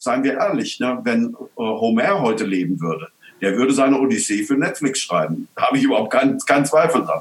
seien 0.00 0.24
wir 0.24 0.38
ehrlich, 0.38 0.80
ne, 0.80 0.98
wenn 1.04 1.34
äh, 1.34 1.36
Homer 1.56 2.20
heute 2.22 2.44
leben 2.44 2.80
würde, 2.80 3.08
der 3.42 3.56
würde 3.56 3.72
seine 3.72 4.00
Odyssee 4.00 4.42
für 4.42 4.54
Netflix 4.54 5.00
schreiben. 5.00 5.46
Da 5.54 5.66
habe 5.66 5.76
ich 5.76 5.84
überhaupt 5.84 6.12
keinen 6.12 6.38
kein 6.38 6.64
Zweifel 6.64 7.02
dran. 7.02 7.20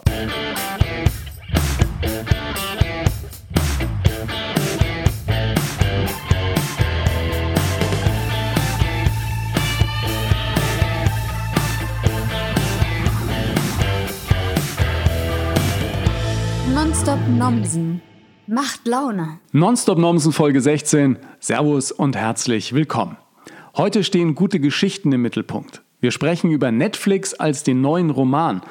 Nonstop 16.74 17.20
Nomsen 17.28 18.02
macht 18.50 18.88
Laune. 18.88 19.40
Nonstop 19.52 20.00
Nomsen 20.00 20.32
Folge 20.32 20.60
16. 20.60 21.18
Servus 21.40 21.92
und 21.92 22.16
herzlich 22.16 22.74
willkommen. 22.74 23.16
Heute 23.78 24.04
stehen 24.04 24.34
gute 24.34 24.60
Geschichten 24.60 25.12
im 25.12 25.22
Mittelpunkt. 25.22 25.84
Wir 26.02 26.10
sprechen 26.10 26.50
über 26.50 26.72
Netflix 26.72 27.36
als 27.36 27.64
den 27.64 27.82
neuen 27.82 28.10
Roman 28.10 28.62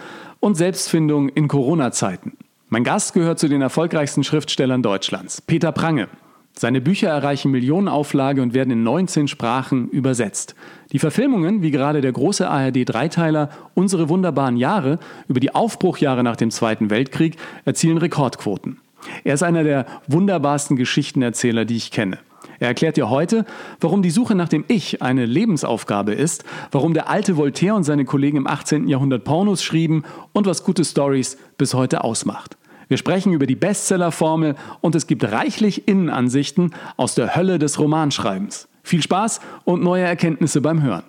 und 0.41 0.57
Selbstfindung 0.57 1.29
in 1.29 1.47
Corona-Zeiten. 1.47 2.33
Mein 2.69 2.83
Gast 2.83 3.15
gehört 3.15 3.39
zu 3.39 3.49
den 3.49 3.63
erfolgreichsten 3.63 4.25
Schriftstellern 4.25 4.83
Deutschlands, 4.83 5.41
Peter 5.41 5.71
Prange. 5.71 6.09
Seine 6.55 6.81
Bücher 6.81 7.11
erreichen 7.11 7.53
Millionenauflage 7.53 8.43
und 8.43 8.55
werden 8.55 8.73
in 8.73 8.83
19 8.83 9.29
Sprachen 9.29 9.89
übersetzt. 9.91 10.57
Die 10.91 10.99
Verfilmungen, 10.99 11.63
wie 11.63 11.71
gerade 11.71 12.01
der 12.01 12.11
große 12.11 12.49
ARD-Dreiteiler 12.49 13.51
Unsere 13.75 14.09
wunderbaren 14.09 14.57
Jahre 14.57 14.99
über 15.29 15.39
die 15.39 15.55
Aufbruchjahre 15.55 16.25
nach 16.25 16.35
dem 16.35 16.51
Zweiten 16.51 16.91
Weltkrieg, 16.91 17.37
erzielen 17.65 17.99
Rekordquoten. 17.99 18.81
Er 19.25 19.35
ist 19.35 19.43
einer 19.43 19.65
der 19.65 19.87
wunderbarsten 20.07 20.77
Geschichtenerzähler, 20.77 21.65
die 21.65 21.77
ich 21.77 21.91
kenne. 21.91 22.19
Er 22.61 22.69
erklärt 22.69 22.97
dir 22.97 23.09
heute, 23.09 23.45
warum 23.81 24.03
die 24.03 24.11
Suche 24.11 24.35
nach 24.35 24.49
dem 24.49 24.65
Ich 24.69 25.01
eine 25.01 25.27
Lebensaufgabe 25.27 26.13
ist, 26.13 26.45
warum 26.73 26.93
der 26.93 27.09
alte 27.09 27.37
Voltaire 27.37 27.77
und 27.77 27.85
seine 27.85 28.05
Kollegen 28.05 28.39
im 28.39 28.47
18. 28.47 28.89
Jahrhundert 28.89 29.25
Pornos 29.25 29.63
schrieben 29.63 30.05
und 30.33 30.47
was 30.47 30.65
gute 30.65 30.85
Stories 30.85 31.39
bis 31.57 31.75
heute 31.75 32.03
ausmacht. 32.03 32.57
Wir 32.89 32.97
sprechen 32.97 33.33
über 33.33 33.47
die 33.47 33.55
Bestsellerformel 33.55 34.57
und 34.81 34.95
es 34.95 35.07
gibt 35.07 35.31
reichlich 35.31 35.87
Innenansichten 35.87 36.75
aus 36.97 37.15
der 37.15 37.37
Hölle 37.37 37.59
des 37.59 37.79
Romanschreibens. 37.79 38.69
Viel 38.89 39.03
Spaß 39.03 39.41
und 39.65 39.83
neue 39.83 40.05
Erkenntnisse 40.05 40.63
beim 40.63 40.83
Hören. 40.83 41.03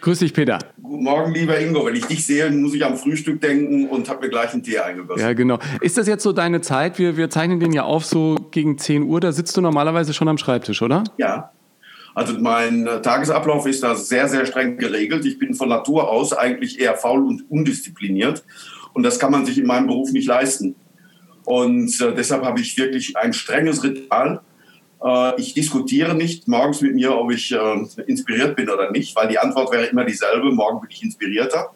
Grüß 0.00 0.20
dich, 0.20 0.32
Peter. 0.32 0.58
Guten 0.82 1.04
Morgen, 1.04 1.34
lieber 1.34 1.60
Ingo. 1.60 1.84
Wenn 1.84 1.94
ich 1.94 2.06
dich 2.06 2.24
sehe, 2.24 2.50
muss 2.50 2.72
ich 2.72 2.82
am 2.82 2.96
Frühstück 2.96 3.42
denken 3.42 3.90
und 3.90 4.08
habe 4.08 4.24
mir 4.24 4.30
gleich 4.30 4.54
einen 4.54 4.62
Tee 4.62 4.78
eingegossen. 4.78 5.20
Ja, 5.20 5.34
genau. 5.34 5.58
Ist 5.82 5.98
das 5.98 6.08
jetzt 6.08 6.22
so 6.22 6.32
deine 6.32 6.62
Zeit? 6.62 6.98
Wir, 6.98 7.18
wir 7.18 7.28
zeichnen 7.28 7.60
den 7.60 7.74
ja 7.74 7.82
auf 7.82 8.06
so 8.06 8.36
gegen 8.52 8.78
10 8.78 9.02
Uhr. 9.02 9.20
Da 9.20 9.32
sitzt 9.32 9.54
du 9.58 9.60
normalerweise 9.60 10.14
schon 10.14 10.28
am 10.28 10.38
Schreibtisch, 10.38 10.80
oder? 10.80 11.04
Ja. 11.18 11.50
Also 12.14 12.38
mein 12.38 12.86
äh, 12.86 13.02
Tagesablauf 13.02 13.66
ist 13.66 13.82
da 13.82 13.94
sehr, 13.94 14.26
sehr 14.26 14.46
streng 14.46 14.78
geregelt. 14.78 15.26
Ich 15.26 15.38
bin 15.38 15.52
von 15.52 15.68
Natur 15.68 16.08
aus 16.08 16.32
eigentlich 16.32 16.80
eher 16.80 16.94
faul 16.94 17.26
und 17.26 17.50
undiszipliniert. 17.50 18.44
Und 18.94 19.02
das 19.02 19.18
kann 19.18 19.30
man 19.30 19.44
sich 19.44 19.58
in 19.58 19.66
meinem 19.66 19.88
Beruf 19.88 20.10
nicht 20.10 20.26
leisten. 20.26 20.74
Und 21.44 22.00
äh, 22.00 22.14
deshalb 22.14 22.46
habe 22.46 22.60
ich 22.60 22.78
wirklich 22.78 23.14
ein 23.18 23.34
strenges 23.34 23.84
Ritual. 23.84 24.40
Äh, 25.02 25.40
ich 25.40 25.54
diskutiere 25.54 26.14
nicht 26.14 26.48
morgens 26.48 26.80
mit 26.80 26.94
mir, 26.94 27.16
ob 27.16 27.32
ich 27.32 27.52
äh, 27.52 27.86
inspiriert 28.06 28.56
bin 28.56 28.68
oder 28.68 28.90
nicht, 28.90 29.14
weil 29.16 29.28
die 29.28 29.38
Antwort 29.38 29.72
wäre 29.72 29.86
immer 29.86 30.04
dieselbe. 30.04 30.52
Morgen 30.52 30.80
bin 30.80 30.90
ich 30.90 31.02
inspirierter. 31.02 31.70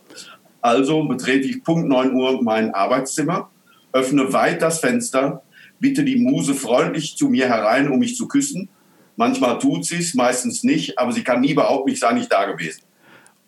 Also 0.60 1.04
betrete 1.04 1.48
ich 1.48 1.64
Punkt 1.64 1.88
9 1.88 2.14
Uhr 2.14 2.42
mein 2.42 2.74
Arbeitszimmer, 2.74 3.50
öffne 3.92 4.32
weit 4.32 4.60
das 4.60 4.80
Fenster, 4.80 5.42
bitte 5.78 6.04
die 6.04 6.16
Muse 6.16 6.54
freundlich 6.54 7.16
zu 7.16 7.28
mir 7.28 7.48
herein, 7.48 7.90
um 7.90 7.98
mich 7.98 8.16
zu 8.16 8.28
küssen. 8.28 8.68
Manchmal 9.16 9.58
tut 9.58 9.86
sie 9.86 9.96
es, 9.96 10.14
meistens 10.14 10.62
nicht, 10.62 10.98
aber 10.98 11.12
sie 11.12 11.24
kann 11.24 11.40
nie 11.40 11.54
behaupten, 11.54 11.90
ich 11.90 12.00
sei 12.00 12.12
nicht 12.12 12.30
da 12.30 12.44
gewesen. 12.44 12.82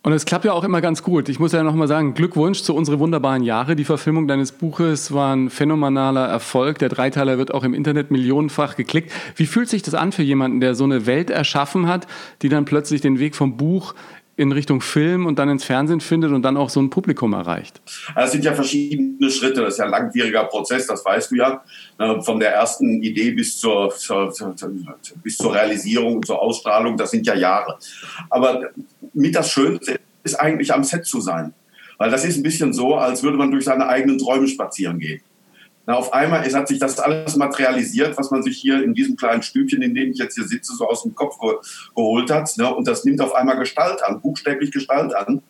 Und 0.04 0.12
es 0.12 0.24
klappt 0.24 0.44
ja 0.44 0.52
auch 0.52 0.64
immer 0.64 0.80
ganz 0.80 1.04
gut. 1.04 1.28
Ich 1.28 1.38
muss 1.38 1.52
ja 1.52 1.62
nochmal 1.62 1.86
sagen, 1.86 2.14
Glückwunsch 2.14 2.62
zu 2.62 2.74
unsere 2.74 2.98
wunderbaren 2.98 3.44
Jahre. 3.44 3.76
Die 3.76 3.84
Verfilmung 3.84 4.26
deines 4.26 4.50
Buches 4.50 5.12
war 5.12 5.34
ein 5.34 5.48
phänomenaler 5.48 6.26
Erfolg. 6.26 6.78
Der 6.80 6.88
Dreiteiler 6.88 7.38
wird 7.38 7.54
auch 7.54 7.62
im 7.62 7.72
Internet 7.72 8.10
millionenfach 8.10 8.74
geklickt. 8.74 9.12
Wie 9.36 9.46
fühlt 9.46 9.68
sich 9.68 9.82
das 9.82 9.94
an 9.94 10.10
für 10.10 10.24
jemanden, 10.24 10.58
der 10.58 10.74
so 10.74 10.82
eine 10.82 11.06
Welt 11.06 11.30
erschaffen 11.30 11.86
hat, 11.86 12.08
die 12.42 12.48
dann 12.48 12.64
plötzlich 12.64 13.00
den 13.00 13.20
Weg 13.20 13.36
vom 13.36 13.56
Buch 13.56 13.94
in 14.34 14.50
Richtung 14.50 14.80
Film 14.80 15.26
und 15.26 15.38
dann 15.38 15.48
ins 15.48 15.62
Fernsehen 15.62 16.00
findet 16.00 16.32
und 16.32 16.42
dann 16.42 16.56
auch 16.56 16.70
so 16.70 16.80
ein 16.80 16.90
Publikum 16.90 17.32
erreicht? 17.32 17.80
Es 18.16 18.32
sind 18.32 18.44
ja 18.44 18.54
verschiedene 18.54 19.30
Schritte. 19.30 19.60
Das 19.60 19.74
ist 19.74 19.78
ja 19.78 19.84
ein 19.84 19.92
langwieriger 19.92 20.44
Prozess, 20.44 20.88
das 20.88 21.04
weißt 21.04 21.30
du 21.30 21.36
ja. 21.36 21.62
Ne, 22.00 22.20
von 22.22 22.40
der 22.40 22.52
ersten 22.54 23.02
Idee 23.04 23.30
bis 23.30 23.56
zur, 23.56 23.90
zur, 23.90 24.32
zur, 24.32 24.56
bis 25.22 25.36
zur 25.36 25.54
Realisierung 25.54 26.16
und 26.16 26.26
zur 26.26 26.42
Ausstrahlung, 26.42 26.96
das 26.96 27.12
sind 27.12 27.24
ja 27.24 27.36
Jahre. 27.36 27.78
Aber 28.30 28.72
mit 29.12 29.34
das 29.34 29.50
Schönste 29.50 30.00
ist 30.24 30.34
eigentlich 30.34 30.72
am 30.72 30.84
Set 30.84 31.06
zu 31.06 31.20
sein. 31.20 31.54
Weil 31.98 32.10
das 32.10 32.24
ist 32.24 32.36
ein 32.36 32.42
bisschen 32.42 32.72
so, 32.72 32.94
als 32.94 33.22
würde 33.22 33.36
man 33.36 33.50
durch 33.50 33.64
seine 33.64 33.86
eigenen 33.88 34.18
Träume 34.18 34.48
spazieren 34.48 34.98
gehen. 34.98 35.20
Na, 35.84 35.94
auf 35.94 36.12
einmal 36.12 36.46
es 36.46 36.54
hat 36.54 36.68
sich 36.68 36.78
das 36.78 36.98
alles 37.00 37.36
materialisiert, 37.36 38.16
was 38.16 38.30
man 38.30 38.42
sich 38.42 38.56
hier 38.56 38.82
in 38.82 38.94
diesem 38.94 39.16
kleinen 39.16 39.42
Stübchen, 39.42 39.82
in 39.82 39.94
dem 39.94 40.12
ich 40.12 40.18
jetzt 40.18 40.36
hier 40.36 40.46
sitze, 40.46 40.74
so 40.74 40.88
aus 40.88 41.02
dem 41.02 41.14
Kopf 41.14 41.38
ge 41.40 41.50
geholt 41.94 42.30
hat. 42.30 42.56
Ne? 42.56 42.72
Und 42.72 42.86
das 42.86 43.04
nimmt 43.04 43.20
auf 43.20 43.34
einmal 43.34 43.58
Gestalt 43.58 44.02
an, 44.04 44.20
buchstäblich 44.20 44.70
Gestalt 44.70 45.14
an. 45.14 45.42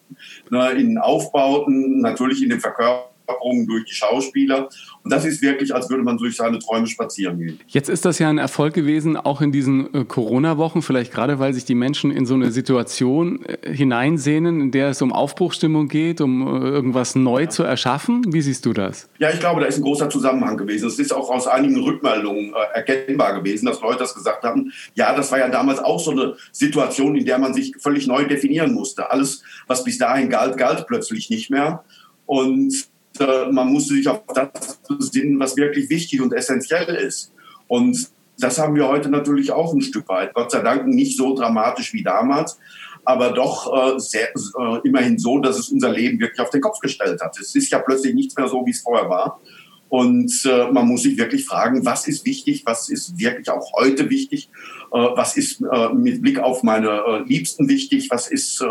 Ne? 0.50 0.70
In 0.72 0.96
Aufbauten, 0.96 2.00
natürlich 2.00 2.42
in 2.42 2.48
den 2.48 2.60
Verkörperungen 2.60 3.11
Verkörperungen 3.32 3.66
durch 3.66 3.84
die 3.84 3.94
Schauspieler. 3.94 4.68
Und 5.02 5.12
das 5.12 5.24
ist 5.24 5.42
wirklich, 5.42 5.74
als 5.74 5.90
würde 5.90 6.04
man 6.04 6.16
durch 6.16 6.36
seine 6.36 6.58
Träume 6.58 6.86
spazieren 6.86 7.38
gehen. 7.38 7.60
Jetzt 7.66 7.88
ist 7.88 8.04
das 8.04 8.18
ja 8.18 8.28
ein 8.28 8.38
Erfolg 8.38 8.74
gewesen, 8.74 9.16
auch 9.16 9.40
in 9.40 9.50
diesen 9.50 9.92
äh, 9.94 10.04
Corona-Wochen, 10.04 10.82
vielleicht 10.82 11.12
gerade, 11.12 11.38
weil 11.38 11.52
sich 11.54 11.64
die 11.64 11.74
Menschen 11.74 12.10
in 12.10 12.24
so 12.24 12.34
eine 12.34 12.52
Situation 12.52 13.44
äh, 13.44 13.74
hineinsehnen, 13.74 14.60
in 14.60 14.70
der 14.70 14.90
es 14.90 15.02
um 15.02 15.12
Aufbruchstimmung 15.12 15.88
geht, 15.88 16.20
um 16.20 16.42
äh, 16.42 16.68
irgendwas 16.68 17.14
neu 17.14 17.42
ja. 17.42 17.48
zu 17.48 17.62
erschaffen. 17.64 18.32
Wie 18.32 18.42
siehst 18.42 18.64
du 18.64 18.72
das? 18.72 19.08
Ja, 19.18 19.30
ich 19.30 19.40
glaube, 19.40 19.60
da 19.60 19.66
ist 19.66 19.78
ein 19.78 19.82
großer 19.82 20.08
Zusammenhang 20.08 20.56
gewesen. 20.56 20.86
Es 20.86 20.98
ist 20.98 21.12
auch 21.12 21.30
aus 21.30 21.46
einigen 21.46 21.80
Rückmeldungen 21.82 22.54
erkennbar 22.74 23.34
gewesen, 23.34 23.66
dass 23.66 23.80
Leute 23.80 23.98
das 23.98 24.14
gesagt 24.14 24.44
haben. 24.44 24.72
Ja, 24.94 25.14
das 25.16 25.32
war 25.32 25.38
ja 25.38 25.48
damals 25.48 25.80
auch 25.80 25.98
so 25.98 26.12
eine 26.12 26.36
Situation, 26.52 27.16
in 27.16 27.24
der 27.24 27.38
man 27.38 27.54
sich 27.54 27.74
völlig 27.78 28.06
neu 28.06 28.24
definieren 28.24 28.72
musste. 28.72 29.10
Alles, 29.10 29.42
was 29.66 29.84
bis 29.84 29.98
dahin 29.98 30.30
galt, 30.30 30.56
galt 30.56 30.86
plötzlich 30.86 31.30
nicht 31.30 31.50
mehr. 31.50 31.84
Und 32.26 32.91
man 33.18 33.72
muss 33.72 33.88
sich 33.88 34.08
auf 34.08 34.22
das 34.34 34.80
besinnen, 34.88 35.38
was 35.38 35.56
wirklich 35.56 35.90
wichtig 35.90 36.20
und 36.20 36.32
essentiell 36.32 36.94
ist. 36.94 37.32
Und 37.68 38.10
das 38.38 38.58
haben 38.58 38.74
wir 38.74 38.88
heute 38.88 39.08
natürlich 39.08 39.52
auch 39.52 39.72
ein 39.72 39.82
Stück 39.82 40.08
weit. 40.08 40.34
Gott 40.34 40.50
sei 40.50 40.60
Dank 40.60 40.86
nicht 40.86 41.16
so 41.16 41.34
dramatisch 41.34 41.92
wie 41.92 42.02
damals, 42.02 42.58
aber 43.04 43.32
doch 43.32 43.94
äh, 43.94 43.98
sehr, 43.98 44.28
äh, 44.34 44.78
immerhin 44.84 45.18
so, 45.18 45.38
dass 45.38 45.58
es 45.58 45.68
unser 45.68 45.90
Leben 45.90 46.20
wirklich 46.20 46.40
auf 46.40 46.50
den 46.50 46.60
Kopf 46.60 46.78
gestellt 46.80 47.20
hat. 47.20 47.38
Es 47.38 47.54
ist 47.54 47.70
ja 47.70 47.78
plötzlich 47.78 48.14
nichts 48.14 48.36
mehr 48.36 48.48
so, 48.48 48.64
wie 48.64 48.70
es 48.70 48.80
vorher 48.80 49.08
war. 49.08 49.40
Und 49.92 50.32
äh, 50.46 50.72
man 50.72 50.88
muss 50.88 51.02
sich 51.02 51.18
wirklich 51.18 51.44
fragen, 51.44 51.84
was 51.84 52.08
ist 52.08 52.24
wichtig, 52.24 52.62
was 52.64 52.88
ist 52.88 53.18
wirklich 53.18 53.50
auch 53.50 53.74
heute 53.78 54.08
wichtig, 54.08 54.48
äh, 54.90 54.96
was 54.96 55.36
ist 55.36 55.60
äh, 55.60 55.92
mit 55.92 56.22
Blick 56.22 56.38
auf 56.38 56.62
meine 56.62 56.88
äh, 56.88 57.22
Liebsten 57.26 57.68
wichtig, 57.68 58.08
was 58.10 58.26
ist 58.26 58.62
äh, 58.62 58.64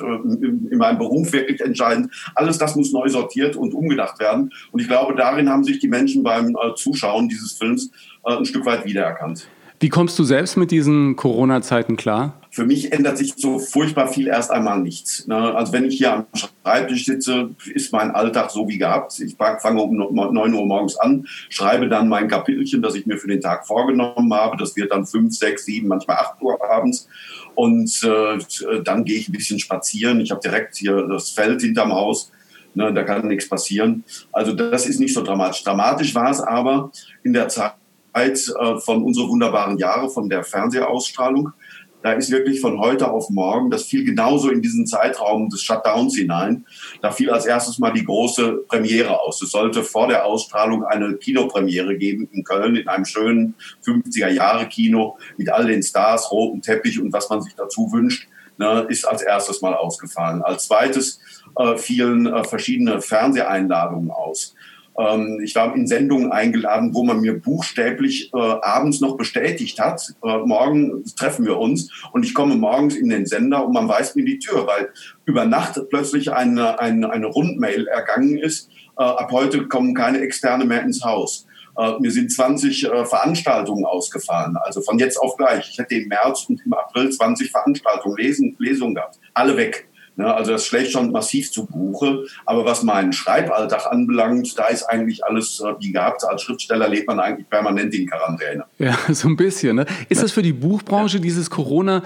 in, 0.00 0.68
in 0.70 0.78
meinem 0.78 0.96
Beruf 0.96 1.34
wirklich 1.34 1.60
entscheidend. 1.60 2.10
Alles 2.34 2.56
das 2.56 2.74
muss 2.74 2.90
neu 2.90 3.06
sortiert 3.10 3.54
und 3.54 3.74
umgedacht 3.74 4.18
werden. 4.18 4.48
Und 4.70 4.80
ich 4.80 4.88
glaube, 4.88 5.14
darin 5.14 5.50
haben 5.50 5.62
sich 5.62 5.78
die 5.78 5.88
Menschen 5.88 6.22
beim 6.22 6.56
äh, 6.56 6.74
Zuschauen 6.74 7.28
dieses 7.28 7.52
Films 7.52 7.90
äh, 8.24 8.34
ein 8.34 8.46
Stück 8.46 8.64
weit 8.64 8.86
wiedererkannt. 8.86 9.48
Wie 9.78 9.90
kommst 9.90 10.18
du 10.18 10.24
selbst 10.24 10.56
mit 10.56 10.70
diesen 10.70 11.16
Corona-Zeiten 11.16 11.98
klar? 11.98 12.40
Für 12.54 12.66
mich 12.66 12.92
ändert 12.92 13.16
sich 13.16 13.32
so 13.38 13.58
furchtbar 13.58 14.08
viel 14.08 14.28
erst 14.28 14.50
einmal 14.50 14.78
nichts. 14.78 15.26
Ne? 15.26 15.54
Also 15.54 15.72
wenn 15.72 15.86
ich 15.86 15.96
hier 15.96 16.12
am 16.12 16.26
Schreibtisch 16.34 17.06
sitze, 17.06 17.48
ist 17.72 17.94
mein 17.94 18.10
Alltag 18.10 18.50
so 18.50 18.68
wie 18.68 18.76
gehabt. 18.76 19.18
Ich 19.20 19.36
fange 19.36 19.80
um 19.80 19.96
9 19.96 20.54
Uhr 20.54 20.66
morgens 20.66 20.98
an, 20.98 21.26
schreibe 21.48 21.88
dann 21.88 22.10
mein 22.10 22.28
Kapitelchen, 22.28 22.82
das 22.82 22.94
ich 22.94 23.06
mir 23.06 23.16
für 23.16 23.28
den 23.28 23.40
Tag 23.40 23.66
vorgenommen 23.66 24.34
habe. 24.34 24.58
Das 24.58 24.76
wird 24.76 24.92
dann 24.92 25.06
5, 25.06 25.34
6, 25.34 25.64
7, 25.64 25.88
manchmal 25.88 26.18
8 26.18 26.42
Uhr 26.42 26.62
abends. 26.62 27.08
Und 27.54 28.04
äh, 28.04 28.82
dann 28.84 29.06
gehe 29.06 29.16
ich 29.16 29.30
ein 29.30 29.32
bisschen 29.32 29.58
spazieren. 29.58 30.20
Ich 30.20 30.30
habe 30.30 30.42
direkt 30.42 30.76
hier 30.76 31.06
das 31.08 31.30
Feld 31.30 31.62
hinterm 31.62 31.94
Haus. 31.94 32.30
Ne, 32.74 32.92
da 32.92 33.02
kann 33.02 33.28
nichts 33.28 33.48
passieren. 33.48 34.04
Also 34.30 34.52
das 34.52 34.84
ist 34.86 35.00
nicht 35.00 35.14
so 35.14 35.22
dramatisch. 35.22 35.64
Dramatisch 35.64 36.14
war 36.14 36.30
es 36.30 36.40
aber 36.40 36.92
in 37.22 37.32
der 37.32 37.48
Zeit, 37.48 37.72
äh, 38.14 38.76
von 38.76 39.02
unsere 39.02 39.26
wunderbaren 39.26 39.78
Jahre, 39.78 40.10
von 40.10 40.28
der 40.28 40.44
Fernsehausstrahlung. 40.44 41.54
Da 42.02 42.12
ist 42.12 42.30
wirklich 42.30 42.60
von 42.60 42.80
heute 42.80 43.10
auf 43.10 43.30
morgen, 43.30 43.70
das 43.70 43.84
fiel 43.84 44.04
genauso 44.04 44.50
in 44.50 44.60
diesen 44.60 44.86
Zeitraum 44.86 45.48
des 45.48 45.62
Shutdowns 45.62 46.16
hinein. 46.16 46.66
Da 47.00 47.12
fiel 47.12 47.30
als 47.30 47.46
erstes 47.46 47.78
mal 47.78 47.92
die 47.92 48.04
große 48.04 48.64
Premiere 48.68 49.20
aus. 49.20 49.40
Es 49.40 49.52
sollte 49.52 49.84
vor 49.84 50.08
der 50.08 50.24
Ausstrahlung 50.24 50.84
eine 50.84 51.14
Kinopremiere 51.14 51.96
geben 51.96 52.28
in 52.32 52.42
Köln, 52.42 52.76
in 52.76 52.88
einem 52.88 53.04
schönen 53.04 53.54
50er-Jahre-Kino 53.86 55.16
mit 55.36 55.50
all 55.50 55.66
den 55.66 55.82
Stars, 55.82 56.30
roten 56.32 56.60
Teppich 56.60 57.00
und 57.00 57.12
was 57.12 57.30
man 57.30 57.40
sich 57.40 57.54
dazu 57.54 57.92
wünscht, 57.92 58.28
ne, 58.58 58.86
ist 58.88 59.04
als 59.04 59.22
erstes 59.22 59.62
mal 59.62 59.74
ausgefallen. 59.74 60.42
Als 60.42 60.66
zweites 60.66 61.20
äh, 61.56 61.76
fielen 61.76 62.26
äh, 62.26 62.44
verschiedene 62.44 63.00
Fernseheinladungen 63.00 64.10
aus. 64.10 64.54
Ähm, 64.98 65.40
ich 65.42 65.54
war 65.54 65.74
in 65.74 65.86
Sendungen 65.86 66.32
eingeladen, 66.32 66.94
wo 66.94 67.02
man 67.02 67.20
mir 67.20 67.38
buchstäblich 67.38 68.30
äh, 68.34 68.38
abends 68.38 69.00
noch 69.00 69.16
bestätigt 69.16 69.78
hat, 69.80 70.14
äh, 70.22 70.38
morgen 70.38 71.04
treffen 71.16 71.46
wir 71.46 71.58
uns 71.58 71.90
und 72.12 72.24
ich 72.24 72.34
komme 72.34 72.56
morgens 72.56 72.96
in 72.96 73.08
den 73.08 73.26
Sender 73.26 73.64
und 73.64 73.72
man 73.72 73.88
weist 73.88 74.16
mir 74.16 74.24
die 74.24 74.38
Tür, 74.38 74.66
weil 74.66 74.90
über 75.24 75.44
Nacht 75.44 75.80
plötzlich 75.88 76.32
eine, 76.32 76.78
eine, 76.78 77.10
eine 77.10 77.26
Rundmail 77.26 77.86
ergangen 77.86 78.36
ist, 78.38 78.70
äh, 78.98 79.02
ab 79.02 79.30
heute 79.32 79.66
kommen 79.68 79.94
keine 79.94 80.20
Externe 80.20 80.64
mehr 80.64 80.82
ins 80.82 81.02
Haus. 81.04 81.46
Äh, 81.78 81.92
mir 82.00 82.10
sind 82.10 82.30
20 82.30 82.84
äh, 82.84 83.04
Veranstaltungen 83.06 83.86
ausgefallen, 83.86 84.56
also 84.62 84.82
von 84.82 84.98
jetzt 84.98 85.16
auf 85.16 85.36
gleich. 85.36 85.70
Ich 85.70 85.78
hätte 85.78 85.94
im 85.94 86.08
März 86.08 86.44
und 86.48 86.60
im 86.66 86.74
April 86.74 87.10
20 87.10 87.50
Veranstaltungen, 87.50 88.16
Lesen, 88.16 88.56
Lesungen 88.58 88.94
gehabt, 88.94 89.18
alle 89.32 89.56
weg. 89.56 89.88
Ne, 90.14 90.32
also 90.32 90.52
das 90.52 90.66
schlägt 90.66 90.92
schon 90.92 91.10
massiv 91.10 91.50
zu 91.50 91.66
Buche. 91.66 92.26
Aber 92.44 92.64
was 92.64 92.82
meinen 92.82 93.12
Schreiballtag 93.12 93.86
anbelangt, 93.86 94.58
da 94.58 94.66
ist 94.66 94.84
eigentlich 94.84 95.24
alles 95.24 95.60
äh, 95.60 95.72
wie 95.80 95.92
gehabt. 95.92 96.22
Als 96.24 96.42
Schriftsteller 96.42 96.88
lebt 96.88 97.06
man 97.06 97.18
eigentlich 97.18 97.48
permanent 97.48 97.94
in 97.94 98.08
Quarantäne. 98.08 98.64
Ja, 98.78 98.96
so 99.12 99.28
ein 99.28 99.36
bisschen. 99.36 99.76
Ne? 99.76 99.86
Ist 100.08 100.18
ja. 100.18 100.22
das 100.22 100.32
für 100.32 100.42
die 100.42 100.52
Buchbranche, 100.52 101.20
dieses 101.20 101.48
Corona, 101.48 102.02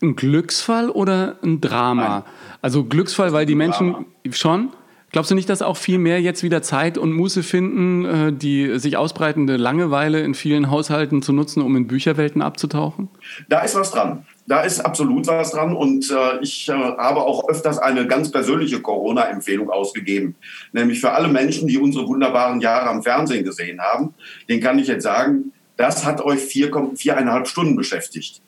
ein 0.00 0.14
Glücksfall 0.14 0.90
oder 0.90 1.36
ein 1.42 1.60
Drama? 1.60 2.08
Nein. 2.08 2.22
Also 2.62 2.84
Glücksfall, 2.84 3.32
weil 3.32 3.46
die 3.46 3.56
Menschen 3.56 3.92
Drama. 3.92 4.06
schon... 4.32 4.68
Glaubst 5.10 5.30
du 5.30 5.36
nicht, 5.36 5.48
dass 5.48 5.62
auch 5.62 5.76
viel 5.76 5.98
mehr 5.98 6.20
jetzt 6.20 6.42
wieder 6.42 6.60
Zeit 6.60 6.98
und 6.98 7.12
Muße 7.12 7.44
finden, 7.44 8.04
äh, 8.04 8.32
die 8.32 8.80
sich 8.80 8.96
ausbreitende 8.96 9.56
Langeweile 9.56 10.20
in 10.22 10.34
vielen 10.34 10.72
Haushalten 10.72 11.22
zu 11.22 11.32
nutzen, 11.32 11.62
um 11.62 11.76
in 11.76 11.86
Bücherwelten 11.86 12.42
abzutauchen? 12.42 13.08
Da 13.48 13.60
ist 13.60 13.76
was 13.76 13.92
dran. 13.92 14.26
Da 14.46 14.60
ist 14.60 14.80
absolut 14.80 15.26
was 15.26 15.52
dran 15.52 15.74
und 15.74 16.10
äh, 16.10 16.38
ich 16.42 16.68
äh, 16.68 16.72
habe 16.72 17.22
auch 17.22 17.48
öfters 17.48 17.78
eine 17.78 18.06
ganz 18.06 18.30
persönliche 18.30 18.82
Corona-Empfehlung 18.82 19.70
ausgegeben, 19.70 20.36
nämlich 20.72 21.00
für 21.00 21.12
alle 21.12 21.28
Menschen, 21.28 21.66
die 21.66 21.78
unsere 21.78 22.06
wunderbaren 22.06 22.60
Jahre 22.60 22.90
am 22.90 23.02
Fernsehen 23.02 23.44
gesehen 23.44 23.80
haben. 23.80 24.12
Den 24.50 24.60
kann 24.60 24.78
ich 24.78 24.88
jetzt 24.88 25.04
sagen, 25.04 25.52
das 25.78 26.04
hat 26.04 26.20
euch 26.20 26.40
vier, 26.40 26.70
viereinhalb 26.94 27.48
Stunden 27.48 27.74
beschäftigt. 27.74 28.42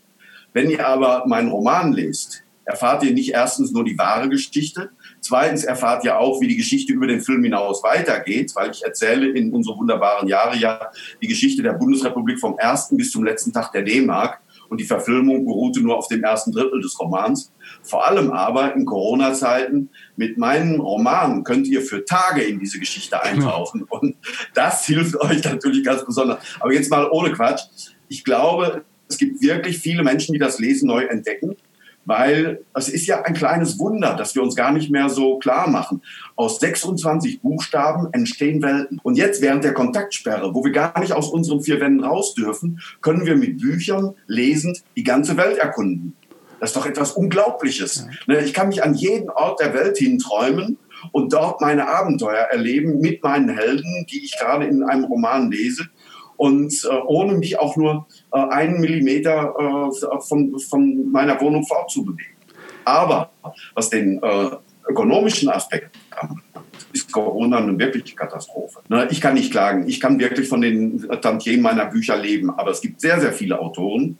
Wenn 0.52 0.68
ihr 0.68 0.86
aber 0.86 1.24
meinen 1.26 1.50
Roman 1.50 1.94
lest, 1.94 2.42
erfahrt 2.66 3.02
ihr 3.02 3.14
nicht 3.14 3.32
erstens 3.32 3.72
nur 3.72 3.84
die 3.84 3.96
wahre 3.96 4.28
Geschichte, 4.28 4.90
zweitens 5.20 5.64
erfahrt 5.64 6.04
ihr 6.04 6.18
auch, 6.18 6.40
wie 6.40 6.48
die 6.48 6.56
Geschichte 6.56 6.92
über 6.92 7.06
den 7.06 7.22
Film 7.22 7.42
hinaus 7.42 7.82
weitergeht, 7.82 8.52
weil 8.54 8.70
ich 8.70 8.84
erzähle 8.84 9.28
in 9.30 9.52
unsere 9.52 9.78
wunderbaren 9.78 10.28
Jahre 10.28 10.56
ja 10.58 10.90
die 11.22 11.28
Geschichte 11.28 11.62
der 11.62 11.72
Bundesrepublik 11.72 12.38
vom 12.38 12.58
ersten 12.58 12.96
bis 12.96 13.12
zum 13.12 13.24
letzten 13.24 13.52
Tag 13.52 13.72
der 13.72 13.82
D-Mark 13.82 14.40
und 14.68 14.80
die 14.80 14.84
Verfilmung 14.84 15.44
beruhte 15.44 15.80
nur 15.80 15.96
auf 15.96 16.08
dem 16.08 16.22
ersten 16.22 16.52
Drittel 16.52 16.80
des 16.80 16.98
Romans. 16.98 17.52
Vor 17.82 18.06
allem 18.06 18.30
aber 18.30 18.74
in 18.74 18.84
Corona-Zeiten 18.84 19.90
mit 20.16 20.38
meinem 20.38 20.80
Roman 20.80 21.44
könnt 21.44 21.66
ihr 21.66 21.82
für 21.82 22.04
Tage 22.04 22.42
in 22.42 22.58
diese 22.58 22.78
Geschichte 22.78 23.22
eintauchen 23.22 23.84
und 23.88 24.16
das 24.54 24.86
hilft 24.86 25.20
euch 25.20 25.44
natürlich 25.44 25.84
ganz 25.84 26.04
besonders. 26.04 26.38
Aber 26.60 26.72
jetzt 26.72 26.90
mal 26.90 27.08
ohne 27.10 27.32
Quatsch. 27.32 27.62
Ich 28.08 28.24
glaube, 28.24 28.84
es 29.08 29.18
gibt 29.18 29.42
wirklich 29.42 29.78
viele 29.78 30.02
Menschen, 30.02 30.32
die 30.32 30.38
das 30.38 30.58
Lesen 30.58 30.88
neu 30.88 31.04
entdecken 31.04 31.56
weil 32.06 32.64
es 32.72 32.88
ist 32.88 33.06
ja 33.06 33.22
ein 33.22 33.34
kleines 33.34 33.78
Wunder, 33.78 34.14
dass 34.14 34.34
wir 34.34 34.42
uns 34.42 34.56
gar 34.56 34.72
nicht 34.72 34.90
mehr 34.90 35.10
so 35.10 35.38
klar 35.38 35.68
machen. 35.68 36.02
Aus 36.36 36.58
26 36.60 37.42
Buchstaben 37.42 38.08
entstehen 38.12 38.62
Welten. 38.62 39.00
Und 39.02 39.16
jetzt 39.18 39.42
während 39.42 39.64
der 39.64 39.74
Kontaktsperre, 39.74 40.54
wo 40.54 40.64
wir 40.64 40.72
gar 40.72 40.98
nicht 41.00 41.12
aus 41.12 41.28
unseren 41.28 41.60
vier 41.60 41.80
Wänden 41.80 42.04
raus 42.04 42.34
dürfen, 42.34 42.80
können 43.02 43.26
wir 43.26 43.36
mit 43.36 43.60
Büchern 43.60 44.14
lesend 44.26 44.82
die 44.96 45.04
ganze 45.04 45.36
Welt 45.36 45.58
erkunden. 45.58 46.16
Das 46.60 46.70
ist 46.70 46.76
doch 46.76 46.86
etwas 46.86 47.12
Unglaubliches. 47.12 48.06
Ne, 48.26 48.40
ich 48.40 48.54
kann 48.54 48.68
mich 48.68 48.82
an 48.82 48.94
jeden 48.94 49.28
Ort 49.28 49.60
der 49.60 49.74
Welt 49.74 49.98
hinträumen 49.98 50.78
und 51.12 51.32
dort 51.32 51.60
meine 51.60 51.88
Abenteuer 51.88 52.46
erleben 52.50 53.00
mit 53.00 53.22
meinen 53.22 53.50
Helden, 53.50 54.06
die 54.10 54.24
ich 54.24 54.38
gerade 54.38 54.64
in 54.64 54.82
einem 54.82 55.04
Roman 55.04 55.50
lese 55.50 55.88
und 56.36 56.72
äh, 56.84 56.94
ohne 57.06 57.34
mich 57.34 57.58
auch 57.58 57.76
nur 57.76 58.06
äh, 58.32 58.38
einen 58.38 58.80
Millimeter 58.80 59.54
äh, 59.58 60.20
von, 60.20 60.58
von 60.58 61.10
meiner 61.10 61.40
Wohnung 61.40 61.64
fortzubewegen. 61.66 62.36
Aber 62.84 63.30
was 63.74 63.90
den 63.90 64.22
äh, 64.22 64.50
ökonomischen 64.88 65.48
Aspekt 65.48 65.96
anbelangt, 66.10 66.44
ist 66.92 67.12
Corona 67.12 67.58
eine 67.58 67.78
wirkliche 67.78 68.14
Katastrophe. 68.14 68.80
Ne, 68.88 69.08
ich 69.10 69.20
kann 69.20 69.34
nicht 69.34 69.50
klagen. 69.50 69.88
Ich 69.88 70.00
kann 70.00 70.18
wirklich 70.18 70.48
von 70.48 70.60
den 70.60 71.06
Tantiemen 71.20 71.62
meiner 71.62 71.86
Bücher 71.86 72.16
leben. 72.16 72.50
Aber 72.50 72.70
es 72.70 72.80
gibt 72.80 73.00
sehr, 73.00 73.20
sehr 73.20 73.32
viele 73.32 73.58
Autoren, 73.58 74.18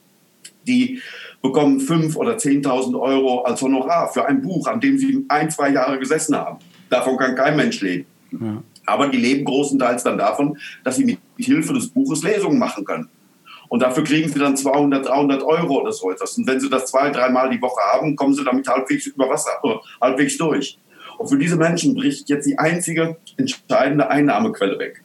die 0.66 1.00
bekommen 1.42 1.80
fünf 1.80 2.16
oder 2.16 2.36
10.000 2.36 2.98
Euro 2.98 3.42
als 3.42 3.62
Honorar 3.62 4.12
für 4.12 4.26
ein 4.26 4.42
Buch, 4.42 4.66
an 4.66 4.80
dem 4.80 4.98
sie 4.98 5.24
ein, 5.28 5.50
zwei 5.50 5.70
Jahre 5.70 5.98
gesessen 5.98 6.36
haben. 6.36 6.58
Davon 6.90 7.16
kann 7.16 7.34
kein 7.34 7.56
Mensch 7.56 7.80
leben. 7.80 8.06
Ja. 8.32 8.62
Aber 8.86 9.08
die 9.08 9.18
leben 9.18 9.44
großenteils 9.44 10.04
dann 10.04 10.18
davon, 10.18 10.56
dass 10.84 10.96
sie 10.96 11.04
mit 11.04 11.18
Hilfe 11.36 11.74
des 11.74 11.88
Buches 11.88 12.22
Lesungen 12.22 12.58
machen 12.58 12.84
können. 12.84 13.08
Und 13.68 13.82
dafür 13.82 14.04
kriegen 14.04 14.28
sie 14.28 14.38
dann 14.38 14.56
200, 14.56 15.06
300 15.06 15.42
Euro 15.42 15.80
oder 15.80 15.92
so 15.92 16.10
etwas. 16.10 16.38
Und 16.38 16.46
wenn 16.46 16.60
sie 16.60 16.70
das 16.70 16.86
zwei, 16.86 17.10
dreimal 17.10 17.50
die 17.50 17.60
Woche 17.60 17.80
haben, 17.92 18.14
kommen 18.14 18.34
sie 18.34 18.44
damit 18.44 18.68
halbwegs 18.68 19.06
über 19.06 19.28
Wasser, 19.28 19.50
halbwegs 20.00 20.38
durch. 20.38 20.78
Und 21.18 21.28
für 21.28 21.38
diese 21.38 21.56
Menschen 21.56 21.94
bricht 21.94 22.28
jetzt 22.28 22.46
die 22.46 22.58
einzige 22.58 23.16
entscheidende 23.36 24.08
Einnahmequelle 24.08 24.78
weg. 24.78 25.02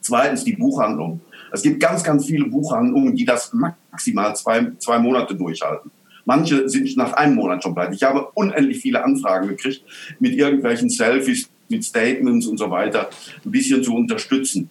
Zweitens 0.00 0.44
die 0.44 0.54
Buchhandlung. 0.54 1.20
Es 1.52 1.62
gibt 1.62 1.80
ganz, 1.80 2.02
ganz 2.02 2.26
viele 2.26 2.46
Buchhandlungen, 2.46 3.14
die 3.14 3.24
das 3.24 3.52
maximal 3.52 4.34
zwei, 4.34 4.72
zwei 4.78 4.98
Monate 4.98 5.34
durchhalten. 5.34 5.90
Manche 6.24 6.68
sind 6.68 6.96
nach 6.96 7.12
einem 7.14 7.34
Monat 7.34 7.62
schon 7.62 7.74
pleite. 7.74 7.94
Ich 7.94 8.02
habe 8.02 8.28
unendlich 8.34 8.78
viele 8.78 9.04
Anfragen 9.04 9.48
gekriegt 9.48 9.84
mit 10.18 10.34
irgendwelchen 10.34 10.88
Selfies, 10.88 11.50
mit 11.72 11.84
Statements 11.84 12.46
und 12.46 12.58
so 12.58 12.70
weiter 12.70 13.10
ein 13.44 13.50
bisschen 13.50 13.82
zu 13.82 13.94
unterstützen. 13.96 14.70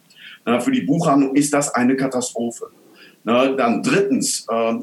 für 0.60 0.72
die 0.72 0.82
Buchhandlung 0.82 1.36
ist 1.36 1.54
das 1.54 1.74
eine 1.76 1.96
Katastrophe. 1.96 2.68
dann 3.24 3.84
drittens, 3.84 4.48
äh, 4.50 4.74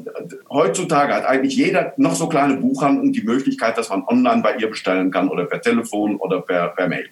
heutzutage 0.49 1.13
hat 1.13 1.25
eigentlich 1.25 1.55
jeder 1.57 1.93
noch 1.97 2.15
so 2.15 2.29
kleine 2.29 2.55
Buchhandlung 2.55 3.11
die 3.11 3.23
Möglichkeit, 3.23 3.77
dass 3.77 3.89
man 3.89 4.03
online 4.07 4.41
bei 4.41 4.55
ihr 4.55 4.69
bestellen 4.69 5.11
kann 5.11 5.27
oder 5.27 5.45
per 5.45 5.61
Telefon 5.61 6.15
oder 6.17 6.41
per, 6.41 6.69
per 6.69 6.87
Mail. 6.87 7.09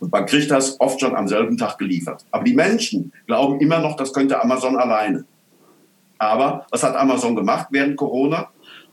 Und 0.00 0.12
man 0.12 0.26
kriegt 0.26 0.50
das 0.50 0.80
oft 0.80 1.00
schon 1.00 1.16
am 1.16 1.28
selben 1.28 1.56
Tag 1.56 1.78
geliefert. 1.78 2.24
Aber 2.30 2.44
die 2.44 2.54
Menschen 2.54 3.12
glauben 3.26 3.60
immer 3.60 3.80
noch, 3.80 3.96
das 3.96 4.12
könnte 4.12 4.40
Amazon 4.40 4.76
alleine. 4.76 5.24
Aber 6.18 6.66
was 6.70 6.82
hat 6.82 6.96
Amazon 6.96 7.36
gemacht 7.36 7.68
während 7.70 7.96
Corona? 7.96 8.50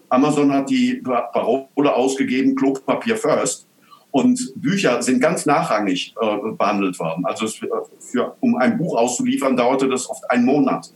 Amazon 0.10 0.54
hat 0.54 0.70
die 0.70 1.02
Parole 1.04 1.96
ausgegeben, 1.96 2.56
Klopapier 2.56 3.18
first. 3.18 3.68
Und 4.16 4.54
Bücher 4.56 5.02
sind 5.02 5.20
ganz 5.20 5.46
nachrangig 5.46 6.16
äh, 6.22 6.52
behandelt 6.58 6.98
worden. 7.00 7.26
Also 7.26 7.48
für, 7.48 7.68
für, 8.00 8.38
um 8.40 8.56
ein 8.56 8.78
Buch 8.78 8.96
auszuliefern, 8.96 9.58
dauerte 9.58 9.90
das 9.90 10.10
oft 10.10 10.32
einen 10.32 10.46
Monat. 10.46 10.90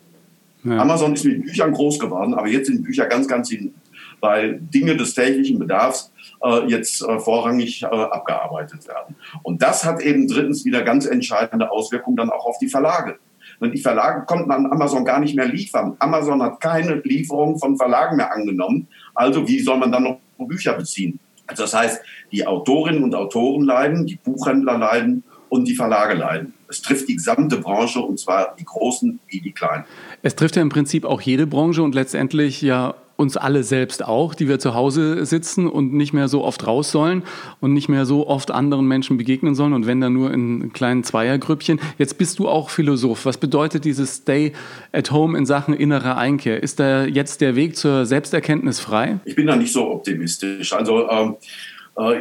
Ja. 0.63 0.77
Amazon 0.77 1.13
ist 1.15 1.25
mit 1.25 1.43
Büchern 1.43 1.73
groß 1.73 1.99
geworden, 1.99 2.33
aber 2.33 2.47
jetzt 2.47 2.67
sind 2.67 2.81
Bücher 2.81 3.07
ganz, 3.07 3.27
ganz 3.27 3.49
hinten, 3.49 3.75
weil 4.21 4.61
Dinge 4.61 4.95
des 4.95 5.15
täglichen 5.15 5.59
Bedarfs 5.59 6.13
äh, 6.45 6.69
jetzt 6.69 7.01
äh, 7.01 7.19
vorrangig 7.19 7.83
äh, 7.83 7.87
abgearbeitet 7.87 8.87
werden. 8.87 9.17
Und 9.43 9.61
das 9.61 9.83
hat 9.83 9.99
eben 9.99 10.25
drittens 10.29 10.63
wieder 10.63 10.83
ganz 10.83 11.05
entscheidende 11.05 11.71
Auswirkungen 11.71 12.15
dann 12.15 12.29
auch 12.29 12.45
auf 12.45 12.57
die 12.59 12.69
Verlage. 12.69 13.17
Und 13.59 13.73
die 13.73 13.81
Verlage 13.81 14.27
konnten 14.27 14.49
an 14.49 14.65
Amazon 14.65 15.03
gar 15.03 15.19
nicht 15.19 15.35
mehr 15.35 15.47
liefern. 15.49 15.97
Amazon 15.99 16.41
hat 16.41 16.61
keine 16.61 17.01
Lieferung 17.03 17.59
von 17.59 17.75
Verlagen 17.75 18.15
mehr 18.15 18.31
angenommen. 18.31 18.87
Also 19.13 19.45
wie 19.45 19.59
soll 19.59 19.75
man 19.75 19.91
dann 19.91 20.03
noch 20.03 20.19
Bücher 20.37 20.71
beziehen? 20.71 21.19
Also 21.49 21.63
das 21.63 21.73
heißt, 21.73 22.01
die 22.31 22.45
Autorinnen 22.45 23.03
und 23.03 23.15
Autoren 23.15 23.63
leiden, 23.63 24.05
die 24.05 24.15
Buchhändler 24.15 24.77
leiden 24.77 25.23
und 25.49 25.67
die 25.67 25.75
Verlage 25.75 26.13
leiden. 26.13 26.53
Es 26.67 26.83
trifft 26.83 27.09
die 27.09 27.15
gesamte 27.15 27.57
Branche 27.57 27.99
und 27.99 28.19
zwar 28.19 28.55
die 28.59 28.65
großen 28.65 29.19
wie 29.27 29.41
die 29.41 29.51
kleinen. 29.51 29.83
Es 30.21 30.35
trifft 30.35 30.55
ja 30.55 30.61
im 30.61 30.69
Prinzip 30.69 31.05
auch 31.05 31.21
jede 31.21 31.47
Branche 31.47 31.81
und 31.81 31.95
letztendlich 31.95 32.61
ja 32.61 32.93
uns 33.19 33.35
alle 33.35 33.63
selbst 33.63 34.05
auch, 34.05 34.33
die 34.33 34.47
wir 34.47 34.59
zu 34.59 34.73
Hause 34.73 35.25
sitzen 35.25 35.67
und 35.67 35.93
nicht 35.93 36.13
mehr 36.13 36.29
so 36.29 36.43
oft 36.43 36.65
raus 36.65 36.89
sollen 36.89 37.23
und 37.59 37.73
nicht 37.73 37.89
mehr 37.89 38.05
so 38.05 38.27
oft 38.27 38.49
anderen 38.49 38.87
Menschen 38.87 39.17
begegnen 39.17 39.55
sollen 39.55 39.73
und 39.73 39.85
wenn 39.85 39.99
dann 39.99 40.13
nur 40.13 40.33
in 40.33 40.71
kleinen 40.71 41.03
Zweiergrüppchen. 41.03 41.81
Jetzt 41.97 42.17
bist 42.17 42.39
du 42.39 42.47
auch 42.47 42.69
Philosoph. 42.69 43.25
Was 43.25 43.37
bedeutet 43.37 43.83
dieses 43.83 44.15
Stay 44.17 44.53
at 44.93 45.11
Home 45.11 45.37
in 45.37 45.45
Sachen 45.45 45.73
innere 45.73 46.15
Einkehr? 46.15 46.63
Ist 46.63 46.79
da 46.79 47.03
jetzt 47.03 47.41
der 47.41 47.57
Weg 47.57 47.75
zur 47.75 48.05
Selbsterkenntnis 48.05 48.79
frei? 48.79 49.19
Ich 49.25 49.35
bin 49.35 49.47
da 49.47 49.57
nicht 49.57 49.73
so 49.73 49.91
optimistisch. 49.91 50.71
Also 50.71 51.09
ähm, 51.09 51.35
äh, 51.35 51.45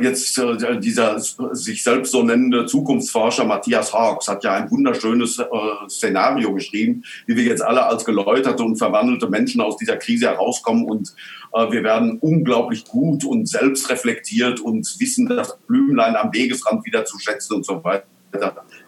jetzt 0.01 0.39
äh, 0.39 0.79
dieser 0.81 1.19
sich 1.21 1.83
selbst 1.83 2.13
so 2.13 2.23
nennende 2.23 2.67
Zukunftsforscher 2.67 3.45
Matthias 3.45 3.93
Hawks 3.93 4.29
hat 4.29 4.45
ja 4.45 4.55
ein 4.55 4.71
wunderschönes 4.71 5.39
äh, 5.39 5.45
Szenario 5.89 6.53
geschrieben, 6.53 7.05
wie 7.27 7.37
wir 7.37 7.45
jetzt 7.45 7.63
alle 7.63 7.85
als 7.85 8.05
geläuterte 8.05 8.63
und 8.63 8.77
verwandelte 8.77 9.29
Menschen 9.29 9.61
aus 9.61 9.77
dieser 9.77 9.97
Krise 9.97 10.27
herauskommen 10.27 10.85
und 10.85 11.15
wir 11.51 11.83
werden 11.83 12.19
unglaublich 12.21 12.85
gut 12.85 13.25
und 13.25 13.49
selbstreflektiert 13.49 14.61
und 14.61 14.87
wissen 15.01 15.27
das 15.27 15.57
Blümlein 15.67 16.15
am 16.15 16.31
Wegesrand 16.31 16.85
wieder 16.85 17.07
zu 17.07 17.19
schätzen 17.19 17.55
und 17.55 17.65
so 17.65 17.83
weiter. 17.83 18.05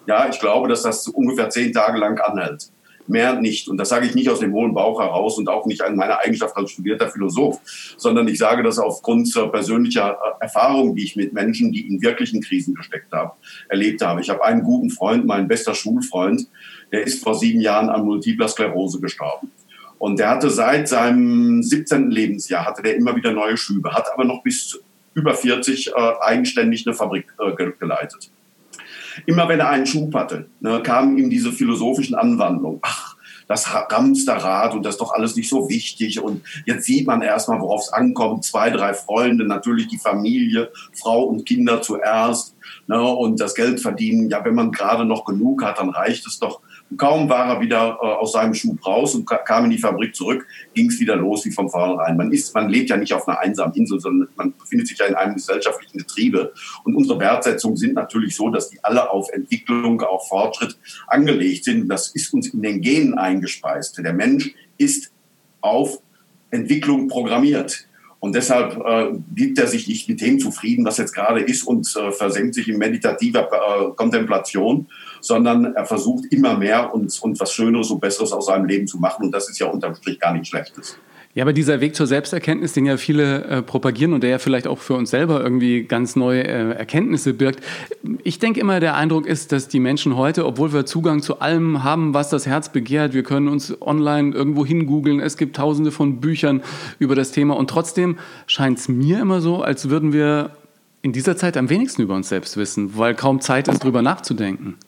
Ja, 0.07 0.29
ich 0.29 0.39
glaube, 0.41 0.69
dass 0.69 0.83
das 0.83 1.09
ungefähr 1.09 1.49
zehn 1.49 1.73
Tage 1.73 1.99
lang 1.99 2.21
anhält. 2.21 2.71
Mehr 3.11 3.35
nicht. 3.41 3.69
Und 3.69 3.77
das 3.77 3.89
sage 3.89 4.07
ich 4.07 4.15
nicht 4.15 4.29
aus 4.31 4.41
dem 4.41 4.53
hohlen 4.53 4.75
Bauch 4.75 5.01
heraus 5.01 5.37
und 5.39 5.49
auch 5.49 5.67
nicht 5.67 5.83
an 5.83 5.97
meiner 5.97 6.21
Eigenschaft 6.21 6.57
als 6.57 6.71
studierter 6.71 7.09
Philosoph, 7.09 7.61
sondern 7.97 8.29
ich 8.29 8.39
sage 8.39 8.63
das 8.63 8.79
aufgrund 8.79 9.33
persönlicher 9.53 10.13
äh, 10.13 10.45
Erfahrungen, 10.45 10.95
die 10.95 11.05
ich 11.05 11.17
mit 11.17 11.33
Menschen, 11.33 11.73
die 11.73 11.87
in 11.87 12.01
wirklichen 12.01 12.41
Krisen 12.41 12.75
gesteckt 12.75 13.13
haben, 13.13 13.33
erlebt 13.69 14.03
habe. 14.03 14.21
Ich 14.21 14.31
habe 14.31 14.45
einen 14.45 14.63
guten 14.63 14.91
Freund, 14.91 15.27
mein 15.27 15.49
bester 15.49 15.75
Schulfreund, 15.75 16.49
der 16.93 17.05
ist 17.05 17.23
vor 17.23 17.35
sieben 17.35 17.61
Jahren 17.61 17.91
an 17.91 18.05
multipler 18.05 18.49
Sklerose 18.49 19.01
gestorben. 19.01 19.51
Und 19.99 20.19
der 20.19 20.31
hatte 20.31 20.49
seit 20.49 20.89
seinem 20.89 21.63
17. 21.63 22.11
Lebensjahr 22.11 22.65
hatte 22.65 22.83
der 22.83 22.97
immer 22.97 23.15
wieder 23.17 23.33
neue 23.33 23.59
Schübe, 23.59 23.93
hat 23.93 24.07
aber 24.15 24.25
noch 24.25 24.43
bis 24.43 24.81
über 25.13 25.35
40 25.35 25.89
äh, 25.89 25.93
eigenständig 26.23 26.87
eine 26.87 26.95
Fabrik 26.95 27.27
äh, 27.39 27.53
geleitet. 27.79 28.31
Immer 29.27 29.49
wenn 29.49 29.61
er 29.61 29.71
einen 29.71 29.87
Schub 29.87 30.15
hatte, 30.15 30.49
ne, 30.61 30.83
kamen 30.83 31.19
ihm 31.19 31.31
diese 31.31 31.53
philosophischen 31.53 32.15
Anwandlungen. 32.15 32.81
Ach, 32.83 33.17
das 33.51 33.73
Hamsterrad 33.73 34.75
und 34.75 34.85
das 34.87 34.95
ist 34.95 35.01
doch 35.01 35.13
alles 35.13 35.35
nicht 35.35 35.49
so 35.49 35.69
wichtig. 35.69 36.21
Und 36.21 36.43
jetzt 36.67 36.85
sieht 36.85 37.09
man 37.09 37.21
erstmal, 37.21 37.61
worauf 37.61 37.81
es 37.81 37.93
ankommt. 37.93 38.45
Zwei, 38.45 38.71
drei 38.71 38.95
Freunde, 38.95 39.45
natürlich 39.45 39.89
die 39.89 39.99
Familie, 39.99 40.71
Frau 40.93 41.25
und 41.25 41.47
Kinder 41.47 41.83
zuerst. 41.83 42.55
Ne, 42.87 43.03
und 43.03 43.41
das 43.41 43.57
Geld 43.57 43.81
verdienen, 43.81 44.31
ja, 44.31 44.45
wenn 44.45 44.55
man 44.55 44.71
gerade 44.71 45.05
noch 45.05 45.25
genug 45.25 45.65
hat, 45.65 45.79
dann 45.79 45.91
reicht 45.91 46.29
es 46.29 46.39
doch. 46.39 46.61
Kaum 46.97 47.29
war 47.29 47.55
er 47.55 47.61
wieder 47.61 47.99
äh, 48.03 48.07
aus 48.07 48.33
seinem 48.33 48.55
Schub 48.55 48.85
raus 48.85 49.15
und 49.15 49.27
kam 49.27 49.65
in 49.65 49.71
die 49.71 49.79
Fabrik 49.79 50.15
zurück, 50.15 50.47
ging 50.75 50.89
es 50.89 50.99
wieder 50.99 51.17
los 51.17 51.45
wie 51.45 51.53
von 51.53 51.69
vornherein. 51.71 52.17
Man 52.17 52.33
ist, 52.33 52.55
man 52.55 52.69
lebt 52.69 52.91
ja 52.91 52.97
nicht 52.97 53.13
auf 53.13 53.29
einer 53.29 53.39
einsamen 53.39 53.75
Insel, 53.75 54.01
sondern 54.01 54.29
man 54.37 54.53
befindet 54.59 54.89
sich 54.89 54.99
ja 54.99 55.07
in 55.07 55.15
einem 55.15 55.35
gesellschaftlichen 55.35 55.99
Getriebe. 55.99 56.53
Und 56.85 56.97
unsere 56.97 57.21
Wertsetzungen 57.21 57.77
sind 57.77 57.95
natürlich 57.95 58.35
so, 58.35 58.51
dass 58.51 58.71
die 58.71 58.83
alle 58.83 59.11
auf 59.11 59.29
Entwicklung, 59.33 60.01
auf 60.03 60.29
Fortschritt 60.29 60.77
angelegt 61.07 61.65
sind. 61.65 61.89
Das 61.89 62.09
ist 62.09 62.35
uns 62.35 62.49
in 62.49 62.63
den 62.63 62.81
Genen 62.81 63.15
eingespeist. 63.15 63.99
Der 63.99 64.13
Mensch 64.13 64.53
ist 64.79 65.13
auf 65.61 65.99
Entwicklung 66.51 67.09
programmiert. 67.09 67.87
Und 68.21 68.35
deshalb 68.35 68.77
äh, 68.85 69.19
gibt 69.35 69.59
er 69.59 69.67
sich 69.67 69.89
nicht 69.89 70.09
mit 70.09 70.21
dem 70.21 70.39
zufrieden, 70.39 70.85
was 70.85 70.99
jetzt 70.99 71.15
gerade 71.15 71.41
ist 71.41 71.63
und 71.63 71.91
äh, 71.97 72.13
versenkt 72.13 72.55
sich 72.55 72.69
in 72.69 72.77
meditativer 72.77 73.49
äh, 73.51 73.95
Kontemplation, 73.97 74.89
sondern 75.21 75.75
er 75.75 75.85
versucht 75.85 76.25
immer 76.31 76.57
mehr 76.57 76.95
und, 76.95 77.17
und 77.23 77.41
was 77.41 77.53
Schöneres 77.53 77.91
und 77.91 78.01
Besseres 78.01 78.33
aus 78.33 78.47
seinem 78.47 78.67
Leben 78.67 78.87
zu 78.87 78.99
machen. 78.99 79.27
Und 79.27 79.33
das 79.33 79.49
ist 79.49 79.59
ja 79.59 79.67
unterm 79.67 79.95
Strich 79.95 80.19
gar 80.19 80.33
nichts 80.33 80.49
Schlechtes. 80.49 80.99
Ja, 81.33 81.45
aber 81.45 81.53
dieser 81.53 81.81
Weg 81.81 81.95
zur 81.95 82.09
Selbsterkenntnis, 82.09 82.73
den 82.73 82.87
ja 82.87 82.97
viele 82.97 83.45
äh, 83.45 83.63
propagieren 83.63 84.15
und 84.15 84.25
der 84.25 84.31
ja 84.31 84.39
vielleicht 84.41 84.67
auch 84.67 84.81
für 84.81 84.95
uns 84.95 85.11
selber 85.11 85.41
irgendwie 85.41 85.85
ganz 85.85 86.17
neue 86.17 86.43
äh, 86.43 86.73
Erkenntnisse 86.73 87.35
birgt. 87.35 87.65
Ich 88.25 88.41
denke 88.41 88.59
immer, 88.59 88.81
der 88.81 88.97
Eindruck 88.97 89.27
ist, 89.27 89.53
dass 89.53 89.69
die 89.69 89.79
Menschen 89.79 90.17
heute, 90.17 90.45
obwohl 90.45 90.73
wir 90.73 90.87
Zugang 90.87 91.23
zu 91.23 91.39
allem 91.39 91.85
haben, 91.85 92.15
was 92.15 92.31
das 92.31 92.47
Herz 92.47 92.73
begehrt, 92.73 93.15
wir 93.15 93.23
können 93.23 93.47
uns 93.47 93.81
online 93.81 94.35
irgendwo 94.35 94.67
hingoogeln, 94.67 95.21
es 95.21 95.37
gibt 95.37 95.55
tausende 95.55 95.93
von 95.93 96.21
Büchern 96.21 96.63
über 96.99 97.15
das 97.15 97.31
Thema 97.31 97.57
und 97.57 97.71
trotzdem 97.71 98.19
scheint 98.49 98.81
es 98.81 98.89
mir 98.89 99.21
immer 99.21 99.41
so, 99.41 99.63
als 99.63 99.89
würden 99.89 100.13
wir 100.13 100.51
in 101.03 101.13
dieser 101.13 101.37
Zeit 101.37 101.57
am 101.57 101.71
wenigsten 101.71 102.03
über 102.03 102.17
uns 102.17 102.29
selbst 102.29 102.57
wissen, 102.57 102.99
weil 102.99 103.15
kaum 103.15 103.41
Zeit 103.41 103.69
ist, 103.69 103.85
darüber 103.85 104.03
nachzudenken. 104.03 104.79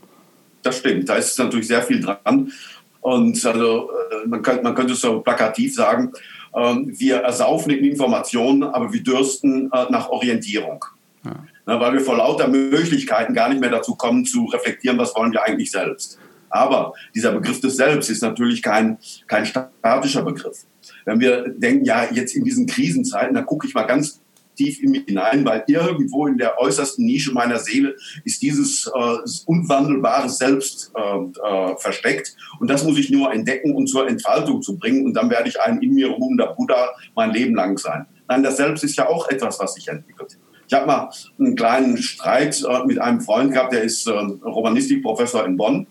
Das 0.63 0.79
stimmt, 0.79 1.09
da 1.09 1.17
ist 1.17 1.39
natürlich 1.39 1.69
sehr 1.69 1.83
viel 1.83 2.01
dran. 2.01 2.53
Und 3.01 3.45
also 3.45 3.91
äh, 3.91 4.29
man 4.29 4.43
könnte, 4.43 4.63
man 4.63 4.75
könnte 4.75 4.93
es 4.93 5.01
so 5.01 5.21
plakativ 5.21 5.75
sagen, 5.75 6.13
ähm, 6.55 6.93
wir 6.97 7.17
ersaufen 7.17 7.73
in 7.73 7.85
Informationen, 7.85 8.63
aber 8.63 8.93
wir 8.93 9.03
dürsten 9.03 9.71
äh, 9.73 9.87
nach 9.91 10.09
Orientierung. 10.09 10.85
Ja. 11.25 11.45
Na, 11.67 11.81
weil 11.81 11.95
wir 11.95 12.01
vor 12.01 12.17
lauter 12.17 12.49
Möglichkeiten 12.49 13.35
gar 13.35 13.49
nicht 13.49 13.61
mehr 13.61 13.71
dazu 13.71 13.95
kommen, 13.95 14.25
zu 14.25 14.47
reflektieren, 14.47 14.99
was 14.99 15.15
wollen 15.15 15.33
wir 15.33 15.45
eigentlich 15.45 15.71
selbst. 15.71 16.19
Aber 16.51 16.93
dieser 17.15 17.33
Begriff 17.33 17.61
des 17.61 17.77
Selbst 17.77 18.11
ist 18.11 18.23
natürlich 18.23 18.63
kein, 18.63 18.99
kein 19.27 19.47
statischer 19.47 20.23
Begriff. 20.23 20.65
Wenn 21.05 21.19
wir 21.19 21.49
denken, 21.49 21.85
ja, 21.85 22.07
jetzt 22.13 22.37
in 22.37 22.45
diesen 22.45 22.67
Krisenzeiten, 22.67 23.35
da 23.35 23.43
gucke 23.43 23.67
ich 23.67 23.75
mal 23.75 23.85
ganz 23.85 24.21
tief 24.63 24.83
in 24.83 24.91
mich 24.91 25.05
hinein, 25.07 25.45
weil 25.45 25.65
irgendwo 25.67 26.27
in 26.27 26.39
der 26.39 26.61
äußersten 26.61 27.05
Nische 27.05 27.33
meiner 27.33 27.59
Seele 27.59 27.95
ist 28.25 28.43
dieses 28.43 28.87
äh, 28.87 29.17
unwandelbare 29.47 30.29
Selbst 30.29 30.93
äh, 30.95 31.01
äh, 31.01 31.77
versteckt. 31.79 32.37
Und 32.61 32.69
das 32.69 32.85
muss 32.85 32.99
ich 32.99 33.11
nur 33.11 33.33
entdecken 33.33 33.75
und 33.75 33.87
zur 33.87 34.09
Entfaltung 34.09 34.63
zu 34.63 34.77
bringen. 34.77 35.05
Und 35.05 35.15
dann 35.15 35.31
werde 35.31 35.49
ich 35.49 35.61
ein 35.61 35.81
in 35.83 35.95
mir 35.95 36.09
ruhender 36.09 36.55
Buddha 36.55 36.91
mein 37.15 37.33
Leben 37.33 37.55
lang 37.55 37.79
sein. 37.79 38.07
Nein, 38.29 38.43
das 38.43 38.57
Selbst 38.57 38.85
ist 38.85 38.97
ja 38.97 39.09
auch 39.09 39.29
etwas, 39.29 39.59
was 39.59 39.75
sich 39.75 39.89
entwickelt. 39.89 40.39
Ich 40.69 40.75
habe 40.75 40.87
mal 40.87 41.11
einen 41.39 41.57
kleinen 41.57 41.99
Streit 41.99 42.63
äh, 42.63 42.85
mit 42.87 42.99
einem 42.99 43.21
Freund 43.21 43.53
gehabt, 43.53 43.73
der 43.73 43.83
ist 43.83 44.07
äh, 44.07 44.13
Romanistikprofessor 44.13 45.45
in 45.45 45.57
Bonn. 45.57 45.87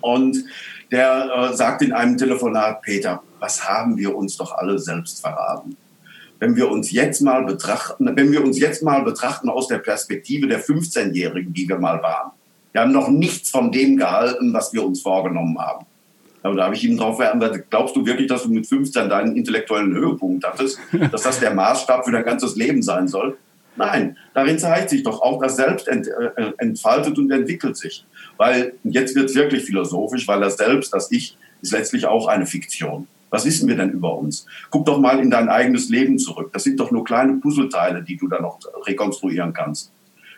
Und 0.00 0.44
der 0.90 1.30
äh, 1.30 1.56
sagt 1.56 1.82
in 1.82 1.92
einem 1.92 2.16
Telefonat, 2.16 2.82
Peter, 2.82 3.22
was 3.38 3.68
haben 3.68 3.96
wir 3.96 4.14
uns 4.16 4.36
doch 4.36 4.52
alle 4.52 4.78
selbst 4.78 5.20
verraten? 5.20 5.76
Wenn 6.40 6.56
wir 6.56 6.70
uns 6.70 6.90
jetzt 6.90 7.20
mal 7.22 7.44
betrachten, 7.44 8.10
wenn 8.16 8.32
wir 8.32 8.42
uns 8.44 8.58
jetzt 8.58 8.82
mal 8.82 9.02
betrachten 9.02 9.48
aus 9.48 9.68
der 9.68 9.78
Perspektive 9.78 10.46
der 10.46 10.62
15-Jährigen, 10.62 11.52
die 11.52 11.68
wir 11.68 11.78
mal 11.78 12.02
waren. 12.02 12.32
Wir 12.72 12.80
haben 12.80 12.92
noch 12.92 13.08
nichts 13.08 13.50
von 13.50 13.70
dem 13.70 13.96
gehalten, 13.96 14.52
was 14.52 14.72
wir 14.72 14.84
uns 14.84 15.00
vorgenommen 15.00 15.58
haben. 15.58 15.86
Aber 16.42 16.56
da 16.56 16.64
habe 16.64 16.74
ich 16.74 16.84
ihm 16.84 16.98
drauf 16.98 17.18
geantwortet, 17.18 17.66
glaubst 17.70 17.96
du 17.96 18.04
wirklich, 18.04 18.28
dass 18.28 18.42
du 18.42 18.50
mit 18.50 18.66
15 18.66 19.08
deinen 19.08 19.34
intellektuellen 19.36 19.94
Höhepunkt 19.94 20.44
hattest, 20.44 20.78
dass 21.12 21.22
das 21.22 21.40
der 21.40 21.54
Maßstab 21.54 22.04
für 22.04 22.12
dein 22.12 22.24
ganzes 22.24 22.56
Leben 22.56 22.82
sein 22.82 23.08
soll? 23.08 23.38
Nein, 23.76 24.16
darin 24.34 24.58
zeigt 24.58 24.90
sich 24.90 25.02
doch 25.02 25.22
auch, 25.22 25.40
dass 25.40 25.56
Selbst 25.56 25.88
ent, 25.88 26.06
äh, 26.06 26.52
entfaltet 26.58 27.18
und 27.18 27.30
entwickelt 27.30 27.76
sich. 27.76 28.04
Weil, 28.36 28.74
jetzt 28.84 29.16
wird 29.16 29.30
es 29.30 29.34
wirklich 29.34 29.64
philosophisch, 29.64 30.28
weil 30.28 30.40
das 30.40 30.56
Selbst, 30.56 30.92
das 30.92 31.10
Ich, 31.10 31.36
ist 31.62 31.72
letztlich 31.72 32.06
auch 32.06 32.26
eine 32.26 32.46
Fiktion. 32.46 33.08
Was 33.34 33.44
wissen 33.44 33.66
wir 33.66 33.74
denn 33.74 33.90
über 33.90 34.16
uns? 34.16 34.46
Guck 34.70 34.86
doch 34.86 35.00
mal 35.00 35.18
in 35.18 35.28
dein 35.28 35.48
eigenes 35.48 35.88
Leben 35.88 36.20
zurück. 36.20 36.52
Das 36.52 36.62
sind 36.62 36.78
doch 36.78 36.92
nur 36.92 37.02
kleine 37.02 37.32
Puzzleteile, 37.38 38.00
die 38.00 38.16
du 38.16 38.28
da 38.28 38.40
noch 38.40 38.60
rekonstruieren 38.86 39.52
kannst. 39.52 39.90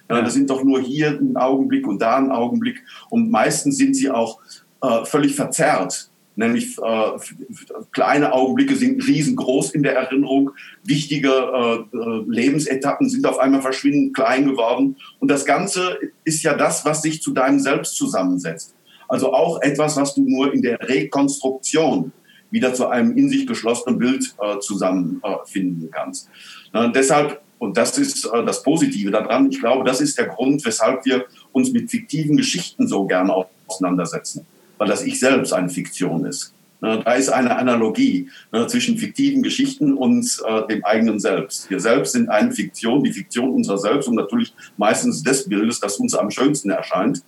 Ja, 0.08 0.22
das 0.22 0.32
sind 0.32 0.48
doch 0.48 0.64
nur 0.64 0.80
hier 0.80 1.10
ein 1.10 1.36
Augenblick 1.36 1.86
und 1.86 2.00
da 2.00 2.16
ein 2.16 2.30
Augenblick. 2.30 2.82
Und 3.10 3.30
meistens 3.30 3.76
sind 3.76 3.94
sie 3.94 4.10
auch 4.10 4.40
äh, 4.82 5.04
völlig 5.04 5.34
verzerrt. 5.34 6.08
Nämlich 6.36 6.78
äh, 6.78 7.82
kleine 7.92 8.32
Augenblicke 8.32 8.76
sind 8.76 9.06
riesengroß 9.06 9.72
in 9.72 9.82
der 9.82 9.94
Erinnerung. 9.94 10.52
Wichtige 10.82 11.28
äh, 11.28 11.96
äh, 11.98 12.24
Lebensetappen 12.26 13.10
sind 13.10 13.26
auf 13.26 13.38
einmal 13.38 13.60
verschwindend 13.60 14.16
klein 14.16 14.46
geworden. 14.46 14.96
Und 15.18 15.30
das 15.30 15.44
Ganze 15.44 15.98
ist 16.24 16.42
ja 16.42 16.54
das, 16.54 16.86
was 16.86 17.02
sich 17.02 17.20
zu 17.20 17.34
deinem 17.34 17.60
Selbst 17.60 17.94
zusammensetzt. 17.94 18.74
Also 19.06 19.34
auch 19.34 19.60
etwas, 19.60 19.98
was 19.98 20.14
du 20.14 20.22
nur 20.22 20.54
in 20.54 20.62
der 20.62 20.80
Rekonstruktion 20.80 22.12
wieder 22.56 22.72
zu 22.74 22.88
einem 22.88 23.16
in 23.16 23.28
sich 23.28 23.46
geschlossenen 23.46 23.98
Bild 23.98 24.34
äh, 24.40 24.58
zusammenfinden 24.60 25.88
äh, 25.88 25.90
kannst. 25.92 26.28
Na, 26.72 26.88
deshalb, 26.88 27.42
und 27.58 27.76
das 27.76 27.98
ist 27.98 28.24
äh, 28.24 28.44
das 28.44 28.62
Positive 28.62 29.10
daran, 29.10 29.50
ich 29.50 29.60
glaube, 29.60 29.84
das 29.84 30.00
ist 30.00 30.18
der 30.18 30.26
Grund, 30.26 30.64
weshalb 30.64 31.04
wir 31.04 31.26
uns 31.52 31.70
mit 31.70 31.90
fiktiven 31.90 32.36
Geschichten 32.36 32.88
so 32.88 33.06
gern 33.06 33.30
auseinandersetzen, 33.68 34.46
weil 34.78 34.88
das 34.88 35.04
Ich 35.04 35.20
selbst 35.20 35.52
eine 35.52 35.68
Fiktion 35.68 36.24
ist. 36.24 36.52
Da 36.80 37.14
ist 37.14 37.30
eine 37.30 37.56
Analogie 37.56 38.28
na, 38.52 38.68
zwischen 38.68 38.98
fiktiven 38.98 39.42
Geschichten 39.42 39.94
und 39.94 40.24
äh, 40.46 40.66
dem 40.68 40.84
eigenen 40.84 41.18
Selbst. 41.18 41.70
Wir 41.70 41.80
selbst 41.80 42.12
sind 42.12 42.28
eine 42.28 42.52
Fiktion, 42.52 43.02
die 43.02 43.12
Fiktion 43.12 43.50
unserer 43.50 43.78
Selbst 43.78 44.08
und 44.08 44.14
natürlich 44.14 44.54
meistens 44.76 45.22
des 45.22 45.48
Bildes, 45.48 45.80
das 45.80 45.96
uns 45.96 46.14
am 46.14 46.30
schönsten 46.30 46.68
erscheint 46.68 47.22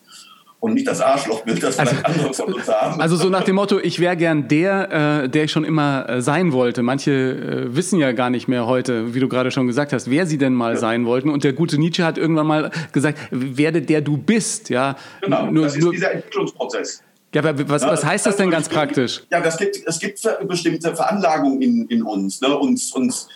und 0.60 0.74
nicht 0.74 0.88
das 0.88 1.00
Arschlochbild, 1.00 1.62
das 1.62 1.78
also, 1.78 1.94
andere 2.02 2.34
von 2.34 2.52
uns 2.52 2.68
haben. 2.68 3.00
Also 3.00 3.16
so 3.16 3.28
nach 3.28 3.44
dem 3.44 3.56
Motto, 3.56 3.78
ich 3.78 4.00
wäre 4.00 4.16
gern 4.16 4.48
der, 4.48 5.22
äh, 5.24 5.28
der 5.28 5.44
ich 5.44 5.52
schon 5.52 5.64
immer 5.64 6.08
äh, 6.08 6.20
sein 6.20 6.52
wollte. 6.52 6.82
Manche 6.82 7.12
äh, 7.12 7.76
wissen 7.76 7.98
ja 7.98 8.12
gar 8.12 8.28
nicht 8.28 8.48
mehr 8.48 8.66
heute, 8.66 9.14
wie 9.14 9.20
du 9.20 9.28
gerade 9.28 9.50
schon 9.52 9.68
gesagt 9.68 9.92
hast, 9.92 10.10
wer 10.10 10.26
sie 10.26 10.36
denn 10.36 10.54
mal 10.54 10.74
ja. 10.74 10.78
sein 10.78 11.06
wollten. 11.06 11.30
Und 11.30 11.44
der 11.44 11.52
gute 11.52 11.78
Nietzsche 11.78 12.04
hat 12.04 12.18
irgendwann 12.18 12.46
mal 12.46 12.70
gesagt, 12.92 13.18
werde 13.30 13.82
der 13.82 14.00
du 14.00 14.16
bist. 14.16 14.68
Ja, 14.68 14.96
genau, 15.20 15.46
nur, 15.46 15.64
das 15.64 15.76
ist 15.76 15.82
nur, 15.82 15.92
dieser 15.92 16.12
Entwicklungsprozess. 16.12 17.02
Ja, 17.34 17.44
aber 17.44 17.68
was, 17.68 17.82
was 17.82 18.04
heißt 18.04 18.24
das 18.26 18.36
denn 18.36 18.50
ganz 18.50 18.68
praktisch? 18.70 19.22
Ja, 19.30 19.40
das 19.40 19.58
gibt, 19.58 19.76
es 19.86 19.98
gibt 19.98 20.18
bestimmte 20.48 20.96
Veranlagungen 20.96 21.60
in, 21.60 21.86
in 21.88 22.02
uns. 22.02 22.40
Ne? 22.40 22.56
Uns, 22.56 22.90
uns 22.92 23.28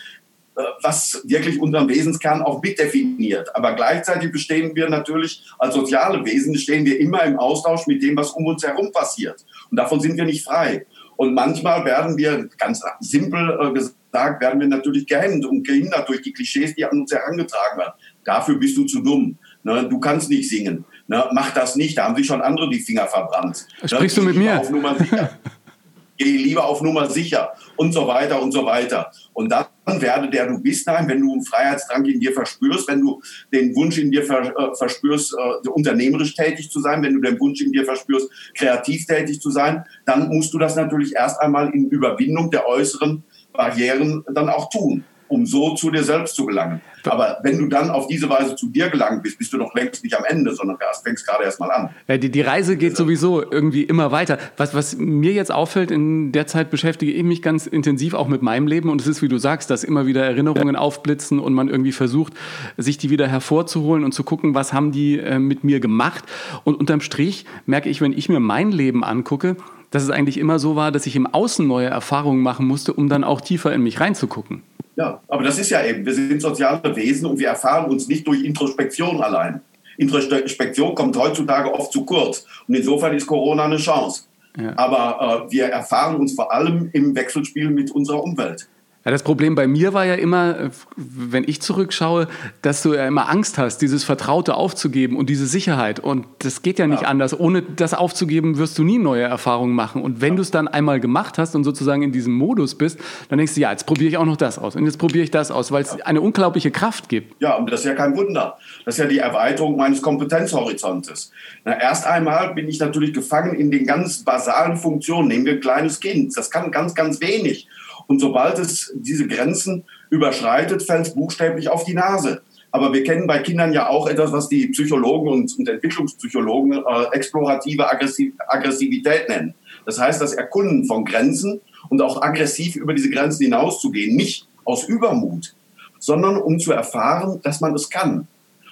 was 0.83 1.23
wirklich 1.25 1.61
unseren 1.61 1.89
Wesenskern 1.89 2.43
auch 2.43 2.63
mitdefiniert. 2.63 3.55
Aber 3.57 3.75
gleichzeitig 3.75 4.31
bestehen 4.33 4.75
wir 4.75 4.89
natürlich 4.89 5.45
als 5.59 5.75
soziale 5.75 6.25
Wesen, 6.25 6.55
stehen 6.57 6.85
wir 6.85 7.01
immer 7.01 7.25
im 7.25 7.39
Austausch 7.39 7.87
mit 7.87 8.03
dem, 8.03 8.17
was 8.17 8.31
um 8.31 8.47
uns 8.47 8.63
herum 8.63 8.93
passiert. 8.93 9.45
Und 9.71 9.77
davon 9.79 10.01
sind 10.01 10.17
wir 10.17 10.25
nicht 10.25 10.45
frei. 10.45 10.87
Und 11.17 11.35
manchmal 11.35 11.85
werden 11.85 12.17
wir, 12.17 12.49
ganz 12.59 12.83
simpel 13.01 13.59
äh, 13.61 13.73
gesagt, 13.73 14.43
werden 14.43 14.61
wir 14.61 14.69
natürlich 14.69 15.07
gehemmt 15.07 15.45
und 15.45 15.67
gehindert 15.67 16.09
durch 16.09 16.23
die 16.23 16.33
Klischees, 16.33 16.75
die 16.75 16.85
an 16.85 17.01
uns 17.01 17.13
herangetragen 17.13 17.79
werden. 17.79 17.93
Dafür 18.25 18.57
bist 18.57 18.77
du 18.77 18.85
zu 18.85 19.01
dumm. 19.01 19.39
Ne? 19.63 19.87
Du 19.89 20.01
kannst 20.01 20.29
nicht 20.29 20.49
singen. 20.49 20.85
Ne? 21.07 21.25
Mach 21.33 21.53
das 21.55 21.77
nicht. 21.77 21.97
Da 21.97 22.05
haben 22.05 22.17
sich 22.17 22.27
schon 22.27 22.43
andere 22.43 22.69
die 22.69 22.81
Finger 22.81 23.07
verbrannt. 23.07 23.67
Sprichst 23.85 24.17
ne? 24.19 24.23
du 24.23 24.29
mit 24.29 24.37
mir? 24.37 24.61
Auf 24.61 24.71
Nummer 24.71 24.97
sicher. 24.99 25.31
Geh 26.19 26.37
lieber 26.37 26.65
auf 26.65 26.83
Nummer 26.83 27.09
sicher 27.09 27.53
und 27.77 27.93
so 27.93 28.07
weiter 28.07 28.41
und 28.41 28.53
so 28.53 28.65
weiter. 28.65 29.11
Und 29.33 29.51
das 29.51 29.67
werde, 29.87 30.31
der 30.31 30.47
du 30.47 30.59
bist. 30.59 30.87
Nein, 30.87 31.09
wenn 31.09 31.21
du 31.21 31.33
einen 31.33 31.45
Freiheitsdrang 31.45 32.05
in 32.05 32.21
dir 32.21 32.33
verspürst, 32.33 32.89
wenn 32.89 33.01
du 33.01 33.21
den 33.53 33.75
Wunsch 33.75 33.99
in 33.99 34.11
dir 34.11 34.23
äh, 34.23 34.75
verspürst, 34.77 35.35
äh, 35.35 35.69
unternehmerisch 35.69 36.35
tätig 36.35 36.71
zu 36.71 36.81
sein, 36.81 37.03
wenn 37.03 37.15
du 37.15 37.21
den 37.21 37.39
Wunsch 37.41 37.61
in 37.61 37.73
dir 37.73 37.85
verspürst, 37.85 38.31
kreativ 38.55 39.07
tätig 39.07 39.41
zu 39.41 39.51
sein, 39.51 39.85
dann 40.05 40.29
musst 40.29 40.55
du 40.55 40.59
das 40.59 40.77
natürlich 40.77 41.15
erst 41.15 41.41
einmal 41.41 41.71
in 41.75 41.89
Überwindung 41.89 42.51
der 42.51 42.67
äußeren 42.67 43.23
Barrieren 43.53 44.25
dann 44.33 44.49
auch 44.49 44.71
tun 44.71 45.05
um 45.33 45.47
so 45.47 45.75
zu 45.75 45.91
dir 45.91 46.05
selbst 46.05 46.37
zu 46.37 46.45
gelangen. 46.45 46.83
Aber 47.05 47.39
wenn 47.43 47.59
du 47.59 47.67
dann 47.67 47.91
auf 47.91 48.07
diese 48.07 48.29
Weise 48.29 48.55
zu 48.55 48.69
dir 48.69 48.91
gelangt 48.91 49.23
bist, 49.23 49.39
bist 49.39 49.53
du 49.53 49.57
noch 49.57 49.75
längst 49.75 50.05
nicht 50.05 50.17
am 50.17 50.25
Ende, 50.25 50.55
sondern 50.55 50.77
fängst 51.03 51.27
gerade 51.27 51.45
erst 51.45 51.59
mal 51.59 51.71
an. 51.71 51.91
Ja, 52.07 52.19
die, 52.19 52.31
die 52.31 52.43
Reise 52.43 52.77
geht 52.77 52.97
sowieso 52.97 53.43
irgendwie 53.43 53.83
immer 53.83 54.12
weiter. 54.12 54.39
Was, 54.57 54.75
was 54.75 54.97
mir 54.97 55.33
jetzt 55.33 55.51
auffällt, 55.51 55.91
in 55.91 56.33
der 56.33 56.47
Zeit 56.47 56.71
beschäftige 56.71 57.12
ich 57.12 57.23
mich 57.23 57.41
ganz 57.41 57.67
intensiv 57.67 58.15
auch 58.15 58.29
mit 58.29 58.43
meinem 58.43 58.67
Leben 58.67 58.91
und 58.91 59.01
es 59.01 59.07
ist, 59.07 59.23
wie 59.23 59.29
du 59.29 59.39
sagst, 59.39 59.71
dass 59.71 59.85
immer 59.85 60.07
wieder 60.07 60.25
Erinnerungen 60.25 60.77
aufblitzen 60.77 61.39
und 61.39 61.55
man 61.55 61.69
irgendwie 61.69 61.93
versucht, 61.93 62.35
sich 62.77 62.99
die 62.99 63.11
wieder 63.11 63.27
hervorzuholen 63.27 64.05
und 64.05 64.12
zu 64.12 64.23
gucken, 64.23 64.55
was 64.55 64.73
haben 64.73 64.93
die 64.93 65.19
äh, 65.19 65.39
mit 65.39 65.65
mir 65.65 65.81
gemacht. 65.81 66.25
Und 66.65 66.79
unterm 66.79 67.01
Strich 67.01 67.47
merke 67.65 67.89
ich, 67.89 68.01
wenn 68.01 68.12
ich 68.12 68.29
mir 68.29 68.41
mein 68.41 68.71
Leben 68.71 69.03
angucke, 69.03 69.57
dass 69.93 70.03
es 70.03 70.11
eigentlich 70.11 70.39
immer 70.39 70.59
so 70.59 70.75
war, 70.75 70.91
dass 70.91 71.07
ich 71.07 71.17
im 71.17 71.27
Außen 71.27 71.67
neue 71.67 71.87
Erfahrungen 71.87 72.43
machen 72.43 72.67
musste, 72.67 72.95
um 72.95 73.09
dann 73.09 73.25
auch 73.25 73.41
tiefer 73.41 73.73
in 73.73 73.83
mich 73.83 74.01
reinzugucken. 74.01 74.62
Ja, 74.97 75.21
aber 75.29 75.45
das 75.45 75.59
ist 75.59 75.71
ja 75.71 75.85
eben, 75.85 76.05
wir 76.05 76.15
sind 76.15 76.41
soziale 76.41 76.95
Wesen 76.97 77.27
und 77.27 77.39
wir 77.39 77.49
erfahren 77.49 77.91
uns 77.91 78.09
nicht 78.09 78.27
durch 78.27 78.45
Introspektion 78.45 79.23
allein. 79.23 79.61
Introspektion 79.97 80.95
kommt 80.95 81.17
heutzutage 81.17 81.73
oft 81.73 81.93
zu 81.93 82.05
kurz 82.05 82.47
und 82.67 82.75
insofern 82.75 83.15
ist 83.15 83.27
Corona 83.27 83.65
eine 83.65 83.77
Chance. 83.77 84.25
Ja. 84.59 84.77
Aber 84.77 85.47
äh, 85.49 85.53
wir 85.53 85.67
erfahren 85.67 86.17
uns 86.17 86.35
vor 86.35 86.53
allem 86.53 86.91
im 86.93 87.15
Wechselspiel 87.15 87.71
mit 87.71 87.91
unserer 87.91 88.23
Umwelt. 88.23 88.69
Ja, 89.05 89.11
das 89.11 89.25
Problem 89.25 89.57
bei 89.57 89.67
mir 89.67 89.95
war 89.95 90.05
ja 90.05 90.15
immer, 90.15 90.59
äh, 90.59 90.71
wenn 90.97 91.43
ich 91.45 91.61
zurückschaue, 91.61 92.29
dass 92.63 92.83
du 92.83 92.95
ja 92.95 93.07
immer 93.07 93.29
Angst 93.29 93.59
hast, 93.59 93.79
dieses 93.79 94.05
Vertraute 94.05 94.55
aufzugeben 94.55 95.17
und 95.17 95.29
diese 95.29 95.47
Sicherheit. 95.47 95.99
Und 95.99 96.27
das 96.39 96.63
geht 96.63 96.79
ja 96.79 96.87
nicht 96.87 97.03
ja. 97.03 97.09
anders. 97.09 97.39
Ohne 97.39 97.63
das 97.63 97.95
aufzugeben, 97.95 98.59
wirst 98.59 98.79
du 98.79 98.85
nie 98.85 98.99
neue 98.99 99.25
Erfahrungen 99.25 99.75
machen. 99.75 100.03
Und 100.03 100.21
wenn 100.21 100.35
ja. 100.35 100.37
du 100.37 100.43
es 100.43 100.53
dann 100.53 100.69
einmal 100.69 101.01
gemacht 101.01 101.37
hast 101.37 101.57
und 101.57 101.65
sozusagen 101.65 102.03
in 102.03 102.13
diesem 102.13 102.33
Modus 102.35 102.77
bist, 102.77 103.01
dann 103.29 103.39
denkst 103.39 103.55
du, 103.55 103.61
ja, 103.61 103.73
jetzt 103.73 103.87
probiere 103.87 104.09
ich 104.09 104.17
auch 104.19 104.25
noch 104.25 104.37
das 104.37 104.59
aus. 104.59 104.77
Und 104.77 104.85
jetzt 104.85 104.99
probiere 104.99 105.25
ich 105.25 105.33
das 105.33 105.51
aus, 105.51 105.73
weil 105.73 105.83
es 105.83 106.01
eine 106.03 106.21
unglaubliche 106.21 106.71
Kraft 106.71 107.09
gibt. 107.09 107.43
Ja, 107.43 107.57
und 107.57 107.71
das 107.73 107.81
ist 107.81 107.87
ja 107.87 107.95
kein 107.95 108.17
Wunder. 108.17 108.57
Das 108.85 108.95
ist 108.95 108.99
ja 108.99 109.07
die 109.07 109.19
Erweiterung 109.19 109.77
meines 109.77 110.01
Kompetenzhorizontes. 110.01 111.33
Na, 111.65 111.81
erst 111.81 112.07
einmal 112.07 112.55
bin 112.55 112.69
ich 112.69 112.79
natürlich 112.79 113.13
gefangen 113.13 113.55
in 113.55 113.73
den 113.73 113.85
ganz 113.85 114.23
basalen 114.23 114.77
Funktionen. 114.77 115.27
Nehmen 115.27 115.47
wir 115.47 115.55
ein 115.55 115.61
kleines 115.61 115.99
Kind. 115.99 116.37
Das 116.37 116.51
kann 116.53 116.71
ganz, 116.71 116.95
ganz 116.95 117.21
wenig. 117.21 117.69
Und 118.12 118.19
sobald 118.19 118.59
es 118.59 118.92
diese 118.95 119.26
Grenzen 119.26 119.85
überschreitet, 120.11 120.83
fällt 120.83 121.07
es 121.07 121.14
buchstäblich 121.14 121.71
auf 121.71 121.85
die 121.85 121.95
Nase. 121.95 122.42
Aber 122.71 122.92
wir 122.92 123.04
kennen 123.04 123.26
bei 123.26 123.38
Kindern 123.38 123.73
ja 123.73 123.88
auch 123.88 124.07
etwas, 124.07 124.33
was 124.33 124.50
die 124.50 124.66
Psychologen 124.66 125.28
und, 125.31 125.59
und 125.59 125.66
Entwicklungspsychologen 125.66 126.75
äh, 126.75 127.04
explorative 127.12 127.90
Aggressiv 127.90 128.35
Aggressivität 128.49 129.31
nennen. 129.31 129.54
Das 129.87 129.99
heißt, 129.99 130.21
das 130.21 130.35
Erkunden 130.35 130.85
von 130.85 131.07
Grenzen 131.07 131.62
und 131.88 132.02
auch 132.02 132.21
aggressiv 132.21 132.76
über 132.76 132.92
diese 132.92 133.09
Grenzen 133.09 133.45
hinauszugehen. 133.45 134.14
Nicht 134.14 134.47
aus 134.66 134.87
Übermut, 134.87 135.54
sondern 135.99 136.37
um 136.37 136.59
zu 136.59 136.71
erfahren, 136.73 137.40
dass 137.42 137.62
man 137.62 137.75
es 137.75 137.88
kann. 137.88 138.28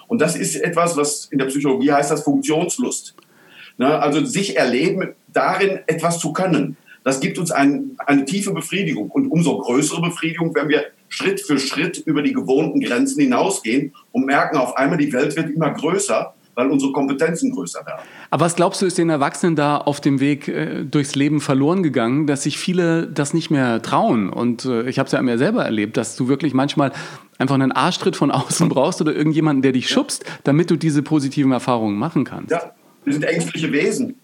Und 0.06 0.20
das 0.20 0.36
ist 0.36 0.54
etwas, 0.56 0.98
was 0.98 1.28
in 1.30 1.38
der 1.38 1.46
Psychologie 1.46 1.92
heißt 1.92 2.10
das 2.10 2.24
Funktionslust. 2.24 3.14
Ne? 3.78 3.98
Also 3.98 4.22
sich 4.22 4.58
erleben, 4.58 5.14
darin 5.28 5.78
etwas 5.86 6.18
zu 6.18 6.34
können. 6.34 6.76
Das 7.04 7.20
gibt 7.20 7.38
uns 7.38 7.50
ein, 7.50 7.96
eine 7.98 8.24
tiefe 8.24 8.52
Befriedigung 8.52 9.10
und 9.10 9.28
umso 9.28 9.58
größere 9.58 10.02
Befriedigung, 10.02 10.54
wenn 10.54 10.68
wir 10.68 10.84
Schritt 11.08 11.40
für 11.40 11.58
Schritt 11.58 11.98
über 11.98 12.22
die 12.22 12.32
gewohnten 12.32 12.80
Grenzen 12.80 13.20
hinausgehen 13.20 13.92
und 14.12 14.26
merken 14.26 14.56
auf 14.56 14.76
einmal, 14.76 14.98
die 14.98 15.12
Welt 15.12 15.36
wird 15.36 15.50
immer 15.50 15.70
größer, 15.70 16.34
weil 16.54 16.70
unsere 16.70 16.92
Kompetenzen 16.92 17.52
größer 17.52 17.84
werden. 17.86 18.02
Aber 18.30 18.44
was 18.44 18.54
glaubst 18.54 18.82
du, 18.82 18.86
ist 18.86 18.98
den 18.98 19.08
Erwachsenen 19.08 19.56
da 19.56 19.78
auf 19.78 20.00
dem 20.00 20.20
Weg 20.20 20.48
äh, 20.48 20.84
durchs 20.84 21.14
Leben 21.14 21.40
verloren 21.40 21.82
gegangen, 21.82 22.26
dass 22.26 22.42
sich 22.42 22.58
viele 22.58 23.06
das 23.06 23.34
nicht 23.34 23.50
mehr 23.50 23.82
trauen? 23.82 24.30
Und 24.30 24.64
äh, 24.66 24.88
ich 24.88 24.98
habe 24.98 25.06
es 25.06 25.12
ja 25.12 25.22
mir 25.22 25.38
selber 25.38 25.64
erlebt, 25.64 25.96
dass 25.96 26.16
du 26.16 26.28
wirklich 26.28 26.54
manchmal 26.54 26.92
einfach 27.38 27.54
einen 27.54 27.72
Arschtritt 27.72 28.14
von 28.14 28.30
außen 28.30 28.68
brauchst 28.68 29.00
oder 29.00 29.14
irgendjemanden, 29.14 29.62
der 29.62 29.72
dich 29.72 29.88
schubst, 29.88 30.24
damit 30.44 30.70
du 30.70 30.76
diese 30.76 31.02
positiven 31.02 31.52
Erfahrungen 31.52 31.96
machen 31.96 32.24
kannst. 32.24 32.50
Ja, 32.50 32.72
wir 33.04 33.12
sind 33.12 33.24
ängstliche 33.24 33.72
Wesen. 33.72 34.16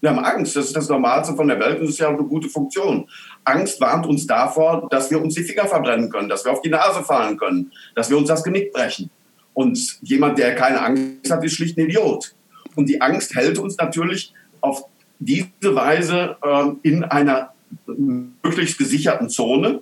Wir 0.00 0.10
haben 0.10 0.18
Angst, 0.18 0.54
das 0.56 0.66
ist 0.66 0.76
das 0.76 0.88
Normalste 0.88 1.34
von 1.34 1.48
der 1.48 1.58
Welt 1.58 1.80
und 1.80 1.86
das 1.86 1.90
ist 1.90 1.98
ja 1.98 2.08
eine 2.08 2.18
gute 2.18 2.48
Funktion. 2.48 3.08
Angst 3.44 3.80
warnt 3.80 4.06
uns 4.06 4.26
davor, 4.26 4.88
dass 4.90 5.10
wir 5.10 5.20
uns 5.20 5.34
die 5.34 5.42
Finger 5.42 5.66
verbrennen 5.66 6.10
können, 6.10 6.28
dass 6.28 6.44
wir 6.44 6.52
auf 6.52 6.60
die 6.60 6.68
Nase 6.68 7.02
fallen 7.02 7.38
können, 7.38 7.72
dass 7.94 8.10
wir 8.10 8.18
uns 8.18 8.28
das 8.28 8.44
Genick 8.44 8.72
brechen. 8.72 9.10
Und 9.54 9.98
jemand, 10.02 10.38
der 10.38 10.54
keine 10.54 10.82
Angst 10.82 11.30
hat, 11.30 11.42
ist 11.42 11.54
schlicht 11.54 11.78
ein 11.78 11.86
Idiot. 11.86 12.34
Und 12.74 12.88
die 12.90 13.00
Angst 13.00 13.34
hält 13.34 13.58
uns 13.58 13.78
natürlich 13.78 14.34
auf 14.60 14.84
diese 15.18 15.74
Weise 15.74 16.36
äh, 16.42 16.66
in 16.82 17.04
einer 17.04 17.54
möglichst 17.86 18.76
gesicherten 18.76 19.30
Zone. 19.30 19.80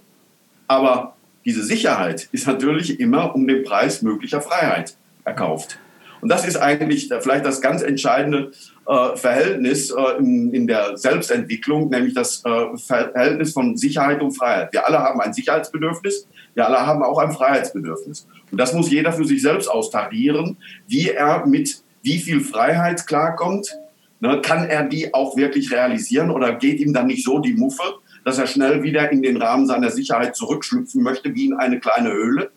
Aber 0.69 1.17
diese 1.45 1.65
Sicherheit 1.65 2.29
ist 2.31 2.47
natürlich 2.47 3.01
immer 3.01 3.35
um 3.35 3.47
den 3.47 3.65
Preis 3.65 4.03
möglicher 4.03 4.41
Freiheit 4.41 4.97
erkauft. 5.25 5.79
Und 6.21 6.29
das 6.29 6.47
ist 6.47 6.57
eigentlich 6.57 7.11
vielleicht 7.21 7.45
das 7.45 7.61
ganz 7.61 7.83
entscheidende 7.83 8.53
äh, 8.87 9.17
Verhältnis 9.17 9.91
äh, 9.91 10.19
in, 10.19 10.67
der 10.67 10.97
Selbstentwicklung, 10.97 11.89
nämlich 11.89 12.15
das 12.15 12.43
äh, 12.45 12.77
Verhältnis 12.77 13.53
von 13.53 13.77
Sicherheit 13.77 14.21
und 14.21 14.33
Freiheit. 14.33 14.73
Wir 14.73 14.87
alle 14.87 14.99
haben 14.99 15.21
ein 15.21 15.33
Sicherheitsbedürfnis, 15.33 16.29
wir 16.55 16.67
alle 16.67 16.87
haben 16.87 17.03
auch 17.03 17.19
ein 17.19 17.33
Freiheitsbedürfnis. 17.33 18.27
Und 18.51 18.59
das 18.59 18.73
muss 18.73 18.91
jeder 18.91 19.13
für 19.13 19.25
sich 19.25 19.43
selbst 19.43 19.69
austarieren, 19.69 20.59
wie 20.87 21.11
er 21.11 21.47
mit 21.47 21.83
wie 22.03 22.19
viel 22.19 22.41
Freiheit 22.41 23.07
klarkommt. 23.07 23.75
Ne, 24.21 24.41
kann 24.41 24.69
er 24.69 24.85
die 24.85 25.13
auch 25.13 25.37
wirklich 25.37 25.73
realisieren 25.73 26.31
oder 26.31 26.55
geht 26.55 26.81
ihm 26.81 26.95
dann 26.95 27.09
nicht 27.09 27.25
so 27.25 27.41
die 27.41 27.55
Muffe, 27.55 27.83
dass 28.25 28.39
er 28.39 28.47
schnell 28.47 28.83
wieder 28.83 29.11
in 29.11 29.23
den 29.23 29.37
Rahmen 29.37 29.67
seiner 29.67 29.91
Sicherheit 29.91 30.37
zurückschlüpfen 30.37 31.03
möchte, 31.03 31.35
wie 31.35 31.47
in 31.47 31.55
eine 31.55 31.81
kleine 31.81 32.13
Höhle? 32.13 32.51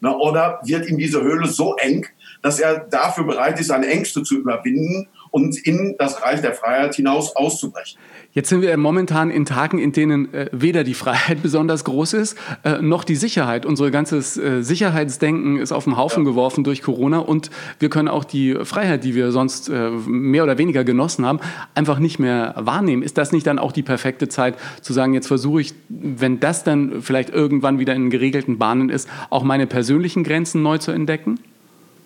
Ne, 0.00 0.16
oder 0.16 0.60
wird 0.64 0.88
ihm 0.88 0.98
diese 0.98 1.22
Höhle 1.22 1.48
so 1.48 1.76
eng, 1.76 2.06
dass 2.42 2.60
er 2.60 2.80
dafür 2.80 3.24
bereit 3.24 3.58
ist, 3.58 3.68
seine 3.68 3.86
Ängste 3.86 4.22
zu 4.22 4.36
überwinden 4.36 5.08
und 5.30 5.56
in 5.66 5.96
das 5.98 6.22
Reich 6.22 6.40
der 6.40 6.54
Freiheit 6.54 6.94
hinaus 6.94 7.34
auszubrechen. 7.36 7.98
Jetzt 8.32 8.50
sind 8.50 8.62
wir 8.62 8.76
momentan 8.76 9.30
in 9.30 9.46
Tagen, 9.46 9.78
in 9.78 9.92
denen 9.92 10.32
äh, 10.34 10.48
weder 10.52 10.84
die 10.84 10.94
Freiheit 10.94 11.42
besonders 11.42 11.84
groß 11.84 12.12
ist, 12.12 12.38
äh, 12.62 12.80
noch 12.80 13.04
die 13.04 13.16
Sicherheit. 13.16 13.64
Unser 13.66 13.90
ganzes 13.90 14.36
äh, 14.36 14.62
Sicherheitsdenken 14.62 15.58
ist 15.58 15.72
auf 15.72 15.84
den 15.84 15.96
Haufen 15.96 16.24
ja. 16.24 16.30
geworfen 16.30 16.62
durch 16.62 16.82
Corona 16.82 17.18
und 17.18 17.50
wir 17.78 17.88
können 17.88 18.08
auch 18.08 18.24
die 18.24 18.54
Freiheit, 18.64 19.04
die 19.04 19.14
wir 19.14 19.32
sonst 19.32 19.70
mehr 19.70 20.44
oder 20.44 20.58
weniger 20.58 20.84
genossen 20.84 21.26
haben, 21.26 21.40
einfach 21.74 21.98
nicht 21.98 22.18
mehr 22.18 22.54
wahrnehmen. 22.56 23.02
Ist 23.02 23.18
das 23.18 23.32
nicht 23.32 23.46
dann 23.46 23.58
auch 23.58 23.72
die 23.72 23.82
perfekte 23.82 24.28
Zeit 24.28 24.54
zu 24.82 24.92
sagen, 24.92 25.14
jetzt 25.14 25.26
versuche 25.26 25.60
ich, 25.60 25.74
wenn 25.88 26.40
das 26.40 26.64
dann 26.64 27.02
vielleicht 27.02 27.30
irgendwann 27.30 27.78
wieder 27.78 27.94
in 27.94 28.10
geregelten 28.10 28.58
Bahnen 28.58 28.88
ist, 28.88 29.08
auch 29.30 29.42
meine 29.42 29.66
persönlichen 29.66 30.24
Grenzen 30.24 30.62
neu 30.62 30.78
zu 30.78 30.92
entdecken? 30.92 31.40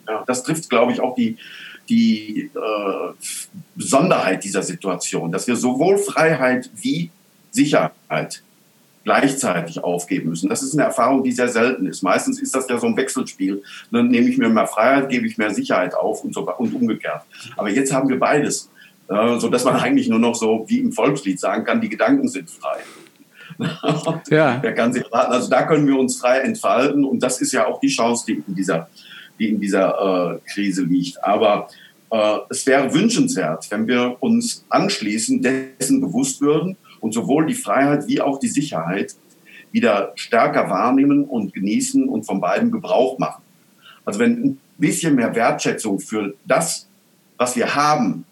Ja, 0.09 0.25
das 0.27 0.43
trifft, 0.43 0.71
glaube 0.71 0.93
ich, 0.93 1.01
auch 1.01 1.15
die 1.15 1.37
die 1.89 2.51
äh, 2.55 3.13
Besonderheit 3.75 4.45
dieser 4.45 4.63
Situation, 4.63 5.33
dass 5.33 5.47
wir 5.47 5.57
sowohl 5.57 5.99
Freiheit 5.99 6.71
wie 6.75 7.11
Sicherheit 7.51 8.43
gleichzeitig 9.05 9.83
aufgeben 9.83 10.31
müssen. 10.31 10.49
Das 10.49 10.63
ist 10.63 10.75
eine 10.75 10.85
Erfahrung, 10.85 11.25
die 11.25 11.33
sehr 11.33 11.49
selten 11.49 11.87
ist. 11.87 12.03
Meistens 12.03 12.41
ist 12.41 12.55
das 12.55 12.69
ja 12.69 12.79
so 12.79 12.87
ein 12.87 12.97
Wechselspiel. 12.97 13.63
Dann 13.91 14.09
nehme 14.09 14.29
ich 14.29 14.39
mir 14.39 14.49
mehr 14.49 14.67
Freiheit, 14.67 15.09
gebe 15.09 15.27
ich 15.27 15.39
mehr 15.39 15.53
Sicherheit 15.53 15.95
auf 15.95 16.25
und, 16.25 16.35
so, 16.35 16.49
und 16.59 16.75
umgekehrt. 16.75 17.23
Aber 17.57 17.69
jetzt 17.69 17.93
haben 17.93 18.09
wir 18.09 18.19
beides, 18.19 18.71
äh, 19.09 19.39
so 19.39 19.49
dass 19.49 19.65
man 19.65 19.77
eigentlich 19.77 20.09
nur 20.09 20.19
noch 20.19 20.35
so 20.35 20.65
wie 20.69 20.79
im 20.79 20.93
Volkslied 20.93 21.41
sagen 21.41 21.65
kann, 21.65 21.81
die 21.81 21.89
Gedanken 21.89 22.29
sind 22.29 22.49
frei. 22.51 22.79
ja. 24.31 24.57
Der 24.63 24.75
kann 24.75 24.93
sich, 24.93 25.05
also 25.13 25.51
da 25.51 25.65
können 25.65 25.87
wir 25.87 25.99
uns 25.99 26.19
frei 26.19 26.39
entfalten 26.39 27.05
und 27.05 27.23
das 27.23 27.41
ist 27.41 27.53
ja 27.53 27.67
auch 27.67 27.81
die 27.81 27.89
Chance, 27.89 28.25
die 28.27 28.43
in 28.47 28.55
dieser 28.55 28.89
die 29.43 29.49
in 29.49 29.61
dieser 29.61 30.39
äh, 30.39 30.51
Krise 30.51 30.85
liegt. 30.85 31.23
Aber 31.23 31.69
äh, 32.11 32.39
es 32.49 32.65
wäre 32.67 32.95
wünschenswert, 32.95 33.71
wenn 33.71 33.89
wir 33.89 34.17
uns 34.21 34.65
anschließend 34.69 35.45
dessen 35.45 36.01
bewusst 36.01 36.41
würden 36.41 36.77
und 37.01 37.13
sowohl 37.13 37.47
die 37.47 37.55
Freiheit 37.55 38.07
wie 38.07 38.21
auch 38.21 38.39
die 38.39 38.49
Sicherheit 38.49 39.15
wieder 39.73 40.13
stärker 40.15 40.69
wahrnehmen 40.71 41.25
und 41.25 41.55
genießen 41.55 42.09
und 42.09 42.25
von 42.25 42.41
beiden 42.41 42.71
Gebrauch 42.71 43.19
machen. 43.19 43.43
Also 44.05 44.21
wenn 44.21 44.45
ein 44.45 44.61
bisschen 44.79 45.15
mehr 45.15 45.35
Wertschätzung 45.35 45.99
für 45.99 46.35
das, 46.47 46.87
was 47.37 47.57
wir 47.57 47.75
haben, 47.75 48.25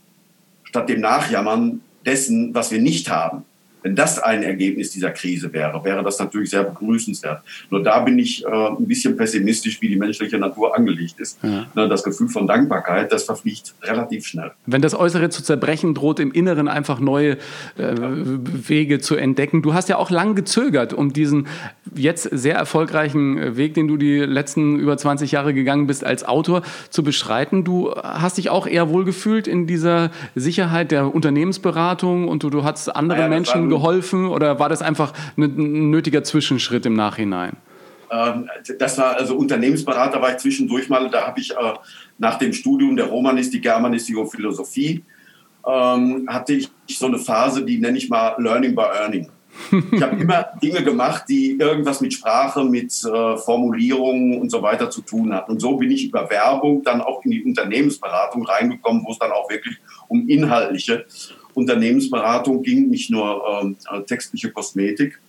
statt 0.65 0.89
dem 0.89 1.01
Nachjammern 1.01 1.81
dessen, 2.07 2.55
was 2.55 2.71
wir 2.71 2.81
nicht 2.81 3.11
haben, 3.11 3.45
Wenn 3.83 3.97
das 3.97 4.19
ein 4.19 4.43
Ergebnis 4.43 4.91
dieser 4.91 5.11
Krise 5.11 5.53
wäre, 5.53 5.85
wäre 5.85 6.03
das 6.03 6.19
natürlich 6.19 6.51
sehr 6.51 6.65
begrüßenswert. 6.65 7.43
Nur 7.71 7.83
da 7.83 8.01
bin 8.01 8.19
ich 8.19 8.45
äh, 8.45 8.49
ein 8.49 8.87
bisschen 8.87 9.17
pessimistisch, 9.17 9.81
wie 9.81 9.89
die 9.89 9.97
menschliche 9.97 10.39
Natur 10.39 10.77
angelegt 10.77 11.19
ist. 11.19 11.39
Ja. 11.43 11.87
Das 11.87 12.05
Gefühl 12.05 12.29
von 12.29 12.47
Dankbarkeit, 12.47 13.13
das 13.13 13.25
verfliegt 13.25 13.75
relativ 13.83 14.27
schnell. 14.27 14.53
Wenn 14.67 14.83
das 14.83 14.95
Äußere 14.95 15.31
zu 15.31 15.43
zerbrechen 15.43 15.95
droht, 15.95 16.21
im 16.21 16.33
Inneren 16.33 16.69
einfach 16.69 17.01
neue 17.01 17.33
äh, 17.77 17.95
Wege 17.95 18.99
zu 19.01 19.17
entdecken. 19.17 19.63
Du 19.63 19.75
hast 19.75 19.89
ja 19.89 19.97
auch 19.97 20.11
lang 20.11 20.35
gezögert, 20.35 20.93
um 20.93 21.13
diesen 21.13 21.47
jetzt 21.95 22.25
sehr 22.25 22.55
erfolgreichen 22.55 23.57
Weg, 23.57 23.75
den 23.75 23.89
du 23.89 23.97
die 23.97 24.19
letzten 24.19 24.79
über 24.79 24.97
20 24.97 25.33
Jahre 25.33 25.55
gegangen 25.55 25.87
bist, 25.87 26.05
als 26.05 26.25
Autor 26.25 26.63
zu 26.91 27.03
beschreiten. 27.03 27.65
Du 27.65 27.93
hast 27.95 28.39
dich 28.39 28.51
auch 28.51 28.67
eher 28.67 28.91
wohlgefühlt 28.91 29.47
in 29.49 29.67
dieser 29.67 30.11
Sicherheit 30.35 30.91
der 30.91 31.15
Unternehmensberatung 31.15 32.29
und 32.29 32.43
du, 32.43 32.51
du 32.51 32.65
hast 32.65 32.89
anderen 32.89 33.23
ja, 33.23 33.29
Menschen 33.29 33.69
geholfen 33.69 34.27
oder 34.27 34.59
war 34.59 34.69
das 34.69 34.83
einfach 34.83 35.13
ein 35.37 35.91
nötiger 35.91 36.23
Zwischenschritt 36.23 36.87
im 36.87 36.95
Nachhinein? 36.95 37.57
Ähm, 38.11 38.49
das 38.79 38.99
war 38.99 39.17
also 39.17 39.37
Unternehmensberater 39.37 40.21
war 40.21 40.31
ich 40.31 40.39
zwischendurch 40.39 40.89
mal. 40.89 41.09
Da 41.11 41.27
habe 41.27 41.41
ich 41.41 41.53
äh, 41.53 41.55
nach 42.19 42.39
dem 42.39 42.53
Studium 42.53 42.97
der 42.97 43.07
Romanistik, 43.07 43.63
Germanistik 43.63 44.17
und 44.17 44.29
Philosophie 44.29 45.05
ähm, 45.67 46.27
hatte 46.29 46.55
ich 46.55 46.71
so 46.89 47.07
eine 47.07 47.19
Phase, 47.19 47.65
die 47.65 47.79
nenne 47.79 47.99
ich 47.99 48.09
mal 48.09 48.35
Learning 48.39 48.75
by 48.75 48.83
Earning. 48.83 49.29
Ich 49.93 50.03
habe 50.03 50.17
immer 50.17 50.47
Dinge 50.63 50.83
gemacht, 50.83 51.25
die 51.29 51.57
irgendwas 51.59 52.01
mit 52.01 52.15
Sprache, 52.15 52.65
mit 52.65 52.93
äh, 53.05 53.37
Formulierungen 53.37 54.41
und 54.41 54.51
so 54.51 54.63
weiter 54.63 54.91
zu 54.91 55.03
tun 55.03 55.33
hatten. 55.35 55.53
Und 55.53 55.61
so 55.61 55.77
bin 55.77 55.91
ich 55.91 56.07
über 56.07 56.29
Werbung 56.31 56.83
dann 56.83 57.01
auch 57.01 57.25
in 57.25 57.31
die 57.31 57.45
Unternehmensberatung 57.45 58.45
reingekommen, 58.45 59.05
wo 59.05 59.13
es 59.13 59.19
dann 59.19 59.33
auch 59.33 59.49
wirklich 59.51 59.77
um 60.09 60.29
inhaltliche 60.29 61.05
Unternehmensberatung 61.55 62.63
ging, 62.63 62.89
nicht 62.89 63.11
nur 63.11 63.43
ähm, 63.63 63.77
äh, 63.91 64.03
textliche 64.03 64.51
Kosmetik. 64.51 65.21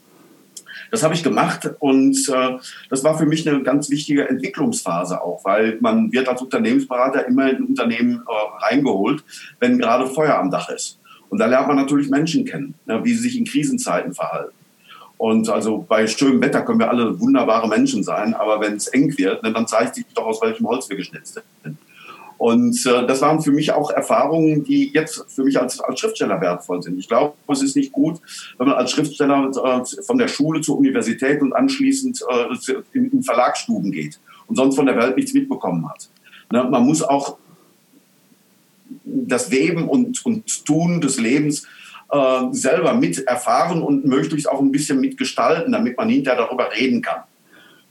Das 0.92 1.04
habe 1.04 1.14
ich 1.14 1.24
gemacht 1.24 1.70
und 1.80 2.18
äh, 2.30 2.58
das 2.90 3.04
war 3.04 3.18
für 3.18 3.26
mich 3.26 3.48
eine 3.48 3.64
ganz 3.64 3.90
wichtige 3.90 4.28
Entwicklungsphase 4.28 5.22
auch, 5.22 5.44
weil 5.46 5.78
man 5.80 6.12
wird 6.12 6.28
als 6.28 6.42
Unternehmensberater 6.42 7.26
immer 7.28 7.50
in 7.50 7.64
Unternehmen 7.64 8.24
äh, 8.28 8.66
reingeholt, 8.66 9.24
wenn 9.60 9.78
gerade 9.78 10.08
Feuer 10.08 10.38
am 10.38 10.52
Dach 10.52 10.70
ist. 10.70 11.01
Und 11.32 11.38
da 11.38 11.46
lernt 11.46 11.68
man 11.68 11.78
natürlich 11.78 12.10
Menschen 12.10 12.44
kennen, 12.44 12.76
ne, 12.86 13.00
wie 13.06 13.14
sie 13.14 13.22
sich 13.22 13.38
in 13.38 13.46
Krisenzeiten 13.46 14.14
verhalten. 14.14 14.54
Und 15.18 15.48
also 15.50 15.86
bei 15.88 16.06
schönem 16.06 16.42
Wetter 16.42 16.62
können 16.62 16.80
wir 16.80 16.90
alle 16.90 17.18
wunderbare 17.22 17.70
Menschen 17.70 18.04
sein, 18.04 18.34
aber 18.34 18.60
wenn 18.60 18.76
es 18.76 18.88
eng 18.88 19.18
wird, 19.18 19.42
ne, 19.42 19.54
dann 19.54 19.66
zeigt 19.66 19.96
sich 19.96 20.06
doch, 20.14 20.26
aus 20.26 20.42
welchem 20.42 20.68
Holz 20.68 20.90
wir 20.90 20.98
geschnitzt 20.98 21.40
sind. 21.64 21.78
Und 22.38 22.86
äh, 22.86 23.08
das 23.08 23.22
waren 23.22 23.40
für 23.40 23.52
mich 23.52 23.72
auch 23.72 23.92
Erfahrungen, 23.92 24.66
die 24.66 24.92
jetzt 24.92 25.26
für 25.30 25.44
mich 25.44 25.58
als, 25.58 25.80
als 25.80 26.00
Schriftsteller 26.02 26.42
wertvoll 26.42 26.82
sind. 26.82 27.00
Ich 27.00 27.08
glaube, 27.08 27.36
es 27.48 27.62
ist 27.62 27.78
nicht 27.78 27.94
gut, 27.94 28.20
wenn 28.58 28.68
man 28.68 28.76
als 28.76 28.92
Schriftsteller 28.92 29.52
äh, 29.52 30.04
von 30.04 30.18
der 30.18 30.28
Schule 30.28 30.60
zur 30.60 30.80
Universität 30.80 31.42
und 31.42 31.54
anschließend 31.54 32.20
äh, 32.30 32.76
in, 32.92 33.10
in 33.12 33.24
Verlagsstuben 33.24 33.92
geht 33.92 34.20
und 34.48 34.58
sonst 34.58 34.76
von 34.76 34.86
der 34.86 34.98
Welt 34.98 35.16
nichts 35.16 35.34
mitbekommen 35.34 35.88
hat. 35.88 36.10
Ne? 36.52 36.64
Man 36.64 36.84
muss 36.86 37.04
auch 37.04 37.38
das 39.04 39.52
Weben 39.52 39.88
und, 39.88 40.26
und 40.26 40.66
Tun 40.66 41.02
des 41.02 41.20
Lebens 41.20 41.68
äh, 42.12 42.42
selber 42.52 42.94
mit 42.94 43.20
erfahren 43.28 43.82
und 43.82 44.06
möglichst 44.06 44.50
auch 44.50 44.60
ein 44.60 44.72
bisschen 44.72 45.00
mitgestalten, 45.00 45.72
damit 45.72 45.98
man 45.98 46.10
hinterher 46.10 46.46
darüber 46.46 46.70
reden 46.72 47.02
kann. 47.02 47.24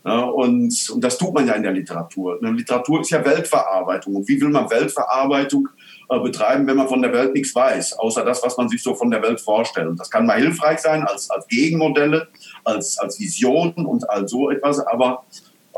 Ja, 0.04 0.20
und, 0.22 0.90
und 0.90 1.04
das 1.04 1.18
tut 1.18 1.34
man 1.34 1.46
ja 1.46 1.52
in 1.54 1.62
der 1.62 1.72
Literatur. 1.72 2.38
Eine 2.40 2.52
Literatur 2.52 3.02
ist 3.02 3.10
ja 3.10 3.22
Weltverarbeitung. 3.22 4.16
Und 4.16 4.28
wie 4.28 4.40
will 4.40 4.48
man 4.48 4.70
Weltverarbeitung 4.70 5.68
äh, 6.08 6.18
betreiben, 6.18 6.66
wenn 6.66 6.76
man 6.76 6.88
von 6.88 7.02
der 7.02 7.12
Welt 7.12 7.34
nichts 7.34 7.54
weiß, 7.54 7.98
außer 7.98 8.24
das, 8.24 8.42
was 8.42 8.56
man 8.56 8.68
sich 8.70 8.82
so 8.82 8.94
von 8.94 9.10
der 9.10 9.22
Welt 9.22 9.40
vorstellt? 9.40 9.88
Und 9.88 10.00
das 10.00 10.10
kann 10.10 10.24
mal 10.24 10.40
hilfreich 10.40 10.78
sein 10.78 11.02
als, 11.04 11.28
als 11.28 11.46
Gegenmodelle, 11.48 12.28
als, 12.64 12.98
als 12.98 13.20
Vision 13.20 13.72
und 13.74 14.08
als 14.08 14.30
so 14.30 14.50
etwas. 14.50 14.80
Aber 14.80 15.24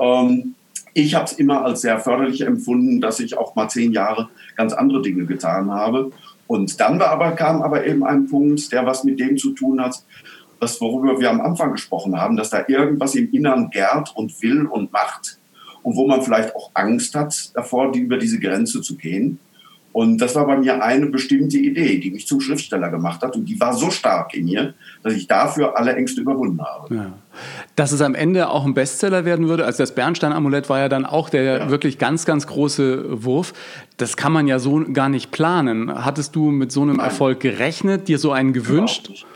ähm, 0.01 0.55
ich 0.95 1.15
habe 1.15 1.25
es 1.25 1.33
immer 1.33 1.65
als 1.65 1.81
sehr 1.81 1.99
förderlich 1.99 2.43
empfunden, 2.43 3.01
dass 3.01 3.21
ich 3.21 3.37
auch 3.37 3.55
mal 3.55 3.69
zehn 3.69 3.93
Jahre 3.93 4.29
ganz 4.57 4.73
andere 4.73 5.03
Dinge 5.03 5.27
getan 5.27 5.71
habe. 5.71 6.11
Und 6.47 6.81
dann 6.81 6.99
war 6.99 7.09
aber, 7.09 7.33
kam 7.33 7.63
aber 7.63 7.87
eben 7.87 8.05
ein 8.05 8.27
Punkt, 8.27 8.73
der 8.73 8.85
was 8.85 9.05
mit 9.05 9.19
dem 9.19 9.37
zu 9.37 9.53
tun 9.53 9.81
hat, 9.81 10.03
das, 10.61 10.81
worüber 10.81 11.19
wir 11.19 11.31
am 11.31 11.41
Anfang 11.41 11.73
gesprochen 11.73 12.21
haben, 12.21 12.37
dass 12.37 12.51
da 12.51 12.65
irgendwas 12.69 13.15
im 13.15 13.33
Innern 13.33 13.71
gärt 13.71 14.15
und 14.15 14.41
will 14.43 14.67
und 14.67 14.93
macht 14.93 15.39
und 15.83 15.97
wo 15.97 16.07
man 16.07 16.23
vielleicht 16.23 16.55
auch 16.55 16.71
Angst 16.75 17.15
hat 17.15 17.51
davor, 17.55 17.91
die 17.91 18.01
über 18.01 18.17
diese 18.17 18.39
Grenze 18.39 18.81
zu 18.81 18.97
gehen. 18.97 19.39
Und 19.93 20.19
das 20.19 20.35
war 20.35 20.47
bei 20.47 20.57
mir 20.57 20.83
eine 20.83 21.07
bestimmte 21.07 21.59
Idee, 21.59 21.99
die 21.99 22.11
mich 22.11 22.27
zum 22.27 22.41
Schriftsteller 22.41 22.89
gemacht 22.89 23.23
hat. 23.23 23.37
Und 23.37 23.45
die 23.45 23.61
war 23.61 23.75
so 23.75 23.91
stark 23.91 24.35
in 24.35 24.47
mir, 24.47 24.75
dass 25.03 25.13
ich 25.13 25.27
dafür 25.27 25.77
alle 25.77 25.95
Ängste 25.95 26.23
überwunden 26.23 26.63
habe. 26.63 26.95
Ja. 26.95 27.13
Dass 27.77 27.93
es 27.93 28.01
am 28.01 28.15
Ende 28.15 28.49
auch 28.49 28.65
ein 28.65 28.73
Bestseller 28.73 29.25
werden 29.27 29.49
würde, 29.49 29.67
also 29.67 29.83
das 29.83 29.95
Bernstein-Amulett 29.95 30.71
war 30.71 30.79
ja 30.79 30.89
dann 30.89 31.05
auch 31.05 31.29
der 31.29 31.43
ja. 31.43 31.71
wirklich 31.71 31.99
ganz, 31.99 32.25
ganz 32.25 32.47
große 32.47 33.25
Wurf. 33.25 33.53
Das 33.99 34.17
kann 34.17 34.33
man 34.33 34.47
ja 34.47 34.59
so 34.59 34.83
gar 34.93 35.11
nicht 35.11 35.31
planen. 35.31 35.93
Hattest 36.05 36.35
du 36.37 36.51
mit 36.51 36.73
so 36.73 36.83
einem 36.83 36.97
Nein. 36.97 37.07
Erfolg 37.07 37.41
gerechnet, 37.41 38.09
dir 38.09 38.19
so 38.19 38.33
einen 38.33 38.55
gewünscht? 38.55 39.27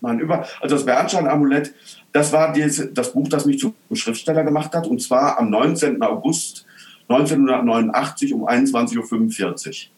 Nein, 0.00 0.18
über, 0.20 0.46
also 0.60 0.76
das 0.76 0.84
Bernstein-Amulett, 0.84 1.74
das 2.12 2.32
war 2.32 2.52
das 2.52 3.12
Buch, 3.12 3.28
das 3.28 3.46
mich 3.46 3.58
zum 3.58 3.74
Schriftsteller 3.92 4.44
gemacht 4.44 4.74
hat. 4.74 4.86
Und 4.86 5.00
zwar 5.00 5.38
am 5.38 5.50
19. 5.50 6.02
August 6.02 6.66
1989 7.14 8.34
um 8.34 8.46
21.45 8.46 9.88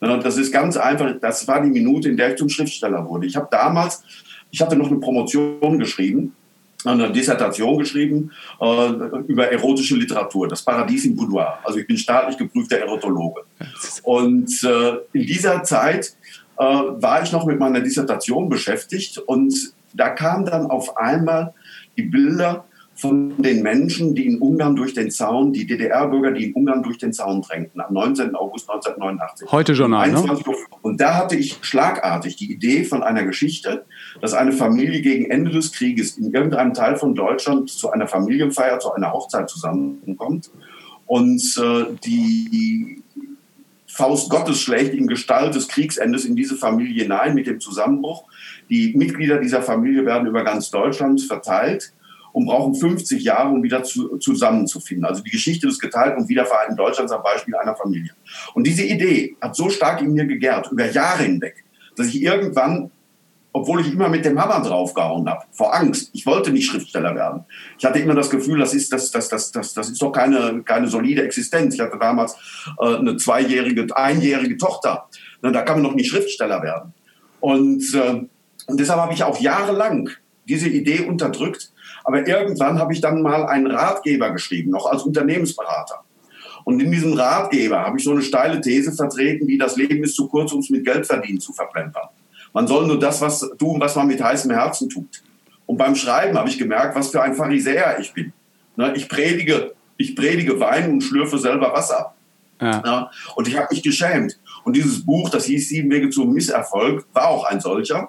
Uhr. 0.00 0.18
Das 0.18 0.36
ist 0.36 0.52
ganz 0.52 0.76
einfach, 0.76 1.14
das 1.20 1.46
war 1.46 1.62
die 1.62 1.70
Minute, 1.70 2.08
in 2.08 2.16
der 2.16 2.30
ich 2.30 2.36
zum 2.36 2.48
Schriftsteller 2.48 3.06
wurde. 3.06 3.26
Ich 3.26 3.36
habe 3.36 3.48
damals, 3.50 4.02
ich 4.50 4.60
hatte 4.60 4.76
noch 4.76 4.88
eine 4.88 4.98
Promotion 4.98 5.78
geschrieben, 5.78 6.34
eine 6.84 7.12
Dissertation 7.12 7.78
geschrieben 7.78 8.32
äh, 8.60 8.88
über 9.26 9.52
erotische 9.52 9.96
Literatur, 9.96 10.48
das 10.48 10.62
Paradies 10.62 11.04
im 11.04 11.14
Boudoir. 11.14 11.58
Also 11.62 11.78
ich 11.78 11.86
bin 11.86 11.98
staatlich 11.98 12.38
geprüfter 12.38 12.78
Erotologe. 12.78 13.42
Und 14.02 14.50
äh, 14.64 14.92
in 15.12 15.26
dieser 15.26 15.62
Zeit 15.62 16.16
äh, 16.58 16.62
war 16.62 17.22
ich 17.22 17.32
noch 17.32 17.44
mit 17.44 17.58
meiner 17.58 17.80
Dissertation 17.80 18.48
beschäftigt 18.48 19.18
und 19.18 19.54
da 19.92 20.10
kamen 20.10 20.46
dann 20.46 20.66
auf 20.70 20.96
einmal 20.96 21.52
die 21.96 22.02
Bilder 22.04 22.64
von 23.00 23.40
den 23.42 23.62
Menschen, 23.62 24.14
die 24.14 24.26
in 24.26 24.38
Ungarn 24.38 24.76
durch 24.76 24.92
den 24.92 25.10
Zaun, 25.10 25.52
die 25.52 25.66
DDR-Bürger, 25.66 26.32
die 26.32 26.46
in 26.46 26.52
Ungarn 26.52 26.82
durch 26.82 26.98
den 26.98 27.12
Zaun 27.12 27.40
drängten, 27.40 27.80
am 27.80 27.94
19. 27.94 28.34
August 28.34 28.68
1989. 28.68 29.50
Heute 29.50 29.72
Journal, 29.72 30.12
ne? 30.12 30.22
Und 30.82 31.00
da 31.00 31.14
hatte 31.14 31.36
ich 31.36 31.58
schlagartig 31.62 32.36
die 32.36 32.52
Idee 32.52 32.84
von 32.84 33.02
einer 33.02 33.24
Geschichte, 33.24 33.86
dass 34.20 34.34
eine 34.34 34.52
Familie 34.52 35.00
gegen 35.00 35.30
Ende 35.30 35.50
des 35.50 35.72
Krieges 35.72 36.18
in 36.18 36.32
irgendeinem 36.32 36.74
Teil 36.74 36.96
von 36.96 37.14
Deutschland 37.14 37.70
zu 37.70 37.90
einer 37.90 38.06
Familienfeier, 38.06 38.78
zu 38.78 38.92
einer 38.92 39.12
Hochzeit 39.12 39.48
zusammenkommt 39.48 40.50
und 41.06 41.42
äh, 41.58 41.86
die 42.04 43.02
Faust 43.86 44.30
Gottes 44.30 44.60
schlägt 44.60 44.94
in 44.94 45.08
Gestalt 45.08 45.54
des 45.54 45.68
Kriegsendes 45.68 46.24
in 46.24 46.36
diese 46.36 46.54
Familie 46.54 47.02
hinein 47.02 47.34
mit 47.34 47.46
dem 47.46 47.60
Zusammenbruch. 47.60 48.24
Die 48.68 48.94
Mitglieder 48.96 49.38
dieser 49.38 49.62
Familie 49.62 50.06
werden 50.06 50.28
über 50.28 50.44
ganz 50.44 50.70
Deutschland 50.70 51.20
verteilt 51.20 51.92
und 52.32 52.46
brauchen 52.46 52.74
50 52.74 53.22
Jahre, 53.22 53.50
um 53.50 53.62
wieder 53.62 53.82
zu, 53.82 54.18
zusammenzufinden. 54.18 55.04
Also 55.04 55.22
die 55.22 55.30
Geschichte 55.30 55.66
des 55.66 55.78
geteilten 55.78 56.22
und 56.22 56.28
wiedervereinten 56.28 56.76
Deutschlands 56.76 57.12
am 57.12 57.22
Beispiel 57.22 57.54
einer 57.56 57.76
Familie. 57.76 58.12
Und 58.54 58.66
diese 58.66 58.84
Idee 58.84 59.36
hat 59.40 59.56
so 59.56 59.68
stark 59.68 60.00
in 60.02 60.12
mir 60.12 60.26
gegärt, 60.26 60.70
über 60.70 60.90
Jahre 60.90 61.24
hinweg, 61.24 61.64
dass 61.96 62.08
ich 62.08 62.22
irgendwann, 62.22 62.90
obwohl 63.52 63.80
ich 63.80 63.92
immer 63.92 64.08
mit 64.08 64.24
dem 64.24 64.40
Hammer 64.40 64.62
draufgehauen 64.64 65.28
habe, 65.28 65.44
vor 65.50 65.74
Angst, 65.74 66.10
ich 66.12 66.24
wollte 66.26 66.52
nicht 66.52 66.66
Schriftsteller 66.66 67.14
werden. 67.14 67.44
Ich 67.78 67.84
hatte 67.84 67.98
immer 67.98 68.14
das 68.14 68.30
Gefühl, 68.30 68.58
das 68.58 68.74
ist, 68.74 68.92
das, 68.92 69.10
das, 69.10 69.28
das, 69.28 69.50
das, 69.50 69.74
das 69.74 69.90
ist 69.90 70.00
doch 70.00 70.12
keine, 70.12 70.62
keine 70.62 70.86
solide 70.86 71.22
Existenz. 71.22 71.74
Ich 71.74 71.80
hatte 71.80 71.98
damals 71.98 72.36
äh, 72.80 72.96
eine 72.96 73.16
zweijährige, 73.16 73.86
einjährige 73.96 74.56
Tochter. 74.56 75.08
Da 75.42 75.62
kann 75.62 75.76
man 75.76 75.82
noch 75.82 75.94
nicht 75.94 76.10
Schriftsteller 76.10 76.62
werden. 76.62 76.92
Und, 77.40 77.82
äh, 77.94 78.26
und 78.66 78.78
deshalb 78.78 79.00
habe 79.00 79.14
ich 79.14 79.24
auch 79.24 79.40
jahrelang 79.40 80.10
diese 80.46 80.68
Idee 80.68 81.06
unterdrückt, 81.06 81.72
aber 82.10 82.26
irgendwann 82.26 82.80
habe 82.80 82.92
ich 82.92 83.00
dann 83.00 83.22
mal 83.22 83.46
einen 83.46 83.68
Ratgeber 83.68 84.30
geschrieben, 84.32 84.72
noch 84.72 84.86
als 84.86 85.04
Unternehmensberater. 85.04 86.02
Und 86.64 86.80
in 86.80 86.90
diesem 86.90 87.12
Ratgeber 87.12 87.86
habe 87.86 87.98
ich 87.98 88.04
so 88.04 88.10
eine 88.10 88.22
steile 88.22 88.60
These 88.60 88.92
vertreten, 88.92 89.46
wie 89.46 89.58
das 89.58 89.76
Leben 89.76 90.02
ist 90.02 90.16
zu 90.16 90.26
kurz, 90.26 90.52
um 90.52 90.58
es 90.58 90.70
mit 90.70 90.84
Geldverdienen 90.84 91.40
zu 91.40 91.52
verplempern. 91.52 92.08
Man 92.52 92.66
soll 92.66 92.88
nur 92.88 92.98
das 92.98 93.20
was 93.20 93.48
tun, 93.58 93.80
was 93.80 93.94
man 93.94 94.08
mit 94.08 94.20
heißem 94.20 94.50
Herzen 94.50 94.88
tut. 94.88 95.22
Und 95.66 95.76
beim 95.76 95.94
Schreiben 95.94 96.36
habe 96.36 96.48
ich 96.48 96.58
gemerkt, 96.58 96.96
was 96.96 97.10
für 97.10 97.22
ein 97.22 97.34
Pharisäer 97.34 98.00
ich 98.00 98.12
bin. 98.12 98.32
Ne, 98.74 98.92
ich 98.96 99.08
predige, 99.08 99.72
ich 99.96 100.16
predige 100.16 100.58
Wein 100.58 100.90
und 100.90 101.02
schlürfe 101.02 101.38
selber 101.38 101.72
Wasser. 101.72 102.12
Ja. 102.60 103.10
Und 103.36 103.46
ich 103.46 103.56
habe 103.56 103.68
mich 103.70 103.84
geschämt. 103.84 104.38
Und 104.64 104.74
dieses 104.74 105.06
Buch, 105.06 105.30
das 105.30 105.44
hieß 105.44 105.68
Sieben 105.68 105.90
Wege 105.90 106.10
zum 106.10 106.32
Misserfolg, 106.32 107.06
war 107.12 107.28
auch 107.28 107.44
ein 107.44 107.60
solcher. 107.60 108.08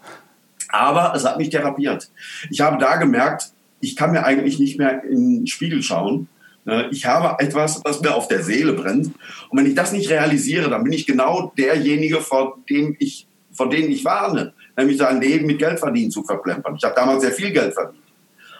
Aber 0.69 1.13
es 1.15 1.23
hat 1.23 1.37
mich 1.37 1.49
therapiert. 1.49 2.09
Ich 2.49 2.61
habe 2.61 2.77
da 2.77 2.95
gemerkt, 2.95 3.51
ich 3.81 3.95
kann 3.95 4.11
mir 4.11 4.23
eigentlich 4.23 4.59
nicht 4.59 4.77
mehr 4.77 5.03
in 5.03 5.39
den 5.39 5.47
Spiegel 5.47 5.83
schauen. 5.83 6.27
Ne, 6.63 6.87
ich 6.91 7.05
habe 7.07 7.43
etwas, 7.43 7.81
was 7.83 8.01
mir 8.01 8.13
auf 8.13 8.27
der 8.27 8.43
Seele 8.43 8.73
brennt. 8.73 9.07
Und 9.49 9.57
wenn 9.57 9.65
ich 9.65 9.75
das 9.75 9.91
nicht 9.91 10.09
realisiere, 10.09 10.69
dann 10.69 10.83
bin 10.83 10.93
ich 10.93 11.07
genau 11.07 11.51
derjenige, 11.57 12.21
vor 12.21 12.59
dem 12.69 12.95
ich 12.99 13.27
vor 13.53 13.69
denen 13.69 13.91
ich 13.91 14.05
warne, 14.05 14.53
nämlich 14.77 14.97
sein 14.97 15.21
Leben 15.21 15.45
mit 15.45 15.59
Geldverdienen 15.59 16.11
zu 16.11 16.23
verplempern. 16.23 16.75
Ich 16.77 16.83
habe 16.83 16.95
damals 16.95 17.21
sehr 17.21 17.31
viel 17.31 17.51
Geld 17.51 17.73
verdient. 17.73 18.03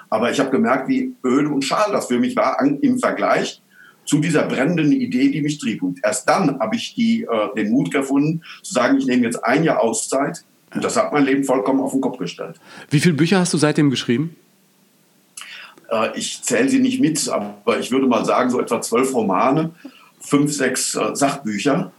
Aber 0.10 0.30
ich 0.30 0.40
habe 0.40 0.50
gemerkt, 0.50 0.90
wie 0.90 1.16
öde 1.26 1.50
und 1.50 1.64
schal 1.64 1.92
das 1.92 2.08
für 2.08 2.20
mich 2.20 2.36
war 2.36 2.60
im 2.62 3.00
Vergleich 3.00 3.62
zu 4.04 4.20
dieser 4.20 4.44
brennenden 4.44 4.92
Idee, 4.92 5.30
die 5.30 5.42
mich 5.42 5.58
trieb. 5.60 5.82
Und 5.82 6.00
erst 6.04 6.28
dann 6.28 6.60
habe 6.60 6.76
ich 6.76 6.96
die, 6.96 7.24
äh, 7.24 7.56
den 7.56 7.72
Mut 7.72 7.92
gefunden, 7.92 8.44
zu 8.62 8.74
sagen, 8.74 8.98
ich 8.98 9.06
nehme 9.06 9.24
jetzt 9.24 9.44
ein 9.46 9.64
Jahr 9.64 9.80
Auszeit. 9.80 10.44
Und 10.74 10.84
das 10.84 10.98
hat 10.98 11.14
mein 11.14 11.26
Leben 11.26 11.44
vollkommen 11.44 11.80
auf 11.80 11.92
den 11.92 12.02
Kopf 12.02 12.18
gestellt. 12.18 12.60
Wie 12.90 13.00
viele 13.00 13.14
Bücher 13.14 13.40
hast 13.40 13.54
du 13.54 13.58
seitdem 13.58 13.90
geschrieben? 13.90 14.36
Äh, 15.92 16.18
ich 16.18 16.42
zähle 16.42 16.70
sie 16.70 16.80
nicht 16.80 17.00
mit, 17.00 17.30
aber 17.30 17.80
ich 17.80 17.92
würde 17.92 18.08
mal 18.08 18.26
sagen, 18.26 18.50
so 18.50 18.60
etwa 18.60 18.82
zwölf 18.82 19.14
Romane, 19.14 19.72
fünf, 20.20 20.54
sechs 20.54 20.96
äh, 20.96 21.16
Sachbücher 21.16 21.92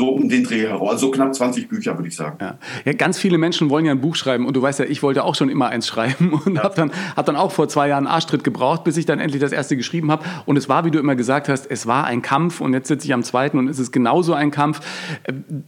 so 0.00 0.08
um 0.08 0.30
den 0.30 0.44
Dreh 0.44 0.66
herum. 0.66 0.88
Also 0.88 1.10
knapp 1.10 1.34
20 1.34 1.68
Bücher, 1.68 1.96
würde 1.98 2.08
ich 2.08 2.16
sagen. 2.16 2.38
Ja. 2.40 2.58
ja. 2.86 2.92
ganz 2.94 3.18
viele 3.18 3.36
Menschen 3.36 3.68
wollen 3.68 3.84
ja 3.84 3.92
ein 3.92 4.00
Buch 4.00 4.16
schreiben 4.16 4.46
und 4.46 4.56
du 4.56 4.62
weißt 4.62 4.78
ja, 4.78 4.86
ich 4.86 5.02
wollte 5.02 5.24
auch 5.24 5.34
schon 5.34 5.50
immer 5.50 5.68
eins 5.68 5.86
schreiben 5.86 6.32
und 6.44 6.56
ja. 6.56 6.62
habe 6.62 6.74
dann, 6.74 6.90
hab 7.16 7.26
dann 7.26 7.36
auch 7.36 7.52
vor 7.52 7.68
zwei 7.68 7.88
Jahren 7.88 8.06
einen 8.06 8.14
Arschtritt 8.14 8.42
gebraucht, 8.42 8.82
bis 8.82 8.96
ich 8.96 9.04
dann 9.04 9.20
endlich 9.20 9.42
das 9.42 9.52
erste 9.52 9.76
geschrieben 9.76 10.10
habe. 10.10 10.24
Und 10.46 10.56
es 10.56 10.70
war, 10.70 10.86
wie 10.86 10.90
du 10.90 10.98
immer 10.98 11.16
gesagt 11.16 11.50
hast, 11.50 11.70
es 11.70 11.86
war 11.86 12.04
ein 12.06 12.22
Kampf 12.22 12.62
und 12.62 12.72
jetzt 12.72 12.88
sitze 12.88 13.06
ich 13.06 13.12
am 13.12 13.22
zweiten 13.22 13.58
und 13.58 13.68
es 13.68 13.78
ist 13.78 13.92
genauso 13.92 14.32
ein 14.32 14.50
Kampf. 14.50 14.80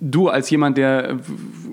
Du 0.01 0.29
als 0.29 0.49
jemand, 0.49 0.79
der 0.79 1.19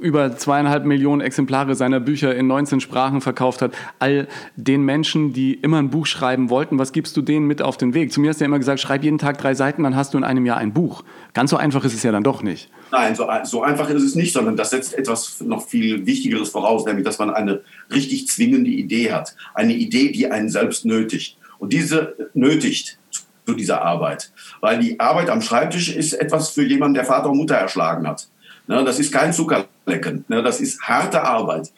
über 0.01 0.35
zweieinhalb 0.35 0.85
Millionen 0.85 1.21
Exemplare 1.21 1.75
seiner 1.75 2.01
Bücher 2.01 2.35
in 2.35 2.47
19 2.47 2.81
Sprachen 2.81 3.21
verkauft 3.21 3.61
hat, 3.61 3.73
all 3.99 4.27
den 4.57 4.83
Menschen, 4.83 5.31
die 5.31 5.53
immer 5.53 5.77
ein 5.77 5.89
Buch 5.89 6.05
schreiben 6.05 6.49
wollten, 6.49 6.77
was 6.77 6.91
gibst 6.91 7.15
du 7.15 7.21
denen 7.21 7.47
mit 7.47 7.61
auf 7.61 7.77
den 7.77 7.93
Weg? 7.93 8.11
Zu 8.11 8.19
mir 8.19 8.29
hast 8.29 8.41
du 8.41 8.43
ja 8.43 8.47
immer 8.47 8.59
gesagt, 8.59 8.81
schreib 8.81 9.03
jeden 9.03 9.17
Tag 9.17 9.37
drei 9.37 9.53
Seiten, 9.53 9.83
dann 9.83 9.95
hast 9.95 10.13
du 10.13 10.17
in 10.17 10.23
einem 10.25 10.45
Jahr 10.45 10.57
ein 10.57 10.73
Buch. 10.73 11.03
Ganz 11.33 11.51
so 11.51 11.57
einfach 11.57 11.83
ist 11.83 11.93
es 11.93 12.03
ja 12.03 12.11
dann 12.11 12.23
doch 12.23 12.41
nicht. 12.41 12.69
Nein, 12.91 13.15
so, 13.15 13.27
so 13.43 13.61
einfach 13.61 13.89
ist 13.89 14.03
es 14.03 14.15
nicht, 14.15 14.33
sondern 14.33 14.57
das 14.57 14.71
setzt 14.71 14.97
etwas 14.97 15.41
noch 15.41 15.67
viel 15.67 16.05
Wichtigeres 16.05 16.49
voraus, 16.49 16.85
nämlich 16.85 17.05
dass 17.05 17.19
man 17.19 17.29
eine 17.29 17.61
richtig 17.93 18.27
zwingende 18.27 18.71
Idee 18.71 19.11
hat. 19.11 19.35
Eine 19.53 19.73
Idee, 19.73 20.11
die 20.11 20.31
einen 20.31 20.49
selbst 20.49 20.85
nötigt. 20.85 21.37
Und 21.59 21.73
diese 21.73 22.15
nötigt 22.33 22.97
zu 23.45 23.53
dieser 23.53 23.81
Arbeit. 23.81 24.31
Weil 24.61 24.79
die 24.79 24.99
Arbeit 24.99 25.29
am 25.29 25.41
Schreibtisch 25.41 25.95
ist 25.95 26.13
etwas 26.13 26.49
für 26.49 26.63
jemanden, 26.63 26.95
der 26.95 27.05
Vater 27.05 27.29
und 27.29 27.37
Mutter 27.37 27.55
erschlagen 27.55 28.07
hat. 28.07 28.27
Ne, 28.67 28.83
das 28.83 28.99
ist 28.99 29.11
kein 29.11 29.33
Zuckerlecken. 29.33 30.25
Ne, 30.27 30.41
das 30.41 30.61
ist 30.61 30.81
harte 30.81 31.23
Arbeit. 31.23 31.71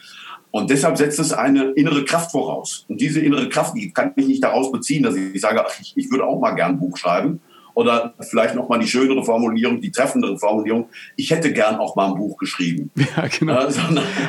Und 0.52 0.70
deshalb 0.70 0.98
setzt 0.98 1.20
es 1.20 1.32
eine 1.32 1.72
innere 1.72 2.04
Kraft 2.04 2.32
voraus. 2.32 2.86
Und 2.90 3.00
diese 3.00 3.22
innere 3.22 3.48
Kraft, 3.48 3.74
die 3.76 3.92
kann 3.92 4.12
ich 4.18 4.28
nicht 4.28 4.44
daraus 4.44 4.72
beziehen, 4.72 5.04
dass 5.04 5.16
ich 5.16 5.40
sage, 5.40 5.66
ach, 5.66 5.74
ich, 5.80 5.94
ich 5.96 6.12
würde 6.12 6.26
auch 6.26 6.40
mal 6.40 6.52
gern 6.52 6.72
ein 6.72 6.80
Buch 6.80 6.98
schreiben, 6.98 7.40
oder 7.74 8.14
vielleicht 8.20 8.56
noch 8.56 8.70
mal 8.70 8.80
die 8.80 8.88
schönere 8.88 9.24
Formulierung, 9.24 9.82
die 9.82 9.92
treffendere 9.92 10.38
Formulierung. 10.38 10.90
Ich 11.16 11.32
hätte 11.32 11.54
gern 11.54 11.76
auch 11.76 11.96
mal 11.96 12.08
ein 12.08 12.16
Buch 12.16 12.38
geschrieben. 12.38 12.92
Ja, 13.18 13.28
genau. 13.28 13.56
Also, 13.56 13.82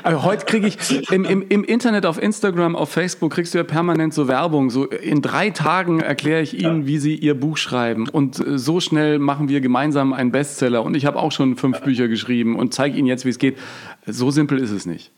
also 0.02 0.22
heute 0.24 0.44
kriege 0.44 0.66
ich 0.66 1.12
im, 1.12 1.24
im, 1.24 1.46
im, 1.48 1.62
Internet, 1.62 2.04
auf 2.04 2.20
Instagram, 2.20 2.74
auf 2.74 2.90
Facebook 2.90 3.32
kriegst 3.32 3.54
du 3.54 3.58
ja 3.58 3.64
permanent 3.64 4.12
so 4.12 4.26
Werbung. 4.26 4.70
So 4.70 4.86
in 4.86 5.22
drei 5.22 5.50
Tagen 5.50 6.00
erkläre 6.00 6.42
ich 6.42 6.58
Ihnen, 6.58 6.80
ja. 6.80 6.86
wie 6.86 6.98
Sie 6.98 7.14
Ihr 7.14 7.34
Buch 7.34 7.58
schreiben. 7.58 8.08
Und 8.08 8.44
äh, 8.44 8.58
so 8.58 8.80
schnell 8.80 9.20
machen 9.20 9.48
wir 9.48 9.60
gemeinsam 9.60 10.12
einen 10.12 10.32
Bestseller. 10.32 10.82
Und 10.82 10.96
ich 10.96 11.06
habe 11.06 11.18
auch 11.18 11.30
schon 11.30 11.56
fünf 11.56 11.78
ja. 11.78 11.84
Bücher 11.84 12.08
geschrieben 12.08 12.58
und 12.58 12.74
zeige 12.74 12.98
Ihnen 12.98 13.06
jetzt, 13.06 13.24
wie 13.24 13.30
es 13.30 13.38
geht. 13.38 13.56
So 14.06 14.30
simpel 14.30 14.58
ist 14.58 14.72
es 14.72 14.84
nicht. 14.84 15.12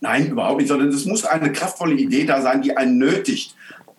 Nein, 0.00 0.28
überhaupt 0.28 0.58
nicht, 0.58 0.68
sondern 0.68 0.88
es 0.88 1.06
muss 1.06 1.24
eine 1.24 1.50
kraftvolle 1.50 1.94
Idee 1.94 2.24
da 2.24 2.42
sein, 2.42 2.60
die 2.60 2.76
einen 2.76 2.98
nötigt, 2.98 3.54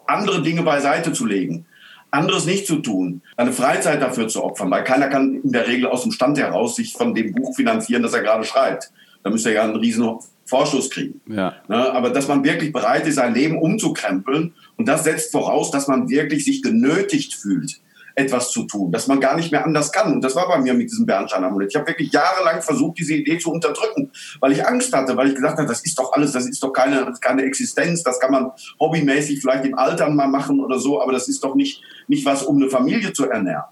andere 0.05 0.41
Dinge 0.43 0.61
beiseite 0.61 1.13
zu 1.13 1.25
legen 1.25 1.65
anderes 2.11 2.45
nicht 2.45 2.65
zu 2.65 2.77
tun, 2.77 3.21
eine 3.37 3.53
Freizeit 3.53 4.01
dafür 4.01 4.27
zu 4.27 4.43
opfern, 4.43 4.71
weil 4.71 4.83
keiner 4.83 5.07
kann 5.07 5.41
in 5.43 5.51
der 5.51 5.67
Regel 5.67 5.87
aus 5.87 6.03
dem 6.03 6.11
Stand 6.11 6.37
heraus 6.37 6.75
sich 6.75 6.93
von 6.93 7.13
dem 7.13 7.33
Buch 7.33 7.55
finanzieren, 7.55 8.03
das 8.03 8.13
er 8.13 8.21
gerade 8.21 8.43
schreibt. 8.43 8.91
Da 9.23 9.29
müsste 9.29 9.49
er 9.49 9.55
ja 9.55 9.63
einen 9.63 9.75
riesen 9.75 10.17
Vorschuss 10.45 10.89
kriegen. 10.89 11.21
Ja. 11.27 11.55
Ne, 11.67 11.91
aber 11.93 12.09
dass 12.09 12.27
man 12.27 12.43
wirklich 12.43 12.73
bereit 12.73 13.05
ist, 13.05 13.15
sein 13.15 13.35
Leben 13.35 13.59
umzukrempeln 13.59 14.53
und 14.77 14.87
das 14.87 15.03
setzt 15.03 15.31
voraus, 15.31 15.71
dass 15.71 15.87
man 15.87 16.09
wirklich 16.09 16.45
sich 16.45 16.63
genötigt 16.63 17.35
fühlt, 17.35 17.79
etwas 18.19 18.51
zu 18.51 18.63
tun, 18.63 18.91
dass 18.91 19.07
man 19.07 19.19
gar 19.19 19.35
nicht 19.35 19.51
mehr 19.51 19.65
anders 19.65 19.91
kann. 19.91 20.13
Und 20.13 20.23
das 20.23 20.35
war 20.35 20.47
bei 20.47 20.59
mir 20.59 20.73
mit 20.73 20.91
diesem 20.91 21.05
Bernstein-Amulett. 21.05 21.71
Ich 21.71 21.75
habe 21.75 21.87
wirklich 21.87 22.11
jahrelang 22.11 22.61
versucht, 22.61 22.99
diese 22.99 23.13
Idee 23.13 23.39
zu 23.39 23.51
unterdrücken, 23.51 24.11
weil 24.39 24.51
ich 24.51 24.65
Angst 24.67 24.93
hatte, 24.93 25.15
weil 25.17 25.29
ich 25.29 25.35
gesagt 25.35 25.57
habe, 25.57 25.67
das 25.67 25.81
ist 25.81 25.97
doch 25.97 26.13
alles, 26.13 26.33
das 26.33 26.45
ist 26.45 26.61
doch 26.61 26.71
keine, 26.71 27.11
keine 27.21 27.43
Existenz, 27.43 28.03
das 28.03 28.19
kann 28.19 28.31
man 28.31 28.51
hobbymäßig 28.79 29.41
vielleicht 29.41 29.65
im 29.65 29.77
Alter 29.77 30.09
mal 30.09 30.27
machen 30.27 30.59
oder 30.59 30.79
so, 30.79 31.01
aber 31.01 31.13
das 31.13 31.27
ist 31.27 31.43
doch 31.43 31.55
nicht, 31.55 31.81
nicht 32.07 32.25
was, 32.25 32.43
um 32.43 32.57
eine 32.57 32.69
Familie 32.69 33.13
zu 33.13 33.29
ernähren. 33.29 33.63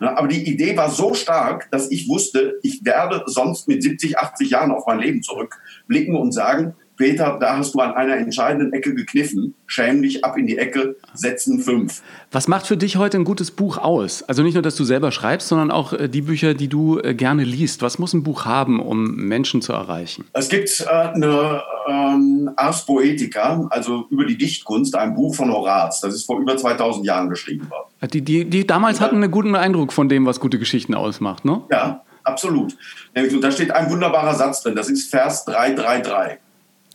Aber 0.00 0.28
die 0.28 0.42
Idee 0.50 0.76
war 0.76 0.90
so 0.90 1.14
stark, 1.14 1.70
dass 1.70 1.90
ich 1.90 2.08
wusste, 2.08 2.58
ich 2.62 2.84
werde 2.84 3.22
sonst 3.26 3.68
mit 3.68 3.82
70, 3.82 4.18
80 4.18 4.50
Jahren 4.50 4.72
auf 4.72 4.86
mein 4.86 4.98
Leben 4.98 5.22
zurückblicken 5.22 6.16
und 6.16 6.32
sagen, 6.32 6.74
Peter, 6.96 7.38
da 7.40 7.56
hast 7.56 7.74
du 7.74 7.80
an 7.80 7.92
einer 7.92 8.16
entscheidenden 8.16 8.72
Ecke 8.72 8.94
gekniffen. 8.94 9.54
Schäm 9.66 10.02
dich 10.02 10.24
ab 10.24 10.36
in 10.36 10.46
die 10.46 10.58
Ecke, 10.58 10.96
setzen 11.12 11.60
fünf. 11.60 12.02
Was 12.30 12.46
macht 12.46 12.66
für 12.66 12.76
dich 12.76 12.96
heute 12.96 13.16
ein 13.16 13.24
gutes 13.24 13.50
Buch 13.50 13.78
aus? 13.78 14.22
Also 14.22 14.42
nicht 14.42 14.54
nur, 14.54 14.62
dass 14.62 14.76
du 14.76 14.84
selber 14.84 15.10
schreibst, 15.10 15.48
sondern 15.48 15.70
auch 15.70 15.92
äh, 15.92 16.08
die 16.08 16.22
Bücher, 16.22 16.54
die 16.54 16.68
du 16.68 17.00
äh, 17.00 17.14
gerne 17.14 17.44
liest. 17.44 17.82
Was 17.82 17.98
muss 17.98 18.12
ein 18.12 18.22
Buch 18.22 18.44
haben, 18.44 18.80
um 18.80 19.16
Menschen 19.16 19.60
zu 19.62 19.72
erreichen? 19.72 20.24
Es 20.32 20.48
gibt 20.48 20.80
äh, 20.80 20.88
eine 20.88 21.62
ähm, 21.88 22.50
Ars 22.56 22.86
Poetica, 22.86 23.66
also 23.70 24.06
über 24.10 24.24
die 24.24 24.38
Dichtkunst, 24.38 24.94
ein 24.94 25.14
Buch 25.14 25.34
von 25.34 25.50
Horaz. 25.50 26.00
Das 26.00 26.14
ist 26.14 26.24
vor 26.24 26.38
über 26.38 26.56
2000 26.56 27.04
Jahren 27.04 27.28
geschrieben 27.28 27.68
worden. 27.70 27.88
Die, 28.12 28.22
die, 28.22 28.44
die 28.44 28.66
damals 28.66 29.00
hatten 29.00 29.16
einen 29.16 29.30
guten 29.30 29.56
Eindruck 29.56 29.92
von 29.92 30.08
dem, 30.08 30.26
was 30.26 30.38
gute 30.38 30.58
Geschichten 30.58 30.94
ausmacht, 30.94 31.44
ne? 31.44 31.62
Ja, 31.70 32.02
absolut. 32.22 32.76
Da 33.14 33.50
steht 33.50 33.70
ein 33.70 33.90
wunderbarer 33.90 34.34
Satz 34.34 34.62
drin. 34.62 34.74
Das 34.76 34.90
ist 34.90 35.10
Vers 35.10 35.44
333 35.46 36.38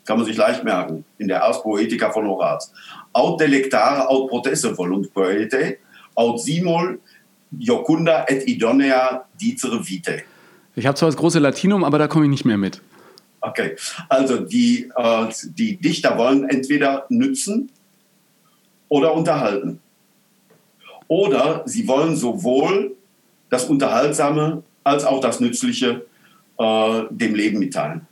kann 0.09 0.17
man 0.17 0.25
sich 0.25 0.37
leicht 0.37 0.63
merken, 0.63 1.05
in 1.19 1.27
der 1.27 1.43
Ars 1.43 1.61
Poetica 1.61 2.09
von 2.09 2.25
Horaz. 2.25 2.73
Aut 3.13 3.39
delectare, 3.39 4.09
aut 4.09 4.27
protesse 4.27 4.75
volunt 4.75 5.13
poete, 5.13 5.77
aut 6.15 6.41
simul 6.41 6.99
jocunda 7.51 8.25
et 8.27 8.47
idonea 8.47 9.27
dicere 9.39 9.87
vitae. 9.87 10.23
Ich 10.75 10.87
habe 10.87 10.97
zwar 10.97 11.09
das 11.09 11.15
große 11.15 11.37
Latinum, 11.37 11.83
aber 11.83 11.99
da 11.99 12.07
komme 12.07 12.25
ich 12.25 12.31
nicht 12.31 12.43
mehr 12.43 12.57
mit. 12.57 12.81
Okay, 13.41 13.75
also 14.09 14.37
die, 14.37 14.89
äh, 14.95 15.27
die 15.43 15.77
Dichter 15.77 16.17
wollen 16.17 16.49
entweder 16.49 17.05
nützen 17.09 17.69
oder 18.87 19.13
unterhalten. 19.13 19.79
Oder 21.07 21.61
sie 21.67 21.87
wollen 21.87 22.15
sowohl 22.15 22.95
das 23.51 23.65
Unterhaltsame 23.65 24.63
als 24.83 25.05
auch 25.05 25.21
das 25.21 25.39
Nützliche 25.39 26.07
äh, 26.57 27.01
dem 27.11 27.35
Leben 27.35 27.59
mitteilen. 27.59 28.07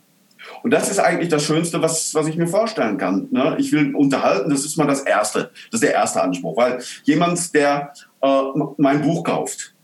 Und 0.62 0.72
das 0.72 0.90
ist 0.90 0.98
eigentlich 0.98 1.28
das 1.28 1.44
Schönste, 1.44 1.82
was, 1.82 2.14
was 2.14 2.26
ich 2.26 2.36
mir 2.36 2.46
vorstellen 2.46 2.98
kann. 2.98 3.28
Ne? 3.30 3.56
Ich 3.58 3.72
will 3.72 3.94
unterhalten, 3.94 4.50
das 4.50 4.64
ist 4.64 4.76
mal 4.76 4.86
das 4.86 5.00
Erste. 5.00 5.50
Das 5.70 5.80
ist 5.80 5.82
der 5.82 5.94
erste 5.94 6.22
Anspruch. 6.22 6.56
Weil 6.56 6.82
jemand, 7.04 7.54
der 7.54 7.92
äh, 8.22 8.42
mein 8.76 9.02
Buch 9.02 9.24
kauft, 9.24 9.74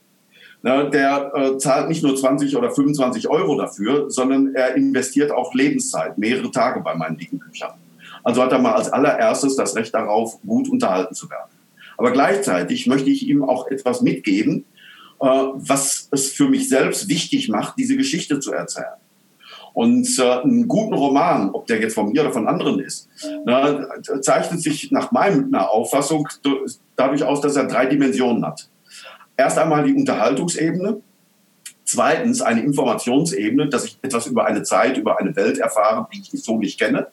ne, 0.62 0.90
der 0.90 1.32
äh, 1.34 1.58
zahlt 1.58 1.88
nicht 1.88 2.02
nur 2.02 2.16
20 2.16 2.56
oder 2.56 2.70
25 2.70 3.28
Euro 3.28 3.56
dafür, 3.56 4.10
sondern 4.10 4.54
er 4.54 4.74
investiert 4.76 5.30
auch 5.30 5.54
Lebenszeit, 5.54 6.18
mehrere 6.18 6.50
Tage 6.50 6.80
bei 6.80 6.94
meinen 6.94 7.16
dicken 7.16 7.38
Büchern. 7.38 7.74
Also 8.24 8.42
hat 8.42 8.52
er 8.52 8.58
mal 8.58 8.72
als 8.72 8.90
allererstes 8.90 9.54
das 9.54 9.76
Recht 9.76 9.94
darauf, 9.94 10.40
gut 10.42 10.68
unterhalten 10.68 11.14
zu 11.14 11.28
werden. 11.30 11.50
Aber 11.96 12.10
gleichzeitig 12.10 12.86
möchte 12.86 13.10
ich 13.10 13.28
ihm 13.28 13.44
auch 13.44 13.68
etwas 13.68 14.00
mitgeben, 14.00 14.64
äh, 15.20 15.26
was 15.26 16.08
es 16.10 16.32
für 16.32 16.48
mich 16.48 16.68
selbst 16.68 17.08
wichtig 17.08 17.48
macht, 17.48 17.78
diese 17.78 17.96
Geschichte 17.96 18.40
zu 18.40 18.52
erzählen. 18.52 18.96
Und 19.74 20.08
äh, 20.20 20.22
einen 20.22 20.68
guten 20.68 20.94
Roman, 20.94 21.50
ob 21.50 21.66
der 21.66 21.80
jetzt 21.80 21.94
von 21.94 22.12
mir 22.12 22.22
oder 22.22 22.32
von 22.32 22.46
anderen 22.46 22.78
ist, 22.78 23.08
ne, 23.44 23.88
zeichnet 24.20 24.62
sich 24.62 24.92
nach 24.92 25.10
meiner 25.10 25.68
Auffassung 25.68 26.28
dadurch 26.94 27.24
aus, 27.24 27.40
dass 27.40 27.56
er 27.56 27.64
drei 27.64 27.86
Dimensionen 27.86 28.46
hat. 28.46 28.68
Erst 29.36 29.58
einmal 29.58 29.82
die 29.82 29.94
Unterhaltungsebene, 29.94 31.00
zweitens 31.84 32.40
eine 32.40 32.62
Informationsebene, 32.62 33.68
dass 33.68 33.84
ich 33.84 33.98
etwas 34.00 34.28
über 34.28 34.46
eine 34.46 34.62
Zeit, 34.62 34.96
über 34.96 35.18
eine 35.18 35.34
Welt 35.34 35.58
erfahre, 35.58 36.06
die 36.14 36.20
ich 36.20 36.44
so 36.44 36.56
nicht 36.56 36.78
kenne. 36.78 37.08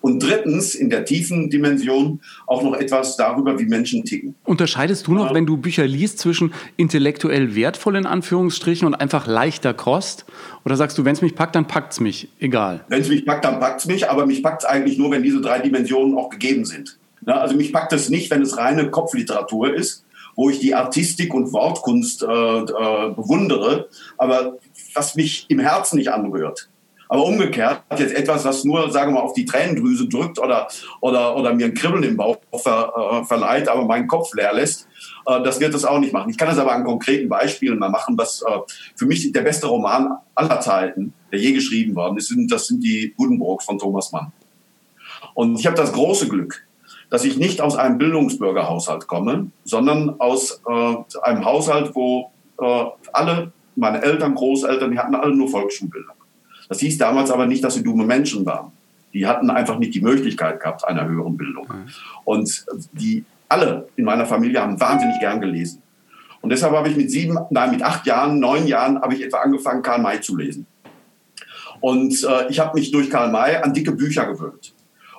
Und 0.00 0.22
drittens, 0.22 0.74
in 0.74 0.90
der 0.90 1.04
tiefen 1.04 1.50
Dimension, 1.50 2.20
auch 2.46 2.62
noch 2.62 2.74
etwas 2.74 3.16
darüber, 3.16 3.58
wie 3.58 3.64
Menschen 3.64 4.04
ticken. 4.04 4.34
Unterscheidest 4.44 5.06
du 5.06 5.14
noch, 5.14 5.34
wenn 5.34 5.46
du 5.46 5.56
Bücher 5.56 5.86
liest, 5.86 6.18
zwischen 6.18 6.52
intellektuell 6.76 7.54
wertvoll 7.54 7.96
in 7.96 8.06
Anführungsstrichen 8.06 8.86
und 8.86 8.94
einfach 8.94 9.26
leichter 9.26 9.74
Kost? 9.74 10.24
Oder 10.64 10.76
sagst 10.76 10.98
du, 10.98 11.04
wenn 11.04 11.14
es 11.14 11.22
mich 11.22 11.34
packt, 11.34 11.54
dann 11.54 11.66
packt 11.66 11.92
es 11.92 12.00
mich, 12.00 12.28
egal? 12.38 12.84
Wenn 12.88 13.02
es 13.02 13.08
mich 13.08 13.26
packt, 13.26 13.44
dann 13.44 13.60
packt 13.60 13.80
es 13.80 13.86
mich, 13.86 14.08
aber 14.08 14.26
mich 14.26 14.42
packt 14.42 14.62
es 14.62 14.68
eigentlich 14.68 14.98
nur, 14.98 15.10
wenn 15.10 15.22
diese 15.22 15.40
drei 15.40 15.58
Dimensionen 15.60 16.16
auch 16.16 16.30
gegeben 16.30 16.64
sind. 16.64 16.98
also 17.26 17.56
mich 17.56 17.72
packt 17.72 17.92
es 17.92 18.08
nicht, 18.08 18.30
wenn 18.30 18.42
es 18.42 18.56
reine 18.56 18.90
Kopfliteratur 18.90 19.74
ist, 19.74 20.04
wo 20.34 20.50
ich 20.50 20.60
die 20.60 20.74
Artistik 20.74 21.34
und 21.34 21.52
Wortkunst 21.52 22.22
äh, 22.22 22.26
äh, 22.26 23.10
bewundere, 23.14 23.88
aber 24.18 24.58
was 24.94 25.14
mich 25.14 25.46
im 25.48 25.58
Herzen 25.58 25.98
nicht 25.98 26.10
anrührt. 26.10 26.68
Aber 27.12 27.26
umgekehrt, 27.26 27.82
jetzt 27.98 28.14
etwas, 28.14 28.42
was 28.46 28.64
nur, 28.64 28.90
sagen 28.90 29.12
wir 29.12 29.20
mal, 29.20 29.26
auf 29.26 29.34
die 29.34 29.44
Tränendrüse 29.44 30.08
drückt 30.08 30.38
oder, 30.38 30.66
oder, 31.02 31.36
oder 31.36 31.52
mir 31.52 31.66
ein 31.66 31.74
Kribbeln 31.74 32.02
im 32.04 32.16
Bauch 32.16 32.38
ver, 32.56 32.90
äh, 32.96 33.24
verleiht, 33.26 33.68
aber 33.68 33.84
meinen 33.84 34.06
Kopf 34.06 34.32
leer 34.32 34.54
lässt, 34.54 34.88
äh, 35.26 35.42
das 35.42 35.60
wird 35.60 35.74
es 35.74 35.84
auch 35.84 35.98
nicht 35.98 36.14
machen. 36.14 36.30
Ich 36.30 36.38
kann 36.38 36.48
das 36.48 36.56
aber 36.56 36.72
an 36.72 36.84
konkreten 36.84 37.28
Beispielen 37.28 37.78
mal 37.78 37.90
machen, 37.90 38.16
was 38.16 38.40
äh, 38.40 38.60
für 38.96 39.04
mich 39.04 39.30
der 39.30 39.42
beste 39.42 39.66
Roman 39.66 40.16
aller 40.34 40.60
Zeiten, 40.60 41.12
der 41.30 41.38
je 41.38 41.52
geschrieben 41.52 41.94
worden 41.94 42.16
ist, 42.16 42.34
das 42.48 42.68
sind 42.68 42.82
die 42.82 43.12
Buddenbrooks 43.14 43.66
von 43.66 43.78
Thomas 43.78 44.10
Mann. 44.10 44.32
Und 45.34 45.60
ich 45.60 45.66
habe 45.66 45.76
das 45.76 45.92
große 45.92 46.28
Glück, 46.28 46.66
dass 47.10 47.26
ich 47.26 47.36
nicht 47.36 47.60
aus 47.60 47.76
einem 47.76 47.98
Bildungsbürgerhaushalt 47.98 49.06
komme, 49.06 49.50
sondern 49.64 50.18
aus 50.18 50.62
äh, 50.66 50.94
einem 51.24 51.44
Haushalt, 51.44 51.94
wo 51.94 52.30
äh, 52.58 52.84
alle, 53.12 53.52
meine 53.76 54.00
Eltern, 54.02 54.34
Großeltern, 54.34 54.92
die 54.92 54.98
hatten 54.98 55.14
alle 55.14 55.36
nur 55.36 55.50
Volksschulbildung. 55.50 56.16
Das 56.72 56.80
hieß 56.80 56.96
damals 56.96 57.30
aber 57.30 57.44
nicht, 57.44 57.62
dass 57.62 57.74
sie 57.74 57.82
dumme 57.82 58.06
Menschen 58.06 58.46
waren. 58.46 58.72
Die 59.12 59.26
hatten 59.26 59.50
einfach 59.50 59.78
nicht 59.78 59.94
die 59.94 60.00
Möglichkeit 60.00 60.58
gehabt 60.58 60.88
einer 60.88 61.06
höheren 61.06 61.36
Bildung. 61.36 61.66
Und 62.24 62.64
die 62.92 63.26
alle 63.46 63.88
in 63.96 64.06
meiner 64.06 64.24
Familie 64.24 64.62
haben 64.62 64.80
wahnsinnig 64.80 65.20
gern 65.20 65.38
gelesen. 65.38 65.82
Und 66.40 66.48
deshalb 66.48 66.72
habe 66.72 66.88
ich 66.88 66.96
mit 66.96 67.10
sieben, 67.10 67.38
nein, 67.50 67.72
mit 67.72 67.82
acht 67.82 68.06
Jahren, 68.06 68.40
neun 68.40 68.66
Jahren 68.66 68.98
habe 69.02 69.12
ich 69.12 69.22
etwa 69.22 69.40
angefangen, 69.40 69.82
Karl 69.82 70.00
May 70.00 70.22
zu 70.22 70.34
lesen. 70.34 70.66
Und 71.82 72.14
äh, 72.24 72.48
ich 72.48 72.58
habe 72.58 72.78
mich 72.78 72.90
durch 72.90 73.10
Karl 73.10 73.30
May 73.30 73.56
an 73.56 73.74
dicke 73.74 73.92
Bücher 73.92 74.24
gewöhnt. 74.24 74.72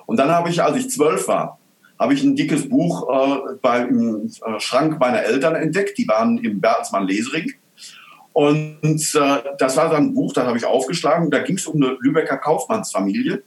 Und 0.06 0.16
dann 0.16 0.30
habe 0.30 0.50
ich, 0.50 0.60
als 0.60 0.76
ich 0.76 0.90
zwölf 0.90 1.28
war, 1.28 1.60
habe 2.00 2.14
ich 2.14 2.24
ein 2.24 2.34
dickes 2.34 2.68
Buch 2.68 3.08
äh, 3.08 3.54
beim 3.62 4.26
äh, 4.26 4.58
Schrank 4.58 4.98
meiner 4.98 5.22
Eltern 5.22 5.54
entdeckt. 5.54 5.98
Die 5.98 6.08
waren 6.08 6.38
im 6.38 6.60
Bertelsmann 6.60 7.06
Lesering. 7.06 7.52
Und 8.34 9.14
äh, 9.14 9.38
das 9.58 9.76
war 9.76 9.90
dann 9.90 10.08
ein 10.08 10.14
Buch, 10.14 10.32
das 10.32 10.44
habe 10.44 10.58
ich 10.58 10.64
aufgeschlagen. 10.64 11.30
Da 11.30 11.38
ging 11.38 11.56
es 11.56 11.68
um 11.68 11.80
eine 11.80 11.96
Lübecker 12.00 12.36
Kaufmannsfamilie, 12.36 13.44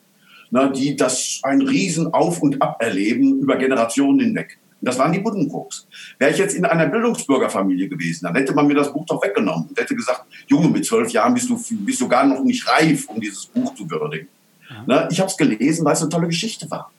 ne, 0.50 0.71
die 0.73 0.95
das 0.95 1.41
ein 1.43 1.62
riesen 1.62 2.13
Auf 2.13 2.41
und 2.41 2.62
Ab 2.62 2.82
erleben 2.82 3.39
über 3.41 3.58
Generationen 3.58 4.21
hinweg. 4.21 4.58
Und 4.80 4.88
das 4.88 4.97
waren 4.97 5.12
die 5.12 5.19
Buddenbrooks. 5.19 5.88
Wäre 6.17 6.32
ich 6.32 6.38
jetzt 6.38 6.56
in 6.56 6.63
einer 6.63 6.86
Bildungsbürgerfamilie 6.86 7.89
gewesen, 7.89 8.26
dann 8.26 8.36
hätte 8.36 8.54
man 8.54 8.65
mir 8.65 8.76
das 8.76 8.93
Buch 8.93 9.06
doch 9.06 9.21
weggenommen 9.21 9.67
und 9.67 9.78
hätte 9.78 9.93
gesagt, 9.93 10.23
Junge, 10.47 10.69
mit 10.69 10.86
zwölf 10.86 11.10
Jahren 11.12 11.34
bist 11.34 11.50
du, 11.50 11.62
bist 11.69 12.00
du 12.00 12.08
gar 12.08 12.26
noch 12.26 12.41
nicht 12.45 12.65
reif, 12.69 13.10
um 13.10 13.19
dieses 13.19 13.45
Buch 13.45 13.76
zu 13.76 13.89
würdigen. 13.89 14.30
Ja. 14.69 14.84
Ne, 14.88 15.10
ich 15.12 15.19
habe 15.19 15.30
es 15.30 15.36
gelesen, 15.36 15.84
weil 15.84 15.93
es 15.93 16.02
eine 16.02 16.10
tolle 16.10 16.28
Geschichte 16.28 16.71
war. 16.71 16.89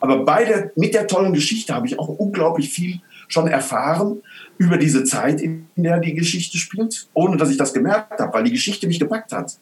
Aber 0.00 0.24
bei 0.24 0.46
der, 0.46 0.72
mit 0.76 0.94
der 0.94 1.06
tollen 1.06 1.34
Geschichte 1.34 1.74
habe 1.74 1.86
ich 1.86 1.98
auch 1.98 2.08
unglaublich 2.08 2.70
viel 2.70 3.00
schon 3.28 3.46
erfahren 3.46 4.22
über 4.56 4.76
diese 4.76 5.04
Zeit, 5.04 5.40
in 5.40 5.68
der 5.76 6.00
die 6.00 6.14
Geschichte 6.14 6.58
spielt, 6.58 7.08
ohne 7.14 7.36
dass 7.36 7.50
ich 7.50 7.56
das 7.56 7.72
gemerkt 7.72 8.20
habe, 8.20 8.34
weil 8.34 8.44
die 8.44 8.52
Geschichte 8.52 8.86
mich 8.86 8.98
gepackt 8.98 9.32
hat. 9.32 9.58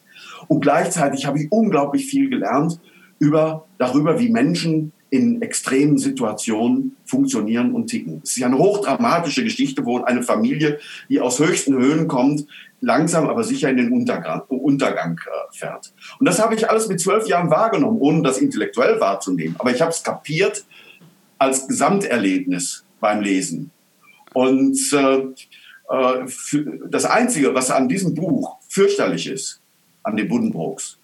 Und 0.48 0.60
gleichzeitig 0.60 1.26
habe 1.26 1.40
ich 1.40 1.52
unglaublich 1.52 2.06
viel 2.06 2.30
gelernt 2.30 2.80
über, 3.18 3.66
darüber, 3.78 4.18
wie 4.18 4.30
Menschen 4.30 4.92
in 5.10 5.40
extremen 5.40 5.98
Situationen 5.98 6.96
funktionieren 7.04 7.72
und 7.72 7.86
ticken. 7.86 8.20
Es 8.24 8.30
ist 8.30 8.38
ja 8.38 8.46
eine 8.46 8.58
hochdramatische 8.58 9.44
Geschichte, 9.44 9.84
wo 9.84 10.02
eine 10.02 10.22
Familie, 10.22 10.78
die 11.08 11.20
aus 11.20 11.38
höchsten 11.38 11.74
Höhen 11.74 12.08
kommt, 12.08 12.46
langsam 12.80 13.28
aber 13.28 13.44
sicher 13.44 13.70
in 13.70 13.76
den 13.76 13.92
Untergang, 13.92 14.42
Untergang 14.48 15.18
äh, 15.18 15.56
fährt. 15.56 15.92
Und 16.18 16.26
das 16.26 16.40
habe 16.42 16.54
ich 16.54 16.68
alles 16.68 16.88
mit 16.88 17.00
zwölf 17.00 17.26
Jahren 17.28 17.50
wahrgenommen, 17.50 17.98
ohne 18.00 18.22
das 18.22 18.38
intellektuell 18.38 19.00
wahrzunehmen. 19.00 19.56
Aber 19.58 19.70
ich 19.70 19.80
habe 19.80 19.90
es 19.90 20.02
kapiert 20.02 20.64
als 21.38 21.68
Gesamterlebnis 21.68 22.85
beim 23.00 23.20
Lesen. 23.20 23.70
Und 24.32 24.78
äh, 24.92 25.16
äh 25.90 26.26
das 26.88 27.04
Einzige, 27.04 27.54
was 27.54 27.70
an 27.70 27.88
diesem 27.88 28.14
Buch 28.14 28.56
fürchterlich 28.68 29.26
ist, 29.28 29.60
an 30.02 30.16
den 30.16 30.28
Buddenbrooks, 30.28 30.98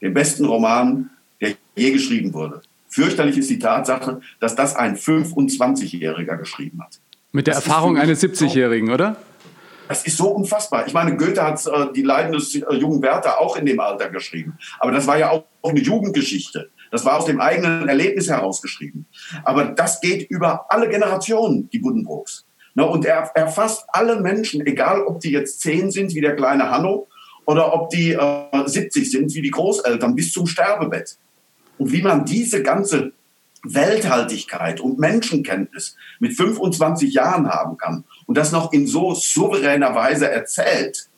dem 0.00 0.14
besten 0.14 0.44
Roman, 0.44 1.10
der 1.40 1.54
je 1.74 1.90
geschrieben 1.92 2.32
wurde, 2.34 2.62
fürchterlich 2.88 3.38
ist 3.38 3.50
die 3.50 3.58
Tatsache, 3.58 4.20
dass 4.40 4.54
das 4.54 4.74
ein 4.74 4.96
25-Jähriger 4.96 6.36
geschrieben 6.36 6.82
hat. 6.82 6.98
Mit 7.32 7.46
der 7.46 7.54
das 7.54 7.66
Erfahrung 7.66 7.98
eines 7.98 8.22
70-Jährigen, 8.22 8.90
oder? 8.90 9.16
Das 9.88 10.04
ist 10.04 10.16
so 10.16 10.28
unfassbar. 10.28 10.86
Ich 10.86 10.92
meine, 10.92 11.16
Goethe 11.16 11.42
hat 11.42 11.64
äh, 11.66 11.92
die 11.94 12.02
Leiden 12.02 12.32
des 12.32 12.54
äh, 12.54 12.74
jungen 12.74 13.02
Werther 13.02 13.40
auch 13.40 13.56
in 13.56 13.66
dem 13.66 13.78
Alter 13.78 14.08
geschrieben. 14.08 14.58
Aber 14.78 14.90
das 14.90 15.06
war 15.06 15.18
ja 15.18 15.30
auch, 15.30 15.44
auch 15.62 15.70
eine 15.70 15.80
Jugendgeschichte. 15.80 16.70
Das 16.90 17.04
war 17.04 17.18
aus 17.18 17.26
dem 17.26 17.40
eigenen 17.40 17.88
Erlebnis 17.88 18.28
herausgeschrieben. 18.28 19.06
Aber 19.44 19.64
das 19.66 20.00
geht 20.00 20.30
über 20.30 20.66
alle 20.70 20.88
Generationen, 20.88 21.68
die 21.70 21.78
Buddenbrooks. 21.78 22.46
Ne, 22.74 22.86
und 22.86 23.06
er 23.06 23.30
erfasst 23.34 23.86
alle 23.88 24.20
Menschen, 24.20 24.64
egal 24.66 25.02
ob 25.02 25.20
die 25.20 25.30
jetzt 25.30 25.60
zehn 25.60 25.90
sind, 25.90 26.14
wie 26.14 26.20
der 26.20 26.36
kleine 26.36 26.70
Hanno, 26.70 27.08
oder 27.46 27.72
ob 27.72 27.90
die 27.90 28.12
äh, 28.12 28.66
70 28.66 29.10
sind, 29.10 29.34
wie 29.34 29.42
die 29.42 29.50
Großeltern, 29.50 30.14
bis 30.14 30.32
zum 30.32 30.46
Sterbebett. 30.46 31.16
Und 31.78 31.92
wie 31.92 32.02
man 32.02 32.24
diese 32.24 32.62
ganze 32.62 33.12
Welthaltigkeit 33.62 34.80
und 34.80 34.98
Menschenkenntnis 34.98 35.96
mit 36.18 36.36
25 36.36 37.14
Jahren 37.14 37.48
haben 37.48 37.76
kann 37.76 38.04
und 38.26 38.36
das 38.36 38.52
noch 38.52 38.72
in 38.72 38.86
so 38.86 39.14
souveräner 39.14 39.94
Weise 39.94 40.30
erzählt, 40.30 41.08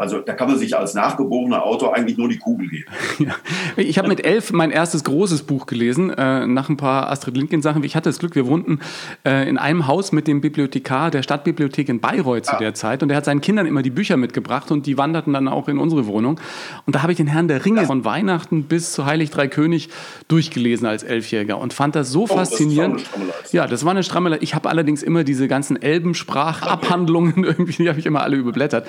also 0.00 0.20
da 0.20 0.32
kann 0.32 0.48
man 0.48 0.58
sich 0.58 0.74
als 0.78 0.94
nachgeborener 0.94 1.62
Autor 1.62 1.94
eigentlich 1.94 2.16
nur 2.16 2.30
die 2.30 2.38
Kugel 2.38 2.68
geben. 2.68 2.86
Ja. 3.18 3.34
Ich 3.76 3.98
habe 3.98 4.08
mit 4.08 4.24
elf 4.24 4.50
mein 4.52 4.70
erstes 4.70 5.04
großes 5.04 5.42
Buch 5.42 5.66
gelesen, 5.66 6.08
äh, 6.10 6.46
nach 6.46 6.70
ein 6.70 6.78
paar 6.78 7.10
Astrid 7.10 7.36
Lindgren-Sachen. 7.36 7.84
Ich 7.84 7.94
hatte 7.94 8.08
das 8.08 8.18
Glück, 8.18 8.34
wir 8.34 8.46
wohnten 8.46 8.78
äh, 9.26 9.46
in 9.46 9.58
einem 9.58 9.86
Haus 9.86 10.12
mit 10.12 10.26
dem 10.26 10.40
Bibliothekar 10.40 11.10
der 11.10 11.22
Stadtbibliothek 11.22 11.90
in 11.90 12.00
Bayreuth 12.00 12.46
zu 12.46 12.56
ah. 12.56 12.58
der 12.58 12.72
Zeit. 12.72 13.02
Und 13.02 13.10
er 13.10 13.18
hat 13.18 13.26
seinen 13.26 13.42
Kindern 13.42 13.66
immer 13.66 13.82
die 13.82 13.90
Bücher 13.90 14.16
mitgebracht 14.16 14.70
und 14.70 14.86
die 14.86 14.96
wanderten 14.96 15.34
dann 15.34 15.48
auch 15.48 15.68
in 15.68 15.76
unsere 15.76 16.06
Wohnung. 16.06 16.40
Und 16.86 16.96
da 16.96 17.02
habe 17.02 17.12
ich 17.12 17.18
den 17.18 17.26
Herrn 17.26 17.48
der 17.48 17.66
Ringe 17.66 17.82
ja. 17.82 17.86
von 17.86 18.06
Weihnachten 18.06 18.64
bis 18.64 18.92
zu 18.92 19.04
Heilig 19.04 19.30
Drei 19.30 19.48
König 19.48 19.90
durchgelesen 20.28 20.86
als 20.86 21.02
Elfjähriger 21.02 21.58
und 21.58 21.74
fand 21.74 21.94
das 21.94 22.10
so 22.10 22.22
oh, 22.22 22.26
faszinierend. 22.26 23.04
Das 23.42 23.52
ja, 23.52 23.66
das 23.66 23.84
war 23.84 23.90
eine 23.90 24.02
Strammelei. 24.02 24.38
Ich 24.40 24.54
habe 24.54 24.70
allerdings 24.70 25.02
immer 25.02 25.24
diese 25.24 25.46
ganzen 25.46 25.80
Elbensprachabhandlungen 25.80 27.44
irgendwie, 27.44 27.82
die 27.82 27.88
habe 27.90 27.98
ich 27.98 28.06
immer 28.06 28.22
alle 28.22 28.36
überblättert. 28.36 28.86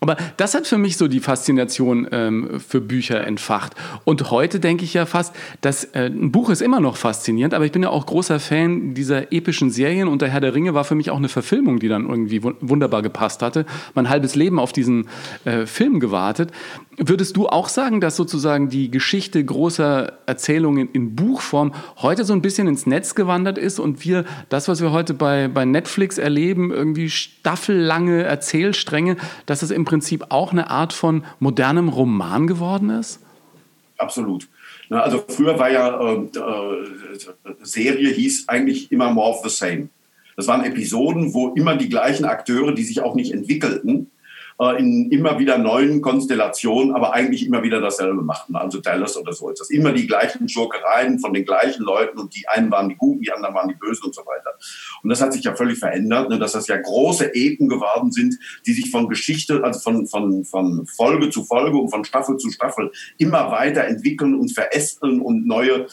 Aber 0.00 0.16
das 0.38 0.53
hat 0.54 0.66
für 0.66 0.78
mich 0.78 0.96
so 0.96 1.08
die 1.08 1.20
Faszination 1.20 2.06
ähm, 2.10 2.60
für 2.60 2.80
Bücher 2.80 3.26
entfacht. 3.26 3.74
Und 4.04 4.30
heute 4.30 4.60
denke 4.60 4.84
ich 4.84 4.94
ja 4.94 5.06
fast, 5.06 5.34
dass 5.60 5.84
äh, 5.84 6.06
ein 6.06 6.32
Buch 6.32 6.50
ist 6.50 6.62
immer 6.62 6.80
noch 6.80 6.96
faszinierend, 6.96 7.54
aber 7.54 7.64
ich 7.64 7.72
bin 7.72 7.82
ja 7.82 7.90
auch 7.90 8.06
großer 8.06 8.40
Fan 8.40 8.94
dieser 8.94 9.32
epischen 9.32 9.70
Serien 9.70 10.08
und 10.08 10.22
der 10.22 10.28
Herr 10.28 10.40
der 10.40 10.54
Ringe 10.54 10.74
war 10.74 10.84
für 10.84 10.94
mich 10.94 11.10
auch 11.10 11.16
eine 11.16 11.28
Verfilmung, 11.28 11.78
die 11.78 11.88
dann 11.88 12.08
irgendwie 12.08 12.42
wunderbar 12.42 13.02
gepasst 13.02 13.42
hatte. 13.42 13.66
Mein 13.94 14.08
halbes 14.08 14.34
Leben 14.34 14.58
auf 14.58 14.72
diesen 14.72 15.08
äh, 15.44 15.66
Film 15.66 16.00
gewartet. 16.00 16.50
Würdest 16.96 17.36
du 17.36 17.48
auch 17.48 17.68
sagen, 17.68 18.00
dass 18.00 18.14
sozusagen 18.14 18.68
die 18.68 18.90
Geschichte 18.90 19.44
großer 19.44 20.12
Erzählungen 20.26 20.88
in 20.92 21.16
Buchform 21.16 21.74
heute 21.96 22.24
so 22.24 22.32
ein 22.32 22.42
bisschen 22.42 22.68
ins 22.68 22.86
Netz 22.86 23.14
gewandert 23.14 23.58
ist 23.58 23.80
und 23.80 24.04
wir 24.04 24.24
das, 24.48 24.68
was 24.68 24.80
wir 24.80 24.92
heute 24.92 25.14
bei, 25.14 25.48
bei 25.48 25.64
Netflix 25.64 26.18
erleben, 26.18 26.70
irgendwie 26.70 27.10
staffellange 27.10 28.22
Erzählstränge, 28.22 29.16
dass 29.46 29.62
es 29.62 29.70
im 29.70 29.84
Prinzip 29.84 30.26
auch 30.28 30.43
eine 30.52 30.70
Art 30.70 30.92
von 30.92 31.24
modernem 31.38 31.88
Roman 31.88 32.46
geworden 32.46 32.90
ist? 32.90 33.20
Absolut. 33.98 34.48
Also 34.90 35.24
früher 35.26 35.58
war 35.58 35.70
ja 35.70 35.98
äh, 36.00 36.14
äh, 36.14 37.54
Serie 37.62 38.10
hieß 38.10 38.48
eigentlich 38.48 38.92
immer 38.92 39.10
more 39.10 39.30
of 39.30 39.42
the 39.42 39.50
same. 39.50 39.88
Das 40.36 40.46
waren 40.46 40.64
Episoden, 40.64 41.32
wo 41.32 41.48
immer 41.54 41.76
die 41.76 41.88
gleichen 41.88 42.24
Akteure, 42.24 42.72
die 42.72 42.82
sich 42.82 43.00
auch 43.00 43.14
nicht 43.14 43.32
entwickelten, 43.32 44.10
äh, 44.60 44.78
in 44.78 45.10
immer 45.10 45.38
wieder 45.38 45.58
neuen 45.58 46.00
Konstellationen, 46.00 46.94
aber 46.94 47.12
eigentlich 47.12 47.46
immer 47.46 47.62
wieder 47.62 47.80
dasselbe 47.80 48.22
machten. 48.22 48.54
Also 48.56 48.80
Dallas 48.80 49.16
oder 49.16 49.32
so 49.32 49.50
ist 49.50 49.60
das. 49.60 49.70
Immer 49.70 49.92
die 49.92 50.06
gleichen 50.06 50.48
Schurkereien 50.48 51.18
von 51.18 51.32
den 51.32 51.44
gleichen 51.44 51.82
Leuten 51.82 52.18
und 52.18 52.34
die 52.36 52.46
einen 52.48 52.70
waren 52.70 52.88
die 52.88 52.96
Guten, 52.96 53.20
die 53.20 53.32
anderen 53.32 53.54
waren 53.54 53.68
die 53.68 53.74
Bösen 53.74 54.06
und 54.06 54.14
so 54.14 54.22
weiter. 54.22 54.54
Und 55.02 55.10
das 55.10 55.20
hat 55.20 55.32
sich 55.32 55.44
ja 55.44 55.54
völlig 55.54 55.78
verändert, 55.78 56.28
ne, 56.28 56.38
dass 56.38 56.52
das 56.52 56.68
ja 56.68 56.76
große 56.76 57.34
Epen 57.34 57.68
geworden 57.68 58.12
sind, 58.12 58.38
die 58.66 58.72
sich 58.72 58.90
von 58.90 59.08
Geschichte, 59.08 59.62
also 59.64 59.80
von, 59.80 60.06
von, 60.06 60.44
von 60.44 60.86
Folge 60.86 61.30
zu 61.30 61.44
Folge 61.44 61.76
und 61.76 61.90
von 61.90 62.04
Staffel 62.04 62.36
zu 62.36 62.50
Staffel 62.50 62.92
immer 63.18 63.50
weiter 63.50 63.84
entwickeln 63.84 64.34
und 64.34 64.52
verästeln 64.52 65.20
und 65.20 65.46
neue 65.46 65.86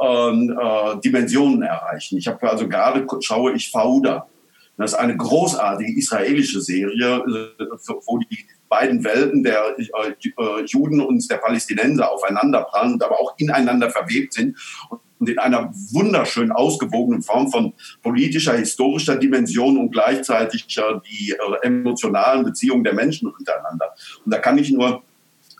ähm, 0.00 0.58
äh, 0.58 1.00
Dimensionen 1.00 1.62
erreichen. 1.62 2.18
Ich 2.18 2.26
habe 2.26 2.50
also 2.50 2.68
gerade 2.68 3.06
schaue 3.20 3.52
ich 3.52 3.70
Fauda 3.70 4.28
das 4.76 4.92
ist 4.92 4.98
eine 4.98 5.16
großartige 5.16 5.96
israelische 5.98 6.60
Serie, 6.60 7.16
äh, 7.58 7.64
wo 8.06 8.18
die 8.18 8.46
beiden 8.68 9.04
Welten 9.04 9.42
der 9.42 9.76
äh, 9.78 10.64
Juden 10.66 11.00
und 11.00 11.30
der 11.30 11.36
Palästinenser 11.36 12.10
aufeinanderprallen 12.10 12.94
und 12.94 13.04
aber 13.04 13.20
auch 13.20 13.34
ineinander 13.38 13.90
verwebt 13.90 14.34
sind 14.34 14.56
und 15.18 15.30
in 15.30 15.38
einer 15.38 15.72
wunderschön 15.92 16.52
ausgewogenen 16.52 17.22
Form 17.22 17.50
von 17.50 17.72
politischer, 18.02 18.56
historischer 18.56 19.16
Dimension 19.16 19.78
und 19.78 19.90
gleichzeitig 19.92 20.66
die 20.66 21.30
äh, 21.30 21.66
emotionalen 21.66 22.44
Beziehungen 22.44 22.84
der 22.84 22.94
Menschen 22.94 23.28
untereinander. 23.28 23.94
Und 24.24 24.32
da 24.34 24.38
kann 24.38 24.58
ich 24.58 24.70
nur 24.70 25.02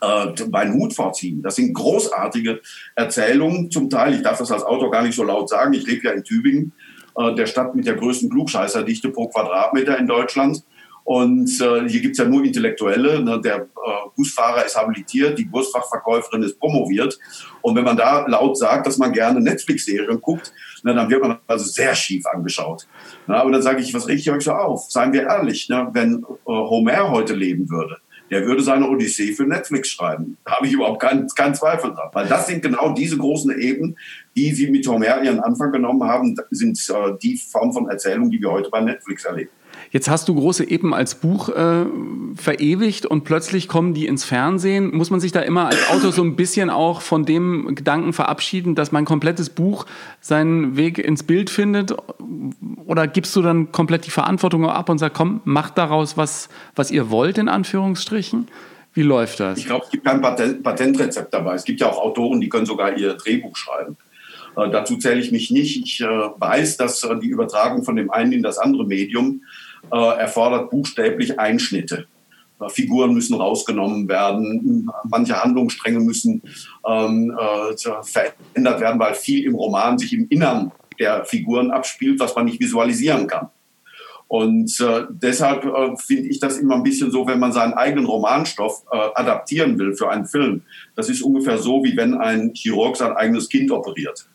äh, 0.02 0.26
meinen 0.50 0.74
Hut 0.74 0.94
vorziehen. 0.94 1.42
Das 1.42 1.56
sind 1.56 1.72
großartige 1.72 2.60
Erzählungen 2.94 3.70
zum 3.70 3.88
Teil. 3.88 4.14
Ich 4.14 4.22
darf 4.22 4.38
das 4.38 4.52
als 4.52 4.62
Autor 4.62 4.90
gar 4.90 5.02
nicht 5.02 5.14
so 5.14 5.24
laut 5.24 5.48
sagen. 5.48 5.72
Ich 5.72 5.86
lebe 5.86 6.04
ja 6.06 6.12
in 6.12 6.22
Tübingen 6.22 6.72
äh, 7.18 7.34
der 7.34 7.46
Stadt 7.46 7.74
mit 7.74 7.86
der 7.86 7.94
größten 7.94 8.30
Klugscheißerdichte 8.30 9.10
pro 9.10 9.28
Quadratmeter 9.28 9.98
in 9.98 10.06
Deutschland. 10.06 10.62
Und 11.06 11.60
äh, 11.60 11.88
hier 11.88 12.00
gibt's 12.00 12.18
ja 12.18 12.24
nur 12.24 12.42
Intellektuelle. 12.42 13.22
Ne? 13.22 13.40
Der 13.40 13.60
äh, 13.60 13.66
Busfahrer 14.16 14.66
ist 14.66 14.76
habilitiert, 14.76 15.38
die 15.38 15.44
Busfachverkäuferin 15.44 16.42
ist 16.42 16.58
promoviert. 16.58 17.16
Und 17.62 17.76
wenn 17.76 17.84
man 17.84 17.96
da 17.96 18.26
laut 18.26 18.58
sagt, 18.58 18.88
dass 18.88 18.98
man 18.98 19.12
gerne 19.12 19.40
Netflix-Serien 19.40 20.20
guckt, 20.20 20.52
na, 20.82 20.92
dann 20.94 21.08
wird 21.08 21.22
man 21.22 21.38
also 21.46 21.64
sehr 21.64 21.94
schief 21.94 22.26
angeschaut. 22.26 22.88
Na, 23.28 23.40
aber 23.40 23.52
dann 23.52 23.62
sage 23.62 23.82
ich, 23.82 23.94
was 23.94 24.08
regt 24.08 24.26
ihr 24.26 24.32
euch 24.32 24.42
so 24.42 24.52
auf? 24.52 24.90
Seien 24.90 25.12
wir 25.12 25.22
ehrlich, 25.22 25.68
ne? 25.68 25.88
wenn 25.92 26.24
äh, 26.24 26.26
Homer 26.46 27.10
heute 27.12 27.34
leben 27.34 27.70
würde, 27.70 27.98
der 28.30 28.44
würde 28.46 28.62
seine 28.62 28.88
Odyssee 28.88 29.32
für 29.32 29.44
Netflix 29.44 29.90
schreiben. 29.90 30.36
Da 30.44 30.56
habe 30.56 30.66
ich 30.66 30.72
überhaupt 30.72 31.00
keinen, 31.00 31.28
keinen 31.28 31.54
Zweifel 31.54 31.92
dran. 31.92 32.10
Weil 32.12 32.26
das 32.26 32.46
sind 32.46 32.62
genau 32.62 32.92
diese 32.92 33.16
großen 33.16 33.58
Ebenen, 33.58 33.96
die 34.36 34.52
sie 34.52 34.70
mit 34.70 34.86
Homer 34.86 35.22
ihren 35.22 35.40
Anfang 35.40 35.72
genommen 35.72 36.04
haben, 36.04 36.36
sind 36.50 36.78
äh, 36.90 37.16
die 37.22 37.36
Form 37.36 37.72
von 37.72 37.88
Erzählung, 37.88 38.30
die 38.30 38.40
wir 38.40 38.50
heute 38.50 38.70
bei 38.70 38.80
Netflix 38.80 39.24
erleben. 39.24 39.50
Jetzt 39.90 40.08
hast 40.08 40.28
du 40.28 40.34
große 40.34 40.68
Epen 40.68 40.92
als 40.92 41.14
Buch 41.16 41.48
äh, 41.48 41.86
verewigt 42.34 43.06
und 43.06 43.24
plötzlich 43.24 43.68
kommen 43.68 43.94
die 43.94 44.06
ins 44.06 44.24
Fernsehen. 44.24 44.94
Muss 44.94 45.10
man 45.10 45.20
sich 45.20 45.32
da 45.32 45.40
immer 45.40 45.66
als 45.66 45.88
Autor 45.90 46.12
so 46.12 46.22
ein 46.22 46.36
bisschen 46.36 46.70
auch 46.70 47.00
von 47.00 47.24
dem 47.24 47.74
Gedanken 47.74 48.12
verabschieden, 48.12 48.74
dass 48.74 48.92
mein 48.92 49.04
komplettes 49.04 49.50
Buch 49.50 49.86
seinen 50.20 50.76
Weg 50.76 50.98
ins 50.98 51.22
Bild 51.22 51.50
findet? 51.50 51.94
Oder 52.86 53.06
gibst 53.06 53.34
du 53.36 53.42
dann 53.42 53.72
komplett 53.72 54.06
die 54.06 54.10
Verantwortung 54.10 54.68
ab 54.68 54.88
und 54.88 54.98
sagst, 54.98 55.16
komm, 55.16 55.40
macht 55.44 55.78
daraus 55.78 56.16
was, 56.16 56.48
was 56.74 56.90
ihr 56.90 57.10
wollt, 57.10 57.38
in 57.38 57.48
Anführungsstrichen? 57.48 58.48
Wie 58.92 59.02
läuft 59.02 59.40
das? 59.40 59.58
Ich 59.58 59.66
glaube, 59.66 59.84
es 59.84 59.90
gibt 59.90 60.06
kein 60.06 60.22
Patent 60.22 60.62
Patentrezept 60.62 61.32
dabei. 61.32 61.54
Es 61.54 61.64
gibt 61.64 61.80
ja 61.80 61.88
auch 61.88 61.98
Autoren, 61.98 62.40
die 62.40 62.48
können 62.48 62.64
sogar 62.64 62.96
ihr 62.96 63.12
Drehbuch 63.14 63.54
schreiben. 63.54 63.96
Äh, 64.56 64.70
dazu 64.70 64.96
zähle 64.96 65.20
ich 65.20 65.30
mich 65.32 65.50
nicht. 65.50 65.84
Ich 65.84 66.00
äh, 66.00 66.06
weiß, 66.06 66.78
dass 66.78 67.04
äh, 67.04 67.18
die 67.18 67.28
Übertragung 67.28 67.84
von 67.84 67.96
dem 67.96 68.10
einen 68.10 68.32
in 68.32 68.42
das 68.42 68.58
andere 68.58 68.86
Medium 68.86 69.42
äh, 69.92 70.18
erfordert 70.18 70.70
buchstäblich 70.70 71.38
Einschnitte. 71.38 72.06
Äh, 72.60 72.68
Figuren 72.68 73.14
müssen 73.14 73.34
rausgenommen 73.34 74.08
werden, 74.08 74.90
manche 75.04 75.42
Handlungsstränge 75.42 76.00
müssen 76.00 76.42
ähm, 76.86 77.36
äh, 77.38 78.02
verändert 78.02 78.80
werden, 78.80 78.98
weil 78.98 79.14
viel 79.14 79.44
im 79.44 79.54
Roman 79.54 79.98
sich 79.98 80.12
im 80.12 80.28
Innern 80.28 80.72
der 80.98 81.24
Figuren 81.24 81.70
abspielt, 81.70 82.20
was 82.20 82.34
man 82.34 82.46
nicht 82.46 82.60
visualisieren 82.60 83.26
kann. 83.26 83.50
Und 84.28 84.80
äh, 84.80 85.04
deshalb 85.08 85.64
äh, 85.64 85.96
finde 85.96 86.28
ich 86.28 86.40
das 86.40 86.58
immer 86.58 86.74
ein 86.74 86.82
bisschen 86.82 87.12
so, 87.12 87.26
wenn 87.28 87.38
man 87.38 87.52
seinen 87.52 87.74
eigenen 87.74 88.06
Romanstoff 88.06 88.82
äh, 88.90 88.96
adaptieren 89.14 89.78
will 89.78 89.94
für 89.94 90.10
einen 90.10 90.26
Film. 90.26 90.62
Das 90.96 91.08
ist 91.08 91.22
ungefähr 91.22 91.58
so, 91.58 91.84
wie 91.84 91.96
wenn 91.96 92.14
ein 92.14 92.52
Chirurg 92.54 92.96
sein 92.96 93.12
eigenes 93.12 93.48
Kind 93.48 93.70
operiert. 93.70 94.26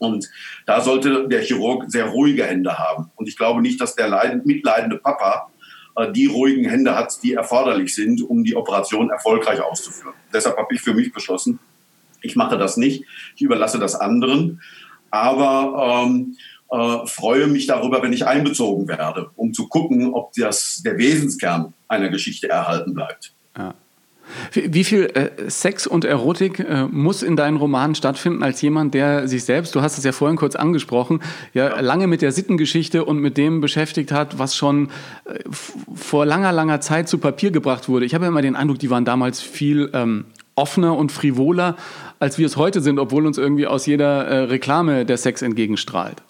Und 0.00 0.28
da 0.66 0.80
sollte 0.80 1.28
der 1.28 1.42
Chirurg 1.42 1.84
sehr 1.88 2.06
ruhige 2.06 2.44
Hände 2.44 2.78
haben. 2.78 3.10
Und 3.16 3.28
ich 3.28 3.36
glaube 3.36 3.60
nicht, 3.60 3.80
dass 3.80 3.94
der 3.94 4.08
leidend, 4.08 4.46
mitleidende 4.46 4.96
Papa 4.96 5.50
äh, 5.96 6.10
die 6.10 6.26
ruhigen 6.26 6.64
Hände 6.64 6.96
hat, 6.96 7.22
die 7.22 7.34
erforderlich 7.34 7.94
sind, 7.94 8.22
um 8.22 8.42
die 8.42 8.56
Operation 8.56 9.10
erfolgreich 9.10 9.60
auszuführen. 9.60 10.14
Deshalb 10.32 10.56
habe 10.56 10.74
ich 10.74 10.80
für 10.80 10.94
mich 10.94 11.12
beschlossen, 11.12 11.58
ich 12.22 12.34
mache 12.34 12.58
das 12.58 12.76
nicht, 12.76 13.04
ich 13.36 13.42
überlasse 13.42 13.78
das 13.78 13.94
anderen, 13.94 14.60
aber 15.10 16.06
ähm, 16.06 16.36
äh, 16.70 17.06
freue 17.06 17.46
mich 17.46 17.66
darüber, 17.66 18.02
wenn 18.02 18.12
ich 18.12 18.26
einbezogen 18.26 18.88
werde, 18.88 19.30
um 19.36 19.52
zu 19.52 19.68
gucken, 19.68 20.14
ob 20.14 20.32
das, 20.34 20.82
der 20.84 20.98
Wesenskern 20.98 21.74
einer 21.88 22.08
Geschichte 22.08 22.48
erhalten 22.48 22.94
bleibt. 22.94 23.34
Ja. 23.56 23.74
Wie 24.52 24.84
viel 24.84 25.06
äh, 25.14 25.50
Sex 25.50 25.86
und 25.86 26.04
Erotik 26.04 26.60
äh, 26.60 26.84
muss 26.90 27.22
in 27.22 27.36
deinen 27.36 27.56
Romanen 27.56 27.94
stattfinden 27.94 28.42
als 28.42 28.60
jemand, 28.62 28.94
der 28.94 29.28
sich 29.28 29.44
selbst, 29.44 29.74
du 29.74 29.82
hast 29.82 29.98
es 29.98 30.04
ja 30.04 30.12
vorhin 30.12 30.36
kurz 30.36 30.56
angesprochen, 30.56 31.20
ja, 31.54 31.80
lange 31.80 32.06
mit 32.06 32.22
der 32.22 32.32
Sittengeschichte 32.32 33.04
und 33.04 33.18
mit 33.18 33.36
dem 33.36 33.60
beschäftigt 33.60 34.12
hat, 34.12 34.38
was 34.38 34.56
schon 34.56 34.88
äh, 35.24 35.38
vor 35.94 36.26
langer, 36.26 36.52
langer 36.52 36.80
Zeit 36.80 37.08
zu 37.08 37.18
Papier 37.18 37.50
gebracht 37.50 37.88
wurde. 37.88 38.06
Ich 38.06 38.14
habe 38.14 38.24
ja 38.24 38.28
immer 38.28 38.42
den 38.42 38.56
Eindruck, 38.56 38.78
die 38.78 38.90
waren 38.90 39.04
damals 39.04 39.40
viel 39.40 39.90
ähm, 39.92 40.24
offener 40.54 40.96
und 40.96 41.12
frivoler, 41.12 41.76
als 42.18 42.38
wir 42.38 42.46
es 42.46 42.56
heute 42.56 42.80
sind, 42.80 42.98
obwohl 42.98 43.26
uns 43.26 43.38
irgendwie 43.38 43.66
aus 43.66 43.86
jeder 43.86 44.50
Reklame 44.50 45.06
der 45.06 45.16
Sex 45.16 45.40
entgegenstrahlt. 45.40 46.22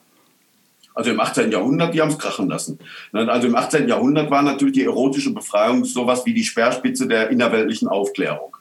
Also 0.95 1.11
im 1.11 1.21
18. 1.21 1.51
Jahrhundert, 1.51 1.95
die 1.95 2.01
haben 2.01 2.11
es 2.11 2.19
krachen 2.19 2.49
lassen. 2.49 2.79
Ne, 3.13 3.31
also 3.31 3.47
im 3.47 3.55
18. 3.55 3.89
Jahrhundert 3.89 4.31
war 4.31 4.43
natürlich 4.43 4.75
die 4.75 4.85
erotische 4.85 5.33
Befreiung 5.33 5.85
sowas 5.85 6.27
wie 6.27 6.35
die 6.35 6.45
Speerspitze 6.45 7.07
der 7.07 7.31
innerweltlichen 7.31 7.89
Aufklärung. 7.89 8.57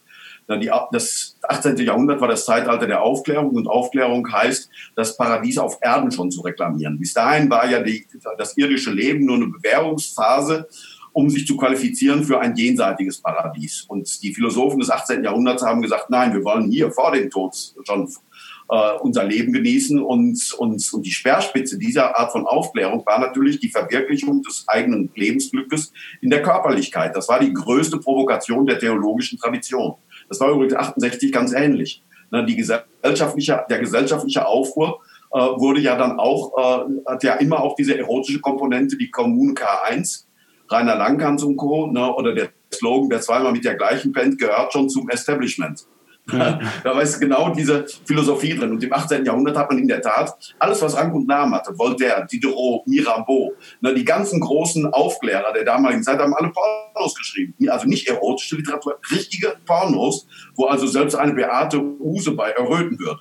Das 0.92 1.38
18. 1.48 1.78
Jahrhundert 1.78 2.22
war 2.22 2.28
das 2.28 2.46
Zeitalter 2.46 2.88
der 2.88 3.04
Aufklärung 3.04 3.52
und 3.52 3.68
Aufklärung 3.68 4.32
heißt, 4.32 4.70
das 4.96 5.16
Paradies 5.16 5.60
auf 5.60 5.78
Erden 5.80 6.12
schon 6.12 6.32
zu 6.32 6.42
reklamieren. 6.42 6.98
Bis 6.98 7.14
dahin 7.14 7.52
war 7.52 7.70
ja 7.70 7.84
die, 7.84 8.08
das 8.36 8.58
irdische 8.58 8.92
Leben 8.92 9.26
nur 9.26 9.36
eine 9.36 9.46
Bewährungsphase, 9.46 10.68
um 11.12 11.30
sich 11.30 11.46
zu 11.46 11.56
qualifizieren 11.56 12.24
für 12.24 12.40
ein 12.40 12.56
jenseitiges 12.56 13.22
Paradies. 13.22 13.86
Und 13.88 14.24
die 14.24 14.34
Philosophen 14.34 14.80
des 14.80 14.90
18. 14.90 15.24
Jahrhunderts 15.24 15.64
haben 15.64 15.84
gesagt, 15.84 16.10
nein, 16.10 16.34
wir 16.34 16.44
wollen 16.44 16.72
hier 16.72 16.92
vor 16.92 17.12
dem 17.12 17.30
Tod 17.30 17.56
schon 17.84 18.10
äh, 18.70 18.94
unser 19.00 19.24
Leben 19.24 19.52
genießen. 19.52 20.02
Und, 20.02 20.54
und, 20.58 20.94
und 20.94 21.06
die 21.06 21.12
Speerspitze 21.12 21.78
dieser 21.78 22.18
Art 22.18 22.32
von 22.32 22.46
Aufklärung 22.46 23.06
war 23.06 23.20
natürlich 23.20 23.60
die 23.60 23.70
Verwirklichung 23.70 24.44
des 24.44 24.66
eigenen 24.68 25.12
Lebensglückes 25.16 25.92
in 26.22 26.30
der 26.30 26.42
Körperlichkeit. 26.42 27.16
Das 27.16 27.28
war 27.28 27.40
die 27.40 27.54
größte 27.54 27.98
Provokation 27.98 28.66
der 28.66 28.80
theologischen 28.80 29.40
Tradition. 29.40 29.96
Das 30.28 30.40
war 30.40 30.52
übrigens 30.52 30.76
68 30.76 31.32
ganz 31.32 31.54
ähnlich. 31.54 32.04
Ne, 32.32 32.46
die 32.46 32.56
gesellschaftliche, 32.56 33.66
der 33.70 33.80
gesellschaftliche 33.80 34.46
Aufruhr 34.46 35.00
äh, 35.34 35.40
wurde 35.40 35.82
ja 35.82 35.96
dann 35.96 36.20
auch, 36.20 36.54
äh, 36.58 37.12
hat 37.12 37.24
ja 37.24 37.34
immer 37.36 37.62
auch 37.62 37.76
diese 37.76 37.98
erotische 37.98 38.40
Komponente, 38.40 38.98
die 38.98 39.10
Kommune 39.10 39.54
K1, 39.54 40.26
Rainer 40.70 40.96
Langkans 40.96 41.42
und 41.44 41.58
Co. 41.58 41.88
Ne, 41.88 42.14
oder 42.14 42.36
der 42.36 42.50
Slogan, 42.72 43.10
der 43.10 43.22
zweimal 43.22 43.52
mit 43.52 43.66
der 43.66 43.76
gleichen 43.76 44.12
Band 44.12 44.38
gehört 44.38 44.74
schon 44.74 44.90
zum 44.90 45.10
Establishment. 45.10 45.88
Ja. 46.32 46.60
da 46.84 47.00
ist 47.00 47.20
genau 47.20 47.54
diese 47.54 47.86
Philosophie 48.06 48.56
drin. 48.56 48.72
Und 48.72 48.84
im 48.84 48.94
18. 48.94 49.26
Jahrhundert 49.26 49.58
hat 49.58 49.70
man 49.70 49.80
in 49.80 49.88
der 49.88 50.02
Tat 50.02 50.36
alles, 50.60 50.82
was 50.82 50.96
Rang 50.96 51.14
und 51.14 51.28
Namen 51.28 51.54
hatte, 51.54 51.78
Voltaire, 51.78 52.28
Diderot, 52.32 52.88
Mirabeau, 52.88 53.54
ne, 53.82 53.94
die 53.94 54.06
ganzen 54.06 54.40
großen 54.40 54.92
Aufklärer 54.94 55.54
der 55.54 55.64
damaligen 55.64 56.04
Zeit 56.04 56.20
haben 56.20 56.34
alle 56.34 56.52
Pornos 56.52 57.16
geschrieben. 57.16 57.54
Also 57.70 57.88
nicht 57.88 58.08
erotische 58.08 58.56
Literatur, 58.56 59.00
richtige 59.12 59.56
Pornos, 59.66 60.28
wo 60.56 60.66
also 60.66 60.88
selbst 60.88 61.16
eine 61.16 61.34
Beate 61.34 61.80
Use 61.80 62.32
bei 62.32 62.52
erröten 62.52 63.00
würde. 63.00 63.20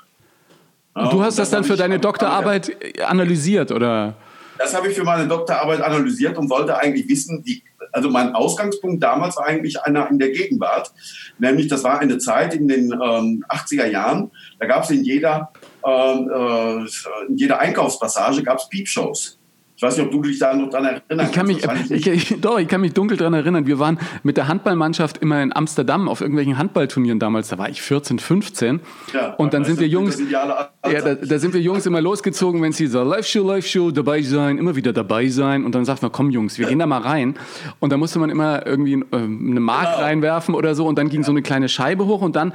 Ja, 0.97 1.11
du 1.11 1.23
hast 1.23 1.39
das, 1.39 1.51
das 1.51 1.51
dann 1.51 1.65
für 1.65 1.77
deine 1.77 1.99
Doktorarbeit 1.99 2.77
analysiert, 3.03 3.71
oder? 3.71 4.15
Das 4.59 4.75
habe 4.75 4.89
ich 4.89 4.97
für 4.97 5.05
meine 5.05 5.29
Doktorarbeit 5.29 5.81
analysiert 5.81 6.37
und 6.37 6.51
wollte 6.51 6.77
eigentlich 6.77 7.09
wissen, 7.09 7.43
wie 7.45 7.63
also 7.93 8.11
mein 8.11 8.35
Ausgangspunkt 8.35 9.03
damals 9.03 9.37
war 9.37 9.47
eigentlich 9.47 9.81
einer 9.83 10.09
in 10.11 10.19
der 10.19 10.31
Gegenwart. 10.31 10.93
Nämlich, 11.39 11.69
das 11.69 11.85
war 11.85 12.01
eine 12.01 12.19
Zeit 12.19 12.55
in 12.55 12.69
den 12.69 12.93
ähm, 12.93 13.45
80er 13.49 13.87
Jahren, 13.87 14.31
da 14.59 14.67
gab 14.67 14.85
es 14.85 14.91
in 14.91 15.05
jeder, 15.05 15.53
ähm, 15.87 16.31
äh, 16.33 16.87
in 17.29 17.37
jeder 17.37 17.61
Einkaufspassage 17.61 18.43
gab 18.43 18.59
es 18.59 18.69
Peepshows. 18.69 19.38
Ich 19.79 19.83
weiß 19.83 19.97
nicht, 19.97 20.07
ob 20.07 20.11
du 20.11 20.23
dich 20.23 20.41
da 20.41 20.53
noch 20.57 20.71
dran 20.71 20.85
erinnerst. 20.87 21.31
Ich 21.31 21.37
kann 21.37 21.47
mich, 21.47 21.65
ich, 21.89 22.07
ich, 22.09 22.41
doch, 22.41 22.59
ich 22.59 22.67
kann 22.67 22.81
mich 22.81 22.95
dunkel 22.95 23.17
dran 23.17 23.33
erinnern. 23.33 23.65
Wir 23.65 23.79
waren 23.79 23.97
mit 24.25 24.37
der 24.37 24.49
Handballmannschaft 24.49 25.19
immer 25.19 25.41
in 25.41 25.55
Amsterdam 25.55 26.09
auf 26.09 26.21
irgendwelchen 26.21 26.59
Handballturnieren 26.59 27.21
damals. 27.21 27.47
Da 27.47 27.59
war 27.59 27.69
ich 27.69 27.81
14, 27.81 28.19
15. 28.19 28.81
Ja, 29.15 29.35
und 29.35 29.55
dann 29.55 29.65
sind 29.65 29.79
wir 29.79 29.87
Jungs, 29.87 30.21
ja, 30.33 30.69
da, 30.83 31.15
da, 31.15 31.39
sind 31.39 31.55
wir 31.55 31.61
Jungs 31.61 31.87
immer 31.87 32.01
losgezogen, 32.01 32.61
wenn 32.61 32.73
sie 32.73 32.89
so 32.89 33.05
Live-Show, 33.05 33.47
Live-Show, 33.47 33.93
dabei 33.93 34.21
sein, 34.23 34.59
immer 34.59 34.75
wieder 34.75 34.93
dabei 34.93 35.29
sein. 35.29 35.65
Und 35.65 35.77
dann 35.77 35.85
sagt 35.85 36.03
man, 36.03 36.11
komm 36.11 36.31
Jungs, 36.31 36.59
wir 36.59 36.65
ja. 36.65 36.71
gehen 36.71 36.81
da 36.81 36.87
mal 36.87 37.03
rein. 37.03 37.37
Und 37.79 37.93
da 37.93 37.99
musste 37.99 38.19
man 38.19 38.31
immer 38.31 38.67
irgendwie 38.67 38.95
äh, 38.95 39.17
eine 39.17 39.61
Mark 39.61 39.93
genau. 39.95 40.07
reinwerfen 40.07 40.57
oder 40.57 40.75
so. 40.75 40.89
Und 40.89 40.99
dann 40.99 41.09
ging 41.09 41.23
so 41.23 41.31
eine 41.31 41.43
kleine 41.43 41.69
Scheibe 41.69 42.07
hoch 42.07 42.23
und 42.23 42.35
dann 42.35 42.53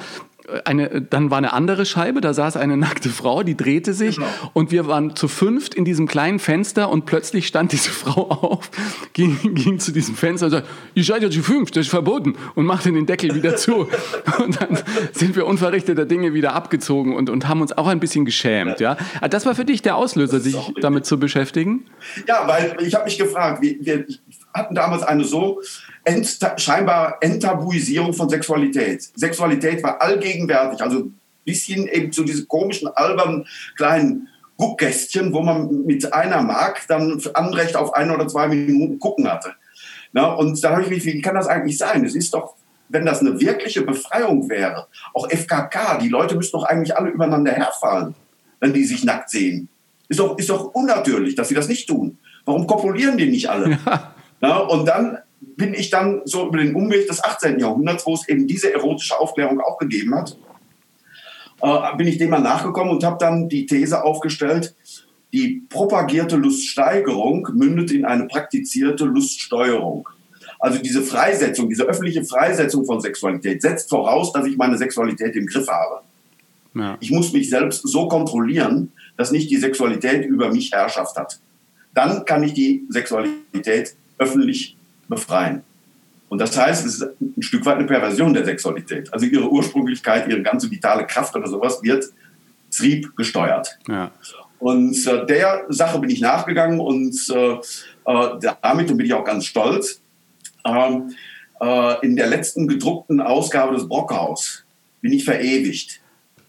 eine, 0.65 1.01
dann 1.01 1.31
war 1.31 1.37
eine 1.37 1.53
andere 1.53 1.85
Scheibe, 1.85 2.21
da 2.21 2.33
saß 2.33 2.57
eine 2.57 2.77
nackte 2.77 3.09
Frau, 3.09 3.43
die 3.43 3.55
drehte 3.55 3.93
sich 3.93 4.17
genau. 4.17 4.27
und 4.53 4.71
wir 4.71 4.87
waren 4.87 5.15
zu 5.15 5.27
fünft 5.27 5.73
in 5.73 5.85
diesem 5.85 6.07
kleinen 6.07 6.39
Fenster 6.39 6.89
und 6.89 7.05
plötzlich 7.05 7.47
stand 7.47 7.71
diese 7.71 7.89
Frau 7.91 8.29
auf, 8.29 8.69
ging, 9.13 9.37
ging 9.55 9.79
zu 9.79 9.91
diesem 9.91 10.15
Fenster 10.15 10.47
und 10.47 10.51
sagte, 10.51 10.69
ihr 10.93 11.03
seid 11.03 11.23
ja 11.23 11.29
zu 11.29 11.41
fünft, 11.41 11.75
das 11.75 11.85
ist 11.85 11.89
verboten 11.89 12.35
und 12.55 12.65
machte 12.65 12.91
den 12.91 13.05
Deckel 13.05 13.35
wieder 13.35 13.55
zu. 13.55 13.87
Und 14.43 14.59
dann 14.59 14.79
sind 15.11 15.35
wir 15.35 15.45
unverrichteter 15.45 16.05
Dinge 16.05 16.33
wieder 16.33 16.53
abgezogen 16.53 17.15
und, 17.15 17.29
und 17.29 17.47
haben 17.47 17.61
uns 17.61 17.71
auch 17.77 17.87
ein 17.87 17.99
bisschen 17.99 18.25
geschämt. 18.25 18.79
Ja. 18.79 18.97
ja. 19.21 19.27
Das 19.27 19.45
war 19.45 19.53
für 19.55 19.65
dich 19.65 19.81
der 19.81 19.95
Auslöser, 19.95 20.39
sich 20.39 20.57
damit 20.81 21.05
zu 21.05 21.19
beschäftigen? 21.19 21.85
Ja, 22.27 22.47
weil 22.47 22.77
ich 22.81 22.93
habe 22.95 23.05
mich 23.05 23.17
gefragt, 23.17 23.61
wir, 23.61 23.77
wir 23.79 24.05
hatten 24.53 24.75
damals 24.75 25.03
eine 25.03 25.23
so 25.23 25.61
ent, 26.03 26.39
scheinbar 26.57 27.17
Enttabuisierung 27.21 28.13
von 28.13 28.29
Sexualität. 28.29 29.09
Sexualität 29.15 29.83
war 29.83 30.01
allgegenwärtig, 30.01 30.81
also 30.81 30.99
ein 30.99 31.19
bisschen 31.45 31.87
eben 31.87 32.11
zu 32.11 32.23
diesen 32.23 32.47
komischen, 32.47 32.87
albernen 32.87 33.47
kleinen 33.75 34.27
Guckkästchen, 34.57 35.33
wo 35.33 35.41
man 35.41 35.85
mit 35.85 36.13
einer 36.13 36.41
Mark 36.41 36.83
dann 36.87 37.21
Anrecht 37.33 37.75
auf 37.75 37.93
ein 37.93 38.11
oder 38.11 38.27
zwei 38.27 38.47
Minuten 38.47 38.99
gucken 38.99 39.29
hatte. 39.29 39.53
Na, 40.11 40.33
und 40.33 40.63
da 40.63 40.71
habe 40.71 40.83
ich 40.83 40.89
mich, 40.89 41.05
wie 41.05 41.21
kann 41.21 41.35
das 41.35 41.47
eigentlich 41.47 41.77
sein? 41.77 42.05
Es 42.05 42.15
ist 42.15 42.33
doch, 42.33 42.53
wenn 42.89 43.05
das 43.05 43.21
eine 43.21 43.39
wirkliche 43.39 43.81
Befreiung 43.81 44.47
wäre, 44.47 44.87
auch 45.13 45.27
FKK, 45.29 45.97
die 45.97 46.09
Leute 46.09 46.35
müssten 46.35 46.57
doch 46.57 46.65
eigentlich 46.65 46.95
alle 46.95 47.09
übereinander 47.09 47.51
herfallen, 47.51 48.13
wenn 48.59 48.73
die 48.73 48.83
sich 48.83 49.03
nackt 49.03 49.31
sehen. 49.31 49.69
Ist 50.07 50.19
doch, 50.19 50.37
ist 50.37 50.49
doch 50.49 50.75
unnatürlich, 50.75 51.33
dass 51.33 51.47
sie 51.47 51.55
das 51.55 51.67
nicht 51.67 51.87
tun. 51.87 52.19
Warum 52.45 52.67
kopulieren 52.67 53.17
die 53.17 53.29
nicht 53.29 53.49
alle? 53.49 53.79
Ja. 53.85 54.12
Na, 54.43 54.57
und 54.57 54.85
dann 54.85 55.19
bin 55.39 55.73
ich 55.73 55.89
dann 55.89 56.21
so 56.25 56.45
über 56.49 56.57
den 56.57 56.75
Umweg 56.75 57.07
des 57.07 57.23
18. 57.23 57.59
Jahrhunderts, 57.59 58.05
wo 58.05 58.13
es 58.13 58.27
eben 58.27 58.45
diese 58.45 58.73
erotische 58.73 59.17
Aufklärung 59.17 59.61
auch 59.61 59.77
gegeben 59.77 60.13
hat, 60.13 60.37
äh, 61.61 61.95
bin 61.95 62.07
ich 62.07 62.17
dem 62.17 62.31
mal 62.31 62.41
nachgekommen 62.41 62.91
und 62.91 63.05
habe 63.05 63.15
dann 63.17 63.47
die 63.47 63.65
These 63.65 64.03
aufgestellt, 64.03 64.75
die 65.31 65.63
propagierte 65.69 66.35
Luststeigerung 66.35 67.47
mündet 67.53 67.91
in 67.91 68.03
eine 68.03 68.27
praktizierte 68.27 69.05
Luststeuerung. 69.05 70.09
Also 70.59 70.79
diese 70.79 71.03
Freisetzung, 71.03 71.69
diese 71.69 71.83
öffentliche 71.83 72.25
Freisetzung 72.25 72.85
von 72.85 72.99
Sexualität 72.99 73.61
setzt 73.61 73.89
voraus, 73.89 74.33
dass 74.33 74.45
ich 74.45 74.57
meine 74.57 74.77
Sexualität 74.77 75.37
im 75.37 75.45
Griff 75.45 75.69
habe. 75.69 76.01
Ja. 76.75 76.97
Ich 76.99 77.11
muss 77.11 77.31
mich 77.31 77.49
selbst 77.49 77.87
so 77.87 78.09
kontrollieren, 78.09 78.91
dass 79.15 79.31
nicht 79.31 79.49
die 79.49 79.57
Sexualität 79.57 80.25
über 80.25 80.51
mich 80.51 80.73
Herrschaft 80.73 81.15
hat. 81.15 81.39
Dann 81.93 82.25
kann 82.25 82.43
ich 82.43 82.53
die 82.53 82.85
Sexualität 82.89 83.95
öffentlich 84.17 84.77
befreien. 85.07 85.63
Und 86.29 86.39
das 86.39 86.57
heißt, 86.57 86.85
es 86.85 86.95
ist 86.95 87.03
ein 87.21 87.41
Stück 87.41 87.65
weit 87.65 87.77
eine 87.77 87.85
Perversion 87.85 88.33
der 88.33 88.43
Sexualität. 88.43 89.13
Also 89.13 89.25
ihre 89.25 89.51
Ursprünglichkeit, 89.51 90.27
ihre 90.27 90.41
ganze 90.41 90.69
vitale 90.71 91.05
Kraft 91.05 91.35
oder 91.35 91.47
sowas 91.47 91.83
wird 91.83 92.05
Trieb 92.75 93.15
gesteuert. 93.15 93.77
Ja. 93.87 94.11
Und 94.57 94.95
äh, 95.05 95.25
der 95.25 95.65
Sache 95.69 95.99
bin 95.99 96.09
ich 96.09 96.21
nachgegangen 96.21 96.79
und 96.79 97.15
äh, 97.29 97.53
äh, 98.05 98.53
damit 98.61 98.87
bin 98.87 99.05
ich 99.05 99.13
auch 99.13 99.25
ganz 99.25 99.45
stolz. 99.45 100.01
Ähm, 100.65 101.13
äh, 101.61 102.05
in 102.05 102.15
der 102.15 102.27
letzten 102.27 102.67
gedruckten 102.67 103.21
Ausgabe 103.21 103.75
des 103.75 103.87
Brockhaus 103.87 104.63
bin 105.01 105.13
ich 105.13 105.25
verewigt 105.25 105.99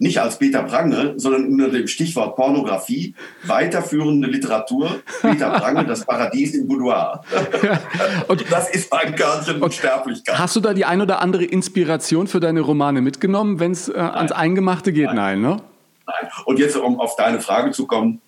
nicht 0.05 0.21
als 0.21 0.39
Peter 0.39 0.63
Prange, 0.63 1.15
sondern 1.17 1.47
unter 1.47 1.71
dem 1.71 1.89
Stichwort 1.89 2.37
Pornografie, 2.37 3.15
weiterführende 3.45 4.29
Literatur, 4.29 5.01
Peter 5.23 5.51
Prange, 5.51 5.85
das 5.87 6.05
Paradies 6.05 6.55
im 6.55 6.69
Boudoir. 6.69 7.25
Ja. 7.63 7.81
Und 8.29 8.45
das 8.51 8.71
ist 8.71 8.93
mein 8.93 9.15
Körnchen 9.17 9.63
und 9.63 9.73
Sterblichkeit. 9.73 10.39
Hast 10.39 10.55
du 10.55 10.61
da 10.61 10.75
die 10.75 10.85
ein 10.85 11.01
oder 11.01 11.21
andere 11.21 11.45
Inspiration 11.45 12.27
für 12.27 12.39
deine 12.39 12.61
Romane 12.61 13.01
mitgenommen, 13.01 13.59
wenn 13.59 13.73
es 13.73 13.89
äh, 13.89 13.95
ans 13.95 14.31
Eingemachte 14.31 14.93
geht? 14.93 15.07
Nein. 15.07 15.25
Nein, 15.25 15.41
ne? 15.41 15.63
Nein. 16.07 16.31
Und 16.45 16.59
jetzt, 16.59 16.77
um 16.77 17.01
auf 17.01 17.17
deine 17.17 17.41
Frage 17.41 17.71
zu 17.71 17.87
kommen, 17.87 18.21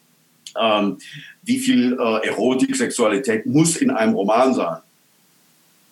ähm, 0.58 0.96
wie 1.42 1.58
viel 1.58 1.92
äh, 1.92 2.26
Erotik, 2.26 2.74
Sexualität 2.74 3.44
muss 3.44 3.76
in 3.76 3.90
einem 3.90 4.14
Roman 4.14 4.54
sein? 4.54 4.78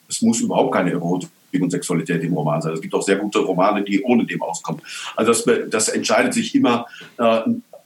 Es 0.08 0.22
muss 0.22 0.40
überhaupt 0.40 0.72
keine 0.72 0.92
Erotik 0.92 1.28
und 1.62 1.70
Sexualität 1.70 2.22
im 2.22 2.34
Roman 2.34 2.62
sein. 2.62 2.72
Es 2.72 2.80
gibt 2.80 2.94
auch 2.94 3.02
sehr 3.02 3.16
gute 3.16 3.40
Romane, 3.40 3.82
die 3.82 4.02
ohne 4.02 4.26
dem 4.26 4.42
auskommen. 4.42 4.80
Also 5.16 5.32
das, 5.32 5.70
das 5.70 5.88
entscheidet 5.88 6.34
sich 6.34 6.54
immer 6.54 6.86
äh, 7.18 7.40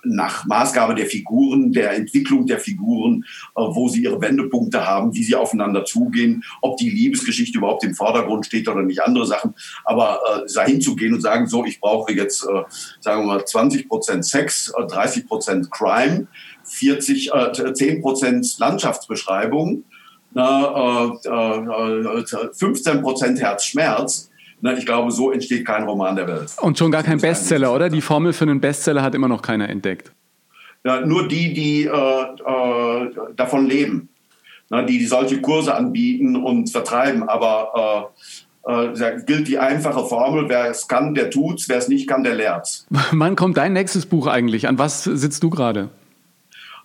nach 0.05 0.47
Maßgabe 0.47 0.95
der 0.95 1.07
Figuren, 1.07 1.73
der 1.73 1.93
Entwicklung 1.93 2.47
der 2.47 2.59
Figuren, 2.59 3.25
äh, 3.57 3.61
wo 3.61 3.89
sie 3.89 4.03
ihre 4.03 4.21
Wendepunkte 4.21 4.87
haben, 4.87 5.15
wie 5.15 5.23
sie 5.23 5.35
aufeinander 5.35 5.85
zugehen, 5.85 6.45
ob 6.63 6.77
die 6.77 6.91
Liebesgeschichte 6.91 7.59
überhaupt 7.59 7.85
im 7.85 7.95
Vordergrund 7.95 8.47
steht 8.47 8.69
oder 8.69 8.83
nicht 8.83 9.03
andere 9.03 9.27
Sachen. 9.27 9.55
Aber 9.85 10.21
äh, 10.27 10.53
dahin 10.53 10.81
zu 10.81 10.97
gehen 10.97 11.15
und 11.15 11.21
sagen, 11.21 11.47
so, 11.47 11.65
ich 11.65 11.81
brauche 11.81 12.13
jetzt, 12.13 12.45
äh, 12.45 12.63
sagen 13.01 13.23
wir 13.23 13.35
mal, 13.35 13.45
20 13.45 13.89
Prozent 13.89 14.25
Sex, 14.25 14.73
äh, 14.77 14.87
30 14.87 15.27
Prozent 15.27 15.71
Crime, 15.71 16.27
40, 16.65 17.33
äh, 17.33 17.73
10 17.73 18.03
Prozent 18.03 18.59
Landschaftsbeschreibung, 18.59 19.85
na, 20.33 21.13
äh, 21.25 22.25
15 22.55 22.99
äh, 22.99 23.01
Prozent 23.01 23.41
Herzschmerz. 23.41 24.31
Na, 24.61 24.77
ich 24.77 24.87
glaube, 24.87 25.13
so 25.13 25.31
entsteht 25.31 25.67
kein 25.67 25.85
Roman 25.85 26.17
der 26.17 26.27
Welt. 26.27 26.51
Und 26.61 26.79
schon 26.79 26.91
gar 26.91 27.03
kein 27.03 27.19
Bestseller, 27.19 27.73
oder? 27.73 27.89
Die 27.89 28.01
Formel 28.01 28.33
für 28.33 28.45
einen 28.45 28.61
Bestseller 28.61 29.03
hat 29.03 29.15
immer 29.15 29.29
noch 29.29 29.43
keiner 29.43 29.69
entdeckt. 29.69 30.13
Ja, 30.85 31.01
nur 31.05 31.29
die, 31.29 31.55
die 31.55 31.85
äh, 31.85 31.91
äh, 31.91 33.11
davon 33.37 33.67
leben, 33.67 34.09
na, 34.71 34.83
die, 34.83 34.99
die 34.99 35.07
solche 35.07 35.41
Kurse 35.41 35.75
anbieten 35.75 36.37
und 36.37 36.71
vertreiben. 36.71 37.29
Aber 37.29 38.13
äh, 38.67 38.93
äh, 38.93 39.23
gilt 39.25 39.49
die 39.49 39.59
einfache 39.59 40.05
Formel, 40.05 40.49
wer 40.49 40.71
es 40.71 40.89
kann, 40.89 41.15
der 41.15 41.31
tut's, 41.31 41.69
wer 41.69 41.79
es 41.79 41.89
nicht 41.89 42.09
kann, 42.09 42.23
der 42.23 42.35
lehrt's. 42.35 42.87
Wann 43.13 43.37
kommt 43.37 43.57
dein 43.57 43.73
nächstes 43.73 44.07
Buch 44.07 44.27
eigentlich? 44.27 44.69
An 44.69 44.79
was 44.79 45.05
sitzt 45.05 45.43
du 45.43 45.51
gerade? 45.51 45.89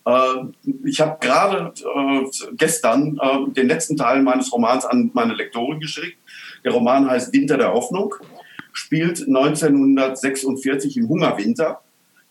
Äh, 0.05 0.67
ich 0.83 0.99
habe 1.01 1.17
gerade 1.19 1.73
äh, 1.77 2.25
gestern 2.57 3.19
äh, 3.21 3.51
den 3.51 3.67
letzten 3.67 3.97
Teil 3.97 4.21
meines 4.21 4.51
Romans 4.51 4.85
an 4.85 5.11
meine 5.13 5.33
Lektorin 5.33 5.79
geschickt. 5.79 6.17
Der 6.63 6.71
Roman 6.71 7.09
heißt 7.09 7.33
Winter 7.33 7.57
der 7.57 7.73
Hoffnung, 7.73 8.15
spielt 8.71 9.19
1946 9.27 10.97
im 10.97 11.09
Hungerwinter 11.09 11.81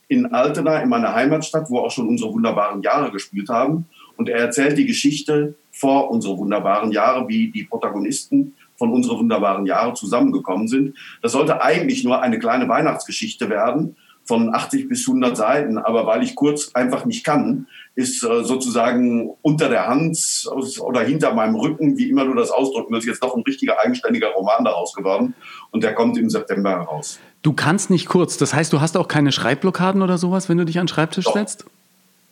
in 0.09 0.27
Altena, 0.27 0.81
in 0.81 0.89
meiner 0.89 1.15
Heimatstadt, 1.15 1.71
wo 1.71 1.79
auch 1.79 1.91
schon 1.91 2.09
unsere 2.09 2.33
wunderbaren 2.33 2.83
Jahre 2.83 3.11
gespielt 3.11 3.49
haben. 3.49 3.87
Und 4.17 4.29
er 4.29 4.39
erzählt 4.39 4.77
die 4.77 4.87
Geschichte 4.87 5.55
vor 5.71 6.11
unsere 6.11 6.37
wunderbaren 6.37 6.93
Jahre, 6.93 7.27
wie 7.29 7.51
die 7.51 7.65
Protagonisten 7.65 8.55
von 8.77 8.93
unsere 8.93 9.19
wunderbaren 9.19 9.65
Jahre 9.65 9.95
zusammengekommen 9.95 10.69
sind. 10.69 10.97
Das 11.23 11.33
sollte 11.33 11.63
eigentlich 11.63 12.05
nur 12.05 12.21
eine 12.21 12.39
kleine 12.39 12.69
Weihnachtsgeschichte 12.69 13.49
werden, 13.49 13.97
von 14.33 14.55
80 14.55 14.89
bis 14.89 15.07
100 15.07 15.37
Seiten, 15.37 15.77
aber 15.77 16.07
weil 16.07 16.23
ich 16.23 16.35
kurz 16.35 16.71
einfach 16.73 17.05
nicht 17.05 17.23
kann, 17.23 17.67
ist 17.95 18.25
äh, 18.25 18.45
sozusagen 18.45 19.29
unter 19.43 19.69
der 19.69 19.89
Hand 19.89 20.49
oder 20.81 21.03
hinter 21.03 21.35
meinem 21.35 21.55
Rücken, 21.55 21.99
wie 21.99 22.09
immer 22.09 22.25
du 22.25 22.33
das 22.33 22.51
ausdrücken 22.51 22.95
willst, 22.95 23.07
jetzt 23.07 23.23
doch 23.23 23.37
ein 23.37 23.43
richtiger 23.43 23.79
eigenständiger 23.85 24.29
Roman 24.29 24.65
daraus 24.65 24.95
geworden 24.95 25.35
und 25.71 25.85
der 25.85 25.95
kommt 25.95 26.17
im 26.17 26.31
September 26.31 26.71
heraus. 26.71 27.19
Du 27.43 27.53
kannst 27.53 27.91
nicht 27.91 28.07
kurz, 28.07 28.39
das 28.39 28.55
heißt, 28.55 28.73
du 28.73 28.81
hast 28.81 28.97
auch 28.97 29.07
keine 29.07 29.33
Schreibblockaden 29.33 30.01
oder 30.01 30.17
sowas, 30.17 30.49
wenn 30.49 30.57
du 30.57 30.65
dich 30.65 30.79
an 30.79 30.87
den 30.87 30.89
Schreibtisch 30.89 31.27
doch. 31.27 31.35
setzt? 31.35 31.67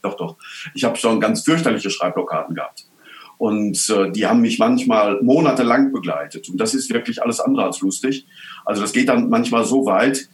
Doch, 0.01 0.17
doch. 0.17 0.37
Ich 0.75 0.85
habe 0.85 0.97
schon 0.97 1.21
ganz 1.21 1.43
fürchterliche 1.43 1.91
Schreibblockaden 1.91 2.55
gehabt. 2.55 2.87
Und 3.37 3.91
äh, 3.91 4.11
die 4.11 4.27
haben 4.27 4.41
mich 4.41 4.59
manchmal 4.59 5.21
monatelang 5.21 5.93
begleitet. 5.93 6.49
Und 6.49 6.59
das 6.59 6.73
ist 6.73 6.91
wirklich 6.91 7.23
alles 7.23 7.41
andere 7.41 7.67
als 7.67 7.83
lustig. 7.83 8.27
Also 8.65 8.81
das 8.81 8.93
geht 8.93 9.11
dann 9.11 9.29
manchmal 9.29 9.67
so 9.67 9.85
weit, 9.85 10.31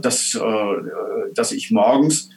dass, 0.00 0.34
äh, 0.34 1.32
dass 1.34 1.52
ich 1.52 1.70
morgens 1.70 2.30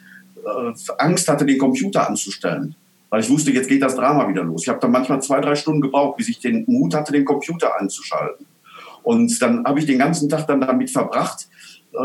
äh, 0.44 0.72
Angst 0.98 1.28
hatte, 1.28 1.46
den 1.46 1.58
Computer 1.58 2.08
anzustellen. 2.08 2.74
Weil 3.10 3.20
ich 3.20 3.30
wusste, 3.30 3.52
jetzt 3.52 3.68
geht 3.68 3.82
das 3.82 3.96
Drama 3.96 4.28
wieder 4.28 4.44
los. 4.44 4.62
Ich 4.62 4.68
habe 4.68 4.80
dann 4.80 4.90
manchmal 4.90 5.22
zwei, 5.22 5.40
drei 5.40 5.54
Stunden 5.54 5.80
gebraucht, 5.80 6.16
bis 6.16 6.28
ich 6.28 6.40
den 6.40 6.64
Mut 6.66 6.94
hatte, 6.94 7.12
den 7.12 7.24
Computer 7.24 7.80
anzuschalten. 7.80 8.46
Und 9.02 9.40
dann 9.40 9.64
habe 9.64 9.78
ich 9.78 9.86
den 9.86 9.98
ganzen 9.98 10.28
Tag 10.28 10.48
dann 10.48 10.60
damit 10.60 10.90
verbracht, 10.90 11.48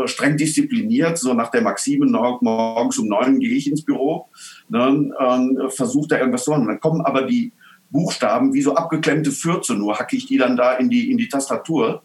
streng 0.06 0.36
diszipliniert, 0.36 1.18
so 1.18 1.34
nach 1.34 1.50
der 1.50 1.62
Maxime, 1.62 2.06
morgens 2.06 2.98
um 2.98 3.08
neun 3.08 3.40
gehe 3.40 3.54
ich 3.54 3.68
ins 3.68 3.82
Büro, 3.82 4.28
ne, 4.68 5.10
äh, 5.18 5.70
versuche 5.70 6.08
da 6.08 6.18
irgendwas 6.18 6.44
zu 6.44 6.52
machen. 6.52 6.68
Dann 6.68 6.80
kommen 6.80 7.00
aber 7.00 7.22
die 7.22 7.52
Buchstaben 7.90 8.54
wie 8.54 8.62
so 8.62 8.74
abgeklemmte 8.74 9.30
Fürze, 9.30 9.74
nur 9.74 9.98
hacke 9.98 10.16
ich 10.16 10.26
die 10.26 10.38
dann 10.38 10.56
da 10.56 10.74
in 10.74 10.88
die, 10.88 11.10
in 11.10 11.18
die 11.18 11.28
Tastatur 11.28 12.02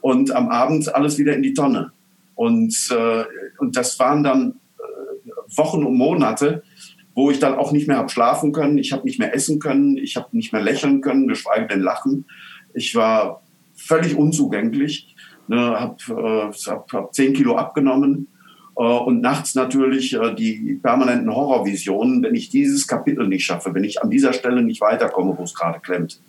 und 0.00 0.30
am 0.30 0.48
Abend 0.48 0.94
alles 0.94 1.18
wieder 1.18 1.34
in 1.34 1.42
die 1.42 1.52
Tonne. 1.52 1.92
Und, 2.36 2.90
äh, 2.90 3.24
und 3.58 3.76
das 3.76 3.98
waren 3.98 4.22
dann 4.22 4.60
äh, 4.78 5.56
Wochen 5.56 5.82
und 5.82 5.96
Monate, 5.96 6.62
wo 7.14 7.30
ich 7.30 7.40
dann 7.40 7.54
auch 7.54 7.72
nicht 7.72 7.88
mehr 7.88 7.96
habe 7.96 8.10
schlafen 8.10 8.52
können, 8.52 8.78
ich 8.78 8.92
habe 8.92 9.04
nicht 9.04 9.18
mehr 9.18 9.34
essen 9.34 9.58
können, 9.58 9.96
ich 9.96 10.16
habe 10.16 10.28
nicht 10.36 10.52
mehr 10.52 10.62
lächeln 10.62 11.00
können, 11.00 11.26
geschweige 11.26 11.66
denn 11.66 11.80
lachen. 11.80 12.26
Ich 12.74 12.94
war 12.94 13.42
völlig 13.74 14.14
unzugänglich, 14.16 15.16
ne, 15.48 15.80
habe 15.80 15.96
äh, 16.10 16.70
hab, 16.70 16.92
hab 16.92 17.14
10 17.14 17.32
Kilo 17.32 17.56
abgenommen 17.56 18.28
äh, 18.76 18.82
und 18.82 19.22
nachts 19.22 19.54
natürlich 19.54 20.12
äh, 20.12 20.34
die 20.34 20.78
permanenten 20.82 21.34
Horrorvisionen, 21.34 22.22
wenn 22.22 22.34
ich 22.34 22.50
dieses 22.50 22.86
Kapitel 22.86 23.26
nicht 23.26 23.46
schaffe, 23.46 23.72
wenn 23.72 23.84
ich 23.84 24.02
an 24.02 24.10
dieser 24.10 24.34
Stelle 24.34 24.62
nicht 24.62 24.82
weiterkomme, 24.82 25.34
wo 25.38 25.42
es 25.42 25.54
gerade 25.54 25.80
klemmt 25.80 26.20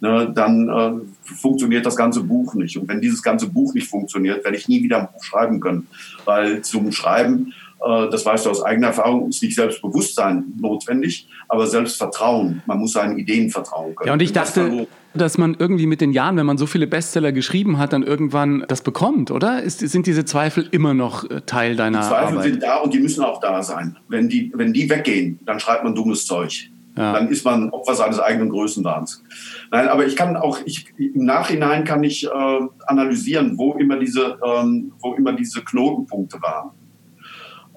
ne, 0.00 0.32
dann 0.34 0.68
äh, 0.68 1.34
funktioniert 1.34 1.86
das 1.86 1.96
ganze 1.96 2.22
Buch 2.22 2.54
nicht. 2.54 2.76
Und 2.76 2.88
wenn 2.88 3.00
dieses 3.00 3.22
ganze 3.22 3.48
Buch 3.48 3.74
nicht 3.74 3.88
funktioniert, 3.88 4.44
werde 4.44 4.56
ich 4.56 4.68
nie 4.68 4.82
wieder 4.82 5.00
ein 5.00 5.08
Buch 5.12 5.22
schreiben 5.22 5.60
können. 5.60 5.86
Weil 6.24 6.62
zum 6.62 6.92
Schreiben, 6.92 7.52
äh, 7.84 8.08
das 8.10 8.24
weißt 8.24 8.46
du 8.46 8.50
aus 8.50 8.62
eigener 8.62 8.88
Erfahrung, 8.88 9.28
ist 9.28 9.42
nicht 9.42 9.54
Selbstbewusstsein 9.54 10.44
notwendig, 10.60 11.28
aber 11.48 11.66
Selbstvertrauen. 11.66 12.62
Man 12.66 12.78
muss 12.78 12.92
seinen 12.92 13.18
Ideen 13.18 13.50
vertrauen 13.50 13.94
können. 13.94 14.08
Ja, 14.08 14.12
und 14.12 14.22
ich 14.22 14.32
dachte, 14.32 14.86
dass 15.14 15.38
man 15.38 15.56
irgendwie 15.58 15.86
mit 15.86 16.00
den 16.00 16.12
Jahren, 16.12 16.36
wenn 16.36 16.46
man 16.46 16.58
so 16.58 16.66
viele 16.66 16.86
Bestseller 16.86 17.32
geschrieben 17.32 17.78
hat, 17.78 17.92
dann 17.92 18.02
irgendwann 18.02 18.64
das 18.68 18.82
bekommt, 18.82 19.30
oder? 19.30 19.62
Ist, 19.62 19.80
sind 19.80 20.06
diese 20.06 20.24
Zweifel 20.24 20.68
immer 20.70 20.94
noch 20.94 21.28
äh, 21.30 21.40
Teil 21.42 21.76
deiner 21.76 22.00
Arbeit? 22.00 22.10
Die 22.10 22.14
Zweifel 22.14 22.38
Arbeit? 22.38 22.52
sind 22.52 22.62
da 22.62 22.76
und 22.78 22.94
die 22.94 23.00
müssen 23.00 23.24
auch 23.24 23.40
da 23.40 23.62
sein. 23.62 23.96
Wenn 24.08 24.28
die, 24.28 24.52
wenn 24.54 24.72
die 24.72 24.88
weggehen, 24.90 25.38
dann 25.46 25.58
schreibt 25.60 25.84
man 25.84 25.94
dummes 25.94 26.26
Zeug. 26.26 26.70
Ja. 26.96 27.12
Dann 27.12 27.28
ist 27.28 27.44
man 27.44 27.70
Opfer 27.70 27.94
seines 27.94 28.18
eigenen 28.18 28.48
Größenwahns. 28.48 29.22
Nein, 29.70 29.88
aber 29.88 30.06
ich 30.06 30.16
kann 30.16 30.36
auch, 30.36 30.60
ich, 30.64 30.86
im 30.98 31.24
Nachhinein 31.24 31.84
kann 31.84 32.04
ich 32.04 32.24
äh, 32.24 32.60
analysieren, 32.86 33.58
wo 33.58 33.74
immer 33.74 33.98
diese, 33.98 34.38
ähm, 34.44 34.92
wo 35.00 35.14
immer 35.14 35.32
diese 35.32 35.62
Knotenpunkte 35.62 36.40
waren. 36.40 36.70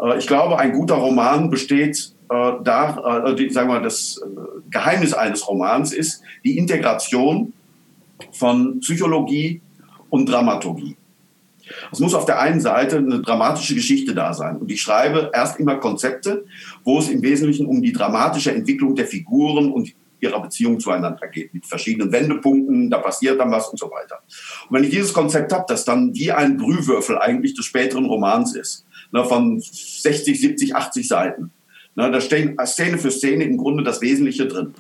Äh, 0.02 0.20
ich 0.20 0.28
glaube, 0.28 0.60
ein 0.60 0.74
guter 0.74 0.96
Roman 0.96 1.50
besteht 1.50 2.14
äh, 2.30 2.52
da, 2.64 3.24
äh, 3.26 3.36
die, 3.36 3.50
sagen 3.50 3.70
wir, 3.70 3.80
das 3.80 4.22
äh, 4.24 4.70
Geheimnis 4.70 5.14
eines 5.14 5.48
Romans 5.48 5.94
ist 5.94 6.22
die 6.44 6.58
Integration 6.58 7.54
von 8.32 8.80
Psychologie 8.82 9.62
und 10.10 10.30
Dramaturgie. 10.30 10.96
Es 11.92 12.00
muss 12.00 12.14
auf 12.14 12.26
der 12.26 12.40
einen 12.40 12.62
Seite 12.62 12.98
eine 12.98 13.22
dramatische 13.22 13.76
Geschichte 13.76 14.16
da 14.16 14.34
sein. 14.34 14.58
Und 14.58 14.72
ich 14.72 14.82
schreibe 14.82 15.32
erst 15.34 15.60
immer 15.60 15.76
Konzepte, 15.76 16.46
wo 16.84 17.00
es 17.00 17.10
im 17.10 17.22
Wesentlichen 17.22 17.68
um 17.68 17.82
die 17.82 17.94
dramatische 17.94 18.54
Entwicklung 18.54 18.96
der 18.96 19.06
Figuren 19.06 19.72
und 19.72 19.94
ihrer 20.22 20.42
Beziehung 20.42 20.80
zueinander 20.80 21.28
geht, 21.28 21.54
mit 21.54 21.66
verschiedenen 21.66 22.12
Wendepunkten, 22.12 22.90
da 22.90 23.00
passiert 23.00 23.40
dann 23.40 23.52
was 23.52 23.70
und 23.70 23.78
so 23.78 23.90
weiter. 23.92 24.20
Und 24.70 24.76
wenn 24.76 24.84
ich 24.84 24.92
dieses 24.92 25.14
Konzept 25.14 25.52
habe, 25.54 25.66
das 25.68 25.86
dann 25.86 26.14
wie 26.14 26.32
ein 26.32 26.58
Brühwürfel 26.58 27.18
eigentlich 27.18 27.54
des 27.54 27.66
späteren 27.66 28.06
Romans 28.06 28.56
ist, 28.56 28.86
ne, 29.12 29.24
von 29.26 29.60
60, 29.60 30.40
70, 30.40 30.76
80 30.76 31.08
Seiten, 31.08 31.52
ne, 31.96 32.12
da 32.12 32.22
stehen 32.22 32.58
Szene 32.66 32.98
für 32.98 33.12
Szene 33.12 33.44
im 33.44 33.58
Grunde 33.58 33.84
das 33.84 34.02
Wesentliche 34.02 34.48
drin. 34.48 34.74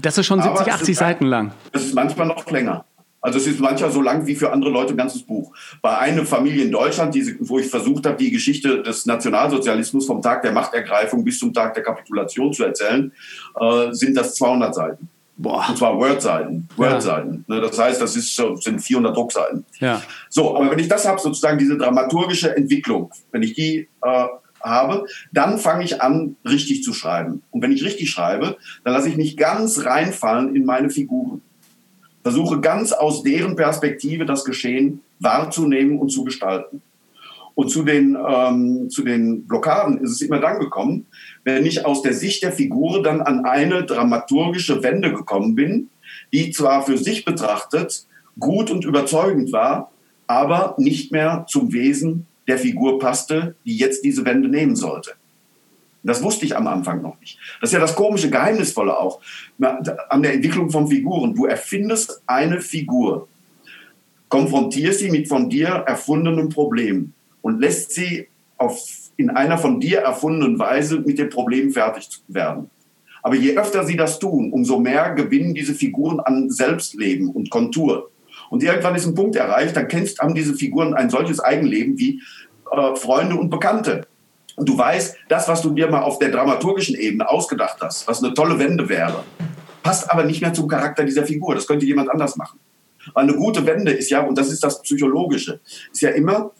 Das 0.00 0.16
ist 0.16 0.26
schon 0.26 0.40
70, 0.40 0.72
80 0.72 0.96
Seiten 0.96 1.26
lang. 1.26 1.52
Das 1.72 1.84
ist 1.84 1.94
manchmal 1.94 2.26
noch 2.26 2.50
länger. 2.50 2.84
Also 3.22 3.38
es 3.38 3.46
ist 3.46 3.60
manchmal 3.60 3.92
so 3.92 4.02
lang 4.02 4.26
wie 4.26 4.34
für 4.34 4.52
andere 4.52 4.70
Leute 4.70 4.92
ein 4.92 4.96
ganzes 4.96 5.22
Buch. 5.22 5.54
Bei 5.80 5.96
einer 5.96 6.26
Familie 6.26 6.64
in 6.64 6.72
Deutschland, 6.72 7.14
die, 7.14 7.36
wo 7.40 7.58
ich 7.60 7.68
versucht 7.68 8.04
habe, 8.04 8.16
die 8.16 8.32
Geschichte 8.32 8.82
des 8.82 9.06
Nationalsozialismus 9.06 10.06
vom 10.06 10.20
Tag 10.20 10.42
der 10.42 10.52
Machtergreifung 10.52 11.24
bis 11.24 11.38
zum 11.38 11.54
Tag 11.54 11.74
der 11.74 11.84
Kapitulation 11.84 12.52
zu 12.52 12.64
erzählen, 12.64 13.12
äh, 13.58 13.92
sind 13.92 14.16
das 14.16 14.34
200 14.34 14.74
Seiten. 14.74 15.08
Boah. 15.36 15.64
Und 15.68 15.78
zwar 15.78 15.96
Word-Seiten. 15.96 16.68
Word-Seiten. 16.76 17.44
Ja. 17.48 17.54
Ne, 17.54 17.60
das 17.60 17.78
heißt, 17.78 18.02
das 18.02 18.16
ist, 18.16 18.36
sind 18.36 18.80
400 18.80 19.16
Druckseiten. 19.16 19.64
Ja. 19.78 20.02
So, 20.28 20.56
aber 20.56 20.70
wenn 20.70 20.78
ich 20.78 20.88
das 20.88 21.06
habe, 21.06 21.20
sozusagen 21.20 21.58
diese 21.58 21.78
dramaturgische 21.78 22.56
Entwicklung, 22.56 23.10
wenn 23.30 23.42
ich 23.42 23.54
die 23.54 23.88
äh, 24.02 24.26
habe, 24.62 25.06
dann 25.32 25.58
fange 25.58 25.84
ich 25.84 26.02
an, 26.02 26.36
richtig 26.44 26.82
zu 26.82 26.92
schreiben. 26.92 27.42
Und 27.50 27.62
wenn 27.62 27.72
ich 27.72 27.84
richtig 27.84 28.10
schreibe, 28.10 28.56
dann 28.84 28.94
lasse 28.94 29.08
ich 29.08 29.16
mich 29.16 29.36
ganz 29.36 29.84
reinfallen 29.84 30.54
in 30.54 30.64
meine 30.64 30.90
Figuren 30.90 31.40
versuche 32.22 32.60
ganz 32.60 32.92
aus 32.92 33.22
deren 33.22 33.56
Perspektive 33.56 34.24
das 34.24 34.44
Geschehen 34.44 35.00
wahrzunehmen 35.18 35.98
und 35.98 36.10
zu 36.10 36.24
gestalten. 36.24 36.82
Und 37.54 37.68
zu 37.68 37.82
den, 37.82 38.16
ähm, 38.26 38.88
zu 38.88 39.02
den 39.02 39.46
Blockaden 39.46 39.98
ist 39.98 40.12
es 40.12 40.22
immer 40.22 40.40
dann 40.40 40.58
gekommen, 40.58 41.06
wenn 41.44 41.66
ich 41.66 41.84
aus 41.84 42.02
der 42.02 42.14
Sicht 42.14 42.42
der 42.42 42.52
Figur 42.52 43.02
dann 43.02 43.20
an 43.20 43.44
eine 43.44 43.84
dramaturgische 43.84 44.82
Wende 44.82 45.12
gekommen 45.12 45.54
bin, 45.54 45.90
die 46.32 46.50
zwar 46.50 46.82
für 46.84 46.96
sich 46.96 47.24
betrachtet 47.24 48.06
gut 48.38 48.70
und 48.70 48.84
überzeugend 48.84 49.52
war, 49.52 49.90
aber 50.26 50.74
nicht 50.78 51.12
mehr 51.12 51.44
zum 51.48 51.72
Wesen 51.72 52.26
der 52.48 52.58
Figur 52.58 52.98
passte, 52.98 53.54
die 53.66 53.76
jetzt 53.76 54.04
diese 54.04 54.24
Wende 54.24 54.48
nehmen 54.48 54.74
sollte. 54.74 55.12
Das 56.02 56.22
wusste 56.22 56.44
ich 56.44 56.56
am 56.56 56.66
Anfang 56.66 57.00
noch 57.00 57.18
nicht. 57.20 57.38
Das 57.60 57.70
ist 57.70 57.74
ja 57.74 57.80
das 57.80 57.94
komische, 57.94 58.28
geheimnisvolle 58.28 58.98
auch 58.98 59.20
an 60.08 60.22
der 60.22 60.34
Entwicklung 60.34 60.70
von 60.70 60.88
Figuren. 60.88 61.34
Du 61.34 61.46
erfindest 61.46 62.22
eine 62.26 62.60
Figur, 62.60 63.28
konfrontierst 64.28 65.00
sie 65.00 65.10
mit 65.10 65.28
von 65.28 65.48
dir 65.48 65.68
erfundenen 65.86 66.48
Problemen 66.48 67.14
und 67.40 67.60
lässt 67.60 67.92
sie 67.92 68.28
auf, 68.56 68.84
in 69.16 69.30
einer 69.30 69.58
von 69.58 69.78
dir 69.78 70.00
erfundenen 70.00 70.58
Weise 70.58 71.00
mit 71.00 71.18
dem 71.18 71.28
Problem 71.28 71.70
fertig 71.70 72.08
werden. 72.28 72.70
Aber 73.22 73.36
je 73.36 73.56
öfter 73.56 73.84
sie 73.84 73.96
das 73.96 74.18
tun, 74.18 74.52
umso 74.52 74.80
mehr 74.80 75.14
gewinnen 75.14 75.54
diese 75.54 75.74
Figuren 75.74 76.18
an 76.18 76.50
Selbstleben 76.50 77.30
und 77.30 77.50
Kontur. 77.50 78.10
Und 78.50 78.62
irgendwann 78.62 78.96
ist 78.96 79.06
ein 79.06 79.14
Punkt 79.14 79.36
erreicht, 79.36 79.76
dann 79.76 79.86
kennst, 79.86 80.18
haben 80.20 80.34
diese 80.34 80.54
Figuren 80.54 80.94
ein 80.94 81.08
solches 81.08 81.38
Eigenleben 81.38 81.98
wie 81.98 82.20
äh, 82.72 82.96
Freunde 82.96 83.36
und 83.36 83.50
Bekannte. 83.50 84.06
Und 84.56 84.68
du 84.68 84.76
weißt, 84.76 85.16
das, 85.28 85.48
was 85.48 85.62
du 85.62 85.70
dir 85.70 85.88
mal 85.88 86.02
auf 86.02 86.18
der 86.18 86.30
dramaturgischen 86.30 86.94
Ebene 86.94 87.28
ausgedacht 87.28 87.78
hast, 87.80 88.06
was 88.06 88.22
eine 88.22 88.34
tolle 88.34 88.58
Wende 88.58 88.88
wäre, 88.88 89.24
passt 89.82 90.10
aber 90.10 90.24
nicht 90.24 90.40
mehr 90.40 90.52
zum 90.52 90.68
Charakter 90.68 91.04
dieser 91.04 91.24
Figur. 91.24 91.54
Das 91.54 91.66
könnte 91.66 91.86
jemand 91.86 92.10
anders 92.10 92.36
machen. 92.36 92.60
Weil 93.14 93.24
eine 93.24 93.34
gute 93.34 93.66
Wende 93.66 93.92
ist 93.92 94.10
ja, 94.10 94.20
und 94.20 94.36
das 94.38 94.50
ist 94.50 94.62
das 94.62 94.82
Psychologische, 94.82 95.60
ist 95.92 96.02
ja 96.02 96.10
immer, 96.10 96.52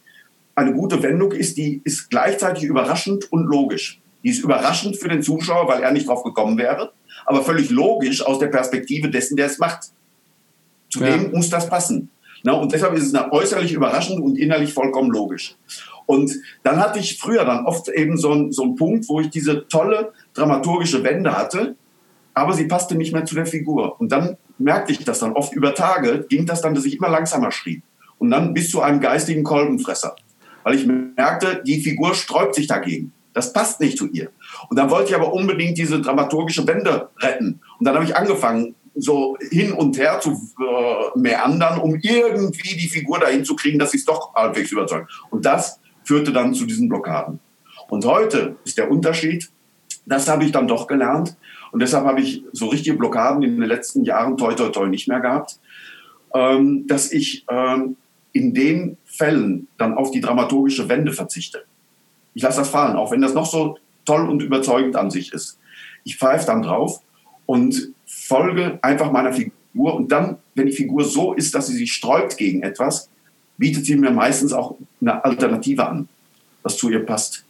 eine 0.55 0.72
gute 0.74 1.03
Wendung 1.03 1.32
ist, 1.32 1.57
die 1.57 1.80
ist 1.84 2.11
gleichzeitig 2.11 2.64
überraschend 2.64 3.30
und 3.32 3.45
logisch. 3.45 4.01
Die 4.22 4.30
ist 4.30 4.43
überraschend 4.43 4.97
für 4.97 5.09
den 5.09 5.22
Zuschauer, 5.22 5.66
weil 5.68 5.82
er 5.82 5.93
nicht 5.93 6.09
drauf 6.09 6.22
gekommen 6.22 6.59
wäre, 6.59 6.93
aber 7.24 7.43
völlig 7.43 7.70
logisch 7.70 8.24
aus 8.24 8.38
der 8.38 8.49
Perspektive 8.49 9.09
dessen, 9.09 9.36
der 9.36 9.47
es 9.47 9.59
macht. 9.59 9.90
Zudem 10.90 11.24
ja. 11.24 11.36
muss 11.36 11.49
das 11.49 11.68
passen. 11.68 12.11
Na, 12.45 12.53
und 12.53 12.72
deshalb 12.72 12.95
ist 12.95 13.12
es 13.12 13.20
äußerlich 13.30 13.72
überraschend 13.72 14.20
und 14.20 14.36
innerlich 14.36 14.72
vollkommen 14.74 15.11
logisch. 15.11 15.57
Und 16.07 16.32
dann 16.62 16.78
hatte 16.78 16.98
ich 16.98 17.18
früher 17.18 17.44
dann 17.44 17.64
oft 17.66 17.88
eben 17.88 18.16
so, 18.16 18.32
ein, 18.32 18.53
so 18.53 18.62
einen 18.62 18.76
Punkt, 18.76 19.09
wo 19.09 19.20
ich 19.20 19.30
diese 19.30 19.68
tolle 19.68 20.12
dramaturgische 20.34 21.05
Wende 21.05 21.36
hatte, 21.36 21.76
aber 22.34 22.53
sie 22.55 22.64
passte 22.64 22.94
nicht 22.94 23.12
mehr 23.12 23.24
zu 23.24 23.34
der 23.34 23.46
Figur. 23.46 24.00
Und 24.00 24.11
dann 24.11 24.36
merkte 24.59 24.92
ich 24.92 25.05
das 25.05 25.18
dann 25.18 25.32
oft 25.32 25.53
über 25.53 25.74
Tage, 25.74 26.26
ging 26.28 26.46
das 26.46 26.61
dann, 26.61 26.74
dass 26.74 26.84
ich 26.84 26.96
immer 26.96 27.09
langsamer 27.09 27.50
schrieb. 27.50 27.82
Und 28.18 28.30
dann 28.30 28.55
bis 28.55 28.70
zu 28.70 28.80
einem 28.80 29.00
geistigen 29.00 29.42
Kolbenfresser. 29.42 30.14
Weil 30.62 30.74
ich 30.74 30.86
merkte, 30.86 31.62
die 31.66 31.82
Figur 31.82 32.14
sträubt 32.14 32.55
sich 32.55 32.68
dagegen. 32.68 33.12
Das 33.34 33.53
passt 33.53 33.80
nicht 33.80 33.98
zu 33.98 34.09
ihr. 34.09 34.30
Und 34.68 34.78
dann 34.78 34.90
wollte 34.90 35.11
ich 35.11 35.16
aber 35.16 35.32
unbedingt 35.32 35.78
diese 35.78 36.00
dramaturgische 36.00 36.66
Wende 36.66 37.09
retten. 37.18 37.61
Und 37.78 37.86
dann 37.86 37.94
habe 37.94 38.05
ich 38.05 38.16
angefangen, 38.16 38.74
so 38.94 39.36
hin 39.50 39.72
und 39.72 39.96
her 39.98 40.20
zu 40.20 40.32
äh, 40.32 41.18
meandern, 41.18 41.80
um 41.80 41.98
irgendwie 42.00 42.76
die 42.76 42.88
Figur 42.88 43.18
dahin 43.18 43.44
zu 43.44 43.57
kriegen, 43.57 43.78
dass 43.78 43.92
sie 43.92 43.96
es 43.98 44.05
doch 44.05 44.34
halbwegs 44.34 44.70
überzeugt. 44.70 45.11
Und 45.30 45.46
das 45.46 45.80
führte 46.13 46.33
dann 46.35 46.53
zu 46.53 46.67
diesen 46.67 46.91
Blockaden. 46.91 47.41
Und 47.89 48.05
heute 48.05 48.57
ist 48.67 48.77
der 48.77 48.91
Unterschied, 48.91 49.49
das 50.05 50.29
habe 50.29 50.45
ich 50.45 50.53
dann 50.53 50.69
doch 50.69 50.87
gelernt. 50.87 51.39
Und 51.71 51.81
deshalb 51.81 52.05
habe 52.05 52.21
ich 52.21 52.45
so 52.53 52.67
richtige 52.67 52.99
Blockaden 52.99 53.43
in 53.43 53.59
den 53.59 53.67
letzten 53.67 54.05
Jahren 54.05 54.37
toi 54.37 54.53
toi 54.53 54.69
toi 54.69 54.89
nicht 54.89 55.09
mehr 55.09 55.21
gehabt, 55.21 55.59
ähm, 56.35 56.87
dass 56.87 57.13
ich 57.13 57.47
ähm, 57.49 57.97
in 58.33 58.53
den 58.53 58.99
Fällen 59.07 59.69
dann 59.79 59.95
auf 59.95 60.11
die 60.11 60.21
dramaturgische 60.21 60.91
Wende 60.91 61.13
verzichte. 61.13 61.65
Ich 62.35 62.43
lasse 62.43 62.59
das 62.59 62.69
fallen, 62.69 62.97
auch 62.97 63.11
wenn 63.11 63.23
das 63.23 63.33
noch 63.33 63.47
so 63.47 63.79
toll 64.05 64.29
und 64.29 64.43
überzeugend 64.43 64.97
an 64.97 65.11
sich 65.11 65.33
ist. 65.33 65.59
Ich 66.05 66.19
pfeife 66.19 66.45
dann 66.45 66.61
drauf 66.61 67.01
und 67.47 67.95
folge 68.05 68.79
einfach 68.83 69.11
meiner 69.11 69.33
Figur. 69.33 69.95
Und 69.95 70.13
dann, 70.13 70.37
wenn 70.55 70.67
die 70.67 70.73
Figur 70.73 71.05
so 71.05 71.33
ist, 71.33 71.55
dass 71.55 71.69
sie 71.69 71.77
sich 71.77 71.91
sträubt 71.91 72.37
gegen 72.37 72.63
etwas, 72.63 73.09
bietet 73.57 73.86
sie 73.86 73.96
mir 73.96 74.11
meistens 74.11 74.53
auch 74.53 74.76
eine 75.00 75.24
Alternative 75.24 75.86
an, 75.86 76.09
was 76.62 76.76
zu 76.76 76.90
ihr 76.90 77.05
passt. 77.05 77.44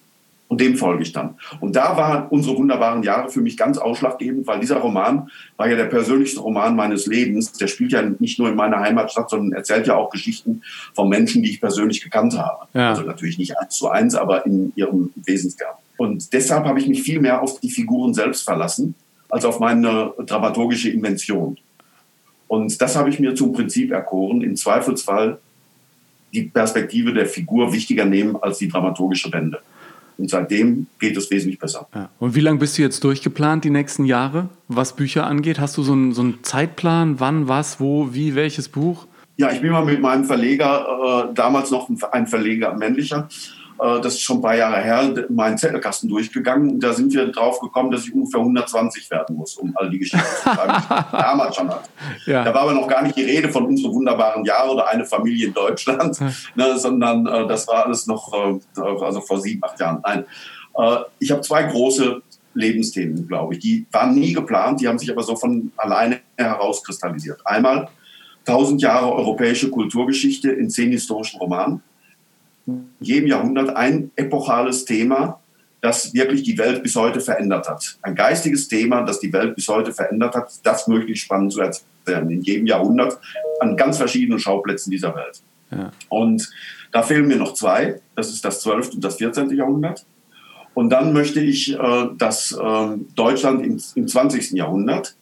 Und 0.48 0.60
dem 0.60 0.76
folge 0.76 1.02
ich 1.02 1.12
dann. 1.12 1.36
Und 1.60 1.76
da 1.76 1.96
waren 1.96 2.26
unsere 2.28 2.58
wunderbaren 2.58 3.02
Jahre 3.02 3.30
für 3.30 3.40
mich 3.40 3.56
ganz 3.56 3.78
ausschlaggebend, 3.78 4.46
weil 4.46 4.60
dieser 4.60 4.76
Roman 4.76 5.30
war 5.56 5.66
ja 5.66 5.76
der 5.76 5.86
persönlichste 5.86 6.40
Roman 6.40 6.76
meines 6.76 7.06
Lebens. 7.06 7.52
Der 7.52 7.68
spielt 7.68 7.92
ja 7.92 8.02
nicht 8.02 8.38
nur 8.38 8.50
in 8.50 8.54
meiner 8.54 8.78
Heimatstadt, 8.80 9.30
sondern 9.30 9.52
erzählt 9.52 9.86
ja 9.86 9.96
auch 9.96 10.10
Geschichten 10.10 10.60
von 10.92 11.08
Menschen, 11.08 11.42
die 11.42 11.52
ich 11.52 11.60
persönlich 11.60 12.02
gekannt 12.02 12.36
habe. 12.36 12.66
Ja. 12.74 12.90
Also 12.90 13.00
natürlich 13.00 13.38
nicht 13.38 13.58
eins 13.58 13.78
zu 13.78 13.88
eins, 13.88 14.14
aber 14.14 14.44
in 14.44 14.74
ihrem 14.76 15.10
Wesenskern. 15.24 15.72
Und 15.96 16.34
deshalb 16.34 16.66
habe 16.66 16.78
ich 16.80 16.86
mich 16.86 17.02
viel 17.02 17.20
mehr 17.20 17.40
auf 17.40 17.58
die 17.60 17.70
Figuren 17.70 18.12
selbst 18.12 18.42
verlassen, 18.42 18.94
als 19.30 19.46
auf 19.46 19.58
meine 19.58 20.12
dramaturgische 20.18 20.90
Invention. 20.90 21.56
Und 22.46 22.82
das 22.82 22.94
habe 22.94 23.08
ich 23.08 23.18
mir 23.18 23.34
zum 23.34 23.54
Prinzip 23.54 23.90
erkoren, 23.90 24.42
im 24.42 24.56
Zweifelsfall 24.56 25.38
die 26.32 26.44
Perspektive 26.44 27.12
der 27.12 27.26
Figur 27.26 27.72
wichtiger 27.72 28.04
nehmen 28.04 28.36
als 28.36 28.58
die 28.58 28.68
dramaturgische 28.68 29.32
Wende. 29.32 29.60
Und 30.18 30.30
seitdem 30.30 30.86
geht 30.98 31.16
es 31.16 31.30
wesentlich 31.30 31.58
besser. 31.58 31.88
Ja. 31.94 32.10
Und 32.18 32.34
wie 32.34 32.40
lange 32.40 32.58
bist 32.58 32.78
du 32.78 32.82
jetzt 32.82 33.02
durchgeplant, 33.02 33.64
die 33.64 33.70
nächsten 33.70 34.04
Jahre, 34.04 34.48
was 34.68 34.94
Bücher 34.94 35.26
angeht? 35.26 35.58
Hast 35.58 35.76
du 35.76 35.82
so 35.82 35.92
einen, 35.92 36.12
so 36.12 36.22
einen 36.22 36.42
Zeitplan, 36.42 37.18
wann, 37.18 37.48
was, 37.48 37.80
wo, 37.80 38.12
wie, 38.12 38.34
welches 38.34 38.68
Buch? 38.68 39.06
Ja, 39.36 39.50
ich 39.50 39.60
bin 39.60 39.72
mal 39.72 39.84
mit 39.84 40.00
meinem 40.00 40.24
Verleger, 40.24 41.30
äh, 41.30 41.34
damals 41.34 41.70
noch 41.70 41.88
ein 42.12 42.26
Verleger 42.26 42.76
männlicher, 42.76 43.28
das 43.82 44.14
ist 44.14 44.20
schon 44.20 44.38
ein 44.38 44.42
paar 44.42 44.54
Jahre 44.54 44.80
her, 44.80 45.12
meinen 45.28 45.58
Zettelkasten 45.58 46.08
durchgegangen 46.08 46.70
und 46.70 46.80
da 46.80 46.92
sind 46.92 47.12
wir 47.12 47.26
drauf 47.32 47.58
gekommen, 47.58 47.90
dass 47.90 48.04
ich 48.04 48.14
ungefähr 48.14 48.38
120 48.38 49.10
werden 49.10 49.36
muss, 49.36 49.56
um 49.56 49.72
all 49.76 49.90
die 49.90 49.98
Geschichten 49.98 50.24
zu 50.36 50.50
schreiben, 50.50 50.84
damals 51.12 51.56
schon 51.56 51.68
hatte. 51.68 51.88
Ja. 52.26 52.44
Da 52.44 52.54
war 52.54 52.62
aber 52.62 52.74
noch 52.74 52.86
gar 52.86 53.02
nicht 53.02 53.16
die 53.16 53.24
Rede 53.24 53.48
von 53.48 53.66
unseren 53.66 53.92
wunderbaren 53.92 54.44
Jahren 54.44 54.70
oder 54.70 54.88
eine 54.88 55.04
Familie 55.04 55.48
in 55.48 55.54
Deutschland, 55.54 56.16
ne, 56.54 56.78
sondern 56.78 57.26
äh, 57.26 57.46
das 57.48 57.66
war 57.66 57.86
alles 57.86 58.06
noch, 58.06 58.32
äh, 58.32 58.80
also 58.80 59.20
vor 59.20 59.40
sieben, 59.40 59.64
acht 59.64 59.80
Jahren. 59.80 60.00
Nein, 60.04 60.24
äh, 60.76 60.96
ich 61.18 61.30
habe 61.30 61.40
zwei 61.40 61.64
große 61.64 62.22
Lebensthemen, 62.54 63.26
glaube 63.26 63.54
ich. 63.54 63.60
Die 63.60 63.86
waren 63.90 64.14
nie 64.14 64.32
geplant, 64.32 64.80
die 64.80 64.88
haben 64.88 64.98
sich 64.98 65.10
aber 65.10 65.22
so 65.22 65.36
von 65.36 65.72
alleine 65.76 66.20
herauskristallisiert. 66.36 67.40
Einmal 67.44 67.88
1000 68.46 68.82
Jahre 68.82 69.12
europäische 69.12 69.70
Kulturgeschichte 69.70 70.50
in 70.50 70.68
zehn 70.70 70.90
historischen 70.90 71.40
Romanen 71.40 71.82
jedem 73.00 73.28
Jahrhundert 73.28 73.76
ein 73.76 74.10
epochales 74.16 74.84
Thema, 74.84 75.40
das 75.80 76.14
wirklich 76.14 76.44
die 76.44 76.56
Welt 76.58 76.82
bis 76.82 76.94
heute 76.94 77.20
verändert 77.20 77.68
hat. 77.68 77.98
Ein 78.02 78.14
geistiges 78.14 78.68
Thema, 78.68 79.02
das 79.02 79.18
die 79.18 79.32
Welt 79.32 79.56
bis 79.56 79.66
heute 79.68 79.92
verändert 79.92 80.34
hat, 80.36 80.52
das 80.62 80.86
möglichst 80.86 81.24
spannend 81.24 81.52
zu 81.52 81.60
erzählen. 81.60 82.30
In 82.30 82.42
jedem 82.42 82.66
Jahrhundert 82.66 83.18
an 83.60 83.76
ganz 83.76 83.98
verschiedenen 83.98 84.38
Schauplätzen 84.38 84.90
dieser 84.90 85.14
Welt. 85.14 85.42
Ja. 85.70 85.90
Und 86.08 86.48
da 86.92 87.02
fehlen 87.02 87.26
mir 87.26 87.36
noch 87.36 87.54
zwei. 87.54 88.00
Das 88.14 88.28
ist 88.28 88.44
das 88.44 88.60
12. 88.60 88.94
und 88.94 89.04
das 89.04 89.16
14. 89.16 89.50
Jahrhundert. 89.50 90.06
Und 90.74 90.90
dann 90.90 91.12
möchte 91.12 91.40
ich 91.40 91.74
äh, 91.78 92.08
das 92.16 92.52
äh, 92.52 92.96
Deutschland 93.14 93.64
im, 93.64 93.80
im 93.94 94.08
20. 94.08 94.52
Jahrhundert 94.52 95.16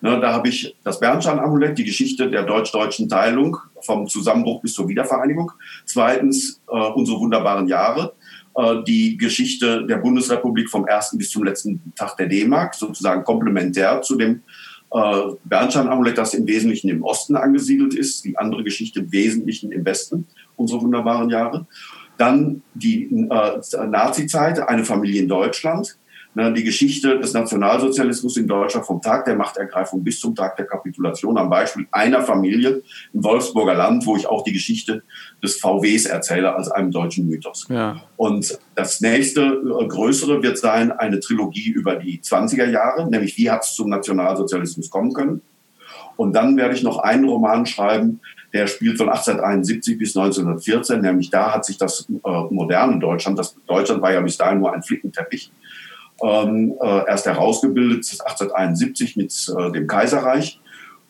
Ne, 0.00 0.20
da 0.20 0.32
habe 0.32 0.48
ich 0.48 0.76
das 0.84 1.00
Bernstein-Amulett, 1.00 1.76
die 1.76 1.84
Geschichte 1.84 2.30
der 2.30 2.44
deutsch-deutschen 2.44 3.08
Teilung 3.08 3.56
vom 3.80 4.06
Zusammenbruch 4.06 4.62
bis 4.62 4.74
zur 4.74 4.88
Wiedervereinigung. 4.88 5.50
Zweitens 5.86 6.60
äh, 6.68 6.76
unsere 6.76 7.18
wunderbaren 7.18 7.66
Jahre, 7.66 8.14
äh, 8.54 8.82
die 8.86 9.16
Geschichte 9.16 9.86
der 9.86 9.96
Bundesrepublik 9.96 10.70
vom 10.70 10.86
ersten 10.86 11.18
bis 11.18 11.30
zum 11.30 11.42
letzten 11.42 11.92
Tag 11.96 12.16
der 12.16 12.28
D-Mark, 12.28 12.74
sozusagen 12.74 13.24
komplementär 13.24 14.00
zu 14.02 14.16
dem 14.16 14.42
äh, 14.92 15.22
Bernstein-Amulett, 15.44 16.16
das 16.16 16.34
im 16.34 16.46
Wesentlichen 16.46 16.90
im 16.90 17.02
Osten 17.02 17.34
angesiedelt 17.34 17.94
ist, 17.94 18.24
die 18.24 18.38
andere 18.38 18.62
Geschichte 18.62 19.00
im 19.00 19.10
Wesentlichen 19.10 19.72
im 19.72 19.84
Westen, 19.84 20.28
unsere 20.54 20.80
wunderbaren 20.80 21.28
Jahre. 21.28 21.66
Dann 22.18 22.62
die 22.74 23.04
äh, 23.04 23.86
Nazi-Zeit, 23.86 24.60
eine 24.60 24.84
Familie 24.84 25.22
in 25.22 25.28
Deutschland, 25.28 25.96
die 26.38 26.62
Geschichte 26.62 27.18
des 27.18 27.32
Nationalsozialismus 27.32 28.36
in 28.36 28.46
Deutschland 28.46 28.86
vom 28.86 29.02
Tag 29.02 29.24
der 29.24 29.34
Machtergreifung 29.34 30.04
bis 30.04 30.20
zum 30.20 30.36
Tag 30.36 30.56
der 30.56 30.66
Kapitulation 30.66 31.36
am 31.36 31.50
Beispiel 31.50 31.86
einer 31.90 32.22
Familie 32.22 32.82
im 33.12 33.24
Wolfsburger 33.24 33.74
Land, 33.74 34.06
wo 34.06 34.16
ich 34.16 34.26
auch 34.28 34.44
die 34.44 34.52
Geschichte 34.52 35.02
des 35.42 35.58
VWs 35.58 36.06
erzähle 36.06 36.54
als 36.54 36.70
einem 36.70 36.92
deutschen 36.92 37.28
Mythos. 37.28 37.66
Ja. 37.68 38.02
Und 38.16 38.58
das 38.76 39.00
nächste 39.00 39.40
äh, 39.42 39.86
größere 39.86 40.42
wird 40.42 40.58
sein 40.58 40.92
eine 40.92 41.18
Trilogie 41.18 41.70
über 41.70 41.96
die 41.96 42.20
20er 42.20 42.70
Jahre, 42.70 43.10
nämlich 43.10 43.36
wie 43.36 43.50
hat 43.50 43.64
es 43.64 43.74
zum 43.74 43.88
Nationalsozialismus 43.88 44.90
kommen 44.90 45.12
können. 45.12 45.42
Und 46.16 46.34
dann 46.34 46.56
werde 46.56 46.74
ich 46.74 46.82
noch 46.82 46.98
einen 46.98 47.28
Roman 47.28 47.66
schreiben, 47.66 48.20
der 48.52 48.66
spielt 48.66 48.96
von 48.96 49.08
1871 49.08 49.98
bis 49.98 50.16
1914, 50.16 51.00
nämlich 51.00 51.30
da 51.30 51.54
hat 51.54 51.64
sich 51.64 51.76
das 51.76 52.06
äh, 52.08 52.40
moderne 52.50 52.98
Deutschland, 52.98 53.38
das 53.38 53.56
Deutschland 53.66 54.00
war 54.02 54.12
ja 54.12 54.20
bis 54.20 54.38
dahin 54.38 54.58
nur 54.58 54.72
ein 54.72 54.82
Flickenteppich, 54.82 55.50
ähm, 56.22 56.74
äh, 56.80 57.08
erst 57.08 57.26
herausgebildet 57.26 58.18
1871 58.20 59.16
mit 59.16 59.54
äh, 59.56 59.72
dem 59.72 59.86
Kaiserreich. 59.86 60.60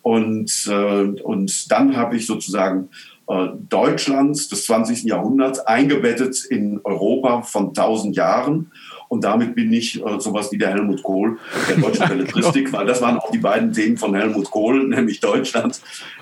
Und, 0.02 0.66
äh, 0.68 1.22
und 1.22 1.70
dann 1.70 1.96
habe 1.96 2.16
ich 2.16 2.26
sozusagen 2.26 2.88
äh, 3.28 3.48
Deutschlands 3.68 4.48
des 4.48 4.64
20. 4.64 5.04
Jahrhunderts 5.04 5.60
eingebettet 5.60 6.46
in 6.46 6.80
Europa 6.82 7.42
von 7.42 7.68
1000 7.68 8.16
Jahren. 8.16 8.70
Und 9.08 9.24
damit 9.24 9.54
bin 9.54 9.70
ich 9.72 10.02
äh, 10.02 10.20
sowas 10.20 10.50
wie 10.50 10.58
der 10.58 10.70
Helmut 10.70 11.02
Kohl 11.02 11.38
der 11.68 11.76
deutschen 11.76 12.08
Belletristik, 12.08 12.66
genau. 12.66 12.78
weil 12.78 12.86
das 12.86 13.02
waren 13.02 13.18
auch 13.18 13.30
die 13.30 13.38
beiden 13.38 13.72
Themen 13.72 13.98
von 13.98 14.14
Helmut 14.14 14.50
Kohl, 14.50 14.88
nämlich 14.88 15.20
Deutschland 15.20 15.80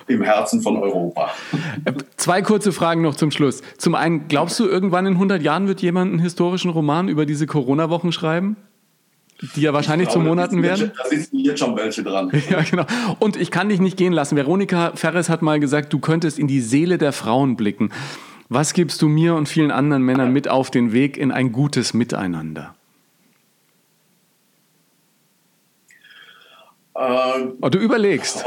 im 0.09 0.23
Herzen 0.23 0.63
von 0.63 0.77
Europa. 0.77 1.31
Zwei 2.17 2.43
kurze 2.43 2.73
Fragen 2.73 3.03
noch 3.03 3.15
zum 3.15 3.31
Schluss. 3.31 3.63
Zum 3.79 3.95
einen, 3.95 4.27
glaubst 4.27 4.59
du, 4.59 4.67
irgendwann 4.67 5.07
in 5.07 5.15
100 5.15 5.43
Jahren 5.43 5.69
wird 5.69 5.83
jemand 5.83 6.13
einen 6.13 6.21
historischen 6.21 6.71
Roman 6.71 7.09
über 7.09 7.25
diese 7.25 7.47
Corona-Wochen 7.47 8.11
schreiben? 8.11 8.57
Die 9.55 9.61
ja 9.61 9.73
wahrscheinlich 9.73 10.09
glaube, 10.09 10.25
zu 10.25 10.29
Monaten 10.29 10.63
werden. 10.63 10.93
Da 10.97 11.09
sitzen 11.09 11.39
jetzt 11.39 11.59
schon 11.59 11.77
welche 11.77 12.03
dran. 12.03 12.31
Ja, 12.51 12.63
genau. 12.63 12.87
Und 13.19 13.37
ich 13.37 13.51
kann 13.51 13.69
dich 13.69 13.81
nicht 13.81 13.97
gehen 13.97 14.13
lassen. 14.13 14.37
Veronika 14.37 14.93
Ferres 14.95 15.29
hat 15.29 15.43
mal 15.43 15.61
gesagt, 15.61 15.93
du 15.93 15.99
könntest 15.99 16.39
in 16.39 16.47
die 16.47 16.61
Seele 16.61 16.97
der 16.97 17.13
Frauen 17.13 17.57
blicken. 17.57 17.91
Was 18.49 18.73
gibst 18.73 19.03
du 19.03 19.09
mir 19.09 19.35
und 19.35 19.49
vielen 19.49 19.71
anderen 19.71 20.03
Männern 20.03 20.33
mit 20.33 20.49
auf 20.49 20.71
den 20.71 20.93
Weg 20.93 21.17
in 21.17 21.33
ein 21.33 21.53
gutes 21.53 21.93
Miteinander? 21.93 22.75
Ähm, 26.99 27.55
oh, 27.61 27.69
du 27.69 27.79
überlegst. 27.79 28.45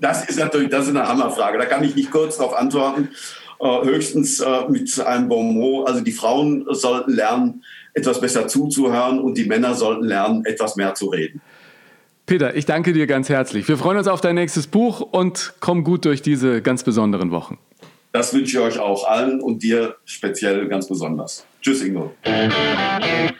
Das 0.00 0.28
ist 0.28 0.38
natürlich 0.38 0.68
das 0.68 0.84
ist 0.84 0.90
eine 0.90 1.08
Hammerfrage. 1.08 1.56
Da 1.56 1.64
kann 1.64 1.82
ich 1.84 1.94
nicht 1.94 2.10
kurz 2.10 2.36
darauf 2.36 2.54
antworten. 2.54 3.10
Äh, 3.60 3.84
höchstens 3.84 4.40
äh, 4.40 4.68
mit 4.68 5.00
einem 5.00 5.28
Bonmot. 5.28 5.88
Also 5.88 6.02
die 6.02 6.12
Frauen 6.12 6.66
sollten 6.70 7.12
lernen, 7.12 7.64
etwas 7.96 8.20
besser 8.20 8.46
zuzuhören 8.46 9.18
und 9.18 9.38
die 9.38 9.46
Männer 9.46 9.74
sollten 9.74 10.04
lernen, 10.04 10.44
etwas 10.44 10.76
mehr 10.76 10.94
zu 10.94 11.06
reden. 11.06 11.40
Peter, 12.26 12.54
ich 12.54 12.66
danke 12.66 12.92
dir 12.92 13.06
ganz 13.06 13.28
herzlich. 13.28 13.66
Wir 13.68 13.78
freuen 13.78 13.98
uns 13.98 14.06
auf 14.06 14.20
dein 14.20 14.34
nächstes 14.34 14.66
Buch 14.66 15.00
und 15.00 15.54
komm 15.60 15.82
gut 15.82 16.04
durch 16.04 16.22
diese 16.22 16.60
ganz 16.60 16.84
besonderen 16.84 17.30
Wochen. 17.30 17.58
Das 18.12 18.34
wünsche 18.34 18.58
ich 18.58 18.62
euch 18.62 18.78
auch 18.78 19.08
allen 19.08 19.40
und 19.40 19.62
dir 19.62 19.96
speziell 20.04 20.68
ganz 20.68 20.88
besonders. 20.88 21.46
Tschüss, 21.62 21.82
Ingo. 21.82 22.12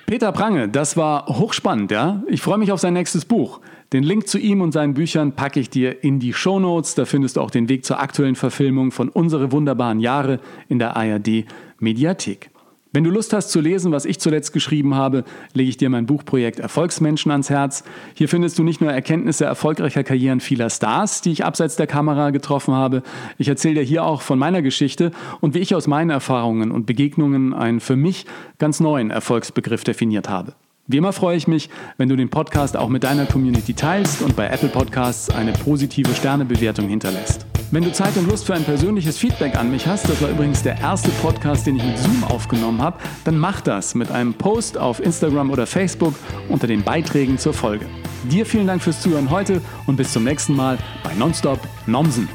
Peter 0.07 0.33
Prange, 0.33 0.69
das 0.69 0.97
war 0.97 1.27
hochspannend, 1.27 1.91
ja? 1.91 2.23
Ich 2.29 2.41
freue 2.41 2.59
mich 2.59 2.73
auf 2.73 2.81
sein 2.81 2.95
nächstes 2.95 3.25
Buch. 3.25 3.61
Den 3.93 4.05
Link 4.05 4.27
zu 4.27 4.39
ihm 4.39 4.61
und 4.61 4.73
seinen 4.73 4.95
Büchern 4.95 5.33
packe 5.33 5.61
ich 5.61 5.69
dir 5.69 6.03
in 6.03 6.19
die 6.19 6.33
Show 6.33 6.61
Notes. 6.61 6.95
Da 6.95 7.05
findest 7.05 7.37
du 7.37 7.41
auch 7.41 7.51
den 7.51 7.69
Weg 7.69 7.85
zur 7.85 8.01
aktuellen 8.01 8.37
Verfilmung 8.37 8.91
von 8.91 9.09
Unsere 9.09 9.53
wunderbaren 9.53 10.01
Jahre 10.01 10.41
in 10.69 10.79
der 10.79 10.97
ARD 10.97 11.45
Mediathek. 11.79 12.51
Wenn 12.97 13.05
du 13.05 13.11
Lust 13.11 13.35
hast 13.35 13.51
zu 13.51 13.61
lesen, 13.61 13.93
was 13.93 14.07
ich 14.07 14.21
zuletzt 14.21 14.55
geschrieben 14.55 14.95
habe, 14.95 15.25
lege 15.53 15.69
ich 15.69 15.77
dir 15.77 15.91
mein 15.91 16.07
Buchprojekt 16.07 16.61
Erfolgsmenschen 16.61 17.31
ans 17.31 17.51
Herz. 17.51 17.85
Hier 18.15 18.27
findest 18.27 18.59
du 18.59 18.63
nicht 18.63 18.81
nur 18.81 18.91
Erkenntnisse 18.91 19.45
erfolgreicher 19.45 20.03
Karrieren 20.03 20.41
vieler 20.41 20.71
Stars, 20.71 21.21
die 21.21 21.31
ich 21.31 21.45
abseits 21.45 21.77
der 21.77 21.87
Kamera 21.87 22.31
getroffen 22.31 22.73
habe. 22.73 23.03
Ich 23.37 23.49
erzähle 23.49 23.75
dir 23.75 23.83
hier 23.83 24.03
auch 24.03 24.23
von 24.23 24.39
meiner 24.39 24.63
Geschichte 24.63 25.11
und 25.43 25.53
wie 25.53 25.59
ich 25.59 25.75
aus 25.75 25.87
meinen 25.87 26.09
Erfahrungen 26.09 26.71
und 26.71 26.87
Begegnungen 26.87 27.53
einen 27.53 27.81
für 27.81 27.97
mich 27.97 28.25
ganz 28.59 28.81
neuen 28.81 29.11
Erfolgsbegriff 29.11 29.85
definiert 29.85 30.31
habe. 30.31 30.55
Wie 30.89 30.99
immer 30.99 31.13
freue 31.13 31.37
ich 31.37 31.49
mich, 31.49 31.69
wenn 31.97 32.09
du 32.09 32.15
den 32.15 32.31
Podcast 32.31 32.77
auch 32.77 32.89
mit 32.89 33.03
deiner 33.03 33.27
Community 33.27 33.75
teilst 33.75 34.23
und 34.23 34.37
bei 34.37 34.47
Apple 34.47 34.69
Podcasts 34.69 35.29
eine 35.31 35.53
positive 35.53 36.15
Sternebewertung 36.15 36.89
hinterlässt. 36.89 37.45
Wenn 37.73 37.83
du 37.83 37.91
Zeit 37.91 38.17
und 38.17 38.31
Lust 38.31 38.47
für 38.47 38.55
ein 38.55 38.63
persönliches 38.63 39.19
Feedback 39.19 39.57
an 39.57 39.69
mich 39.69 39.85
hast, 39.89 40.09
das 40.09 40.23
war 40.23 40.31
übrigens 40.31 40.63
der 40.63 40.79
erste 40.79 41.09
Podcast, 41.21 41.67
den 41.67 41.75
ich 41.75 41.83
mit 41.83 41.99
Zoom 41.99 42.23
aufgenommen 42.23 42.81
habe, 42.81 42.99
dann 43.25 43.37
mach 43.37 43.61
das 43.63 43.97
mit 43.97 44.13
einem 44.13 44.35
Post 44.35 44.79
auf 44.79 45.01
Instagram 45.01 45.51
oder 45.51 45.67
Facebook 45.67 46.15
unter 46.49 46.69
den 46.69 46.85
Beiträgen 46.85 47.37
zur 47.37 47.53
Folge. 47.53 47.87
Dir 48.31 48.47
vielen 48.47 48.69
Dank 48.69 48.81
fürs 48.81 49.01
Zuhören 49.01 49.31
heute 49.31 49.61
und 49.89 49.97
bis 49.97 50.13
zum 50.13 50.23
nächsten 50.23 50.55
Mal 50.55 50.79
bei 51.03 51.13
Nonstop 51.15 51.59
Nomsen. 51.87 52.29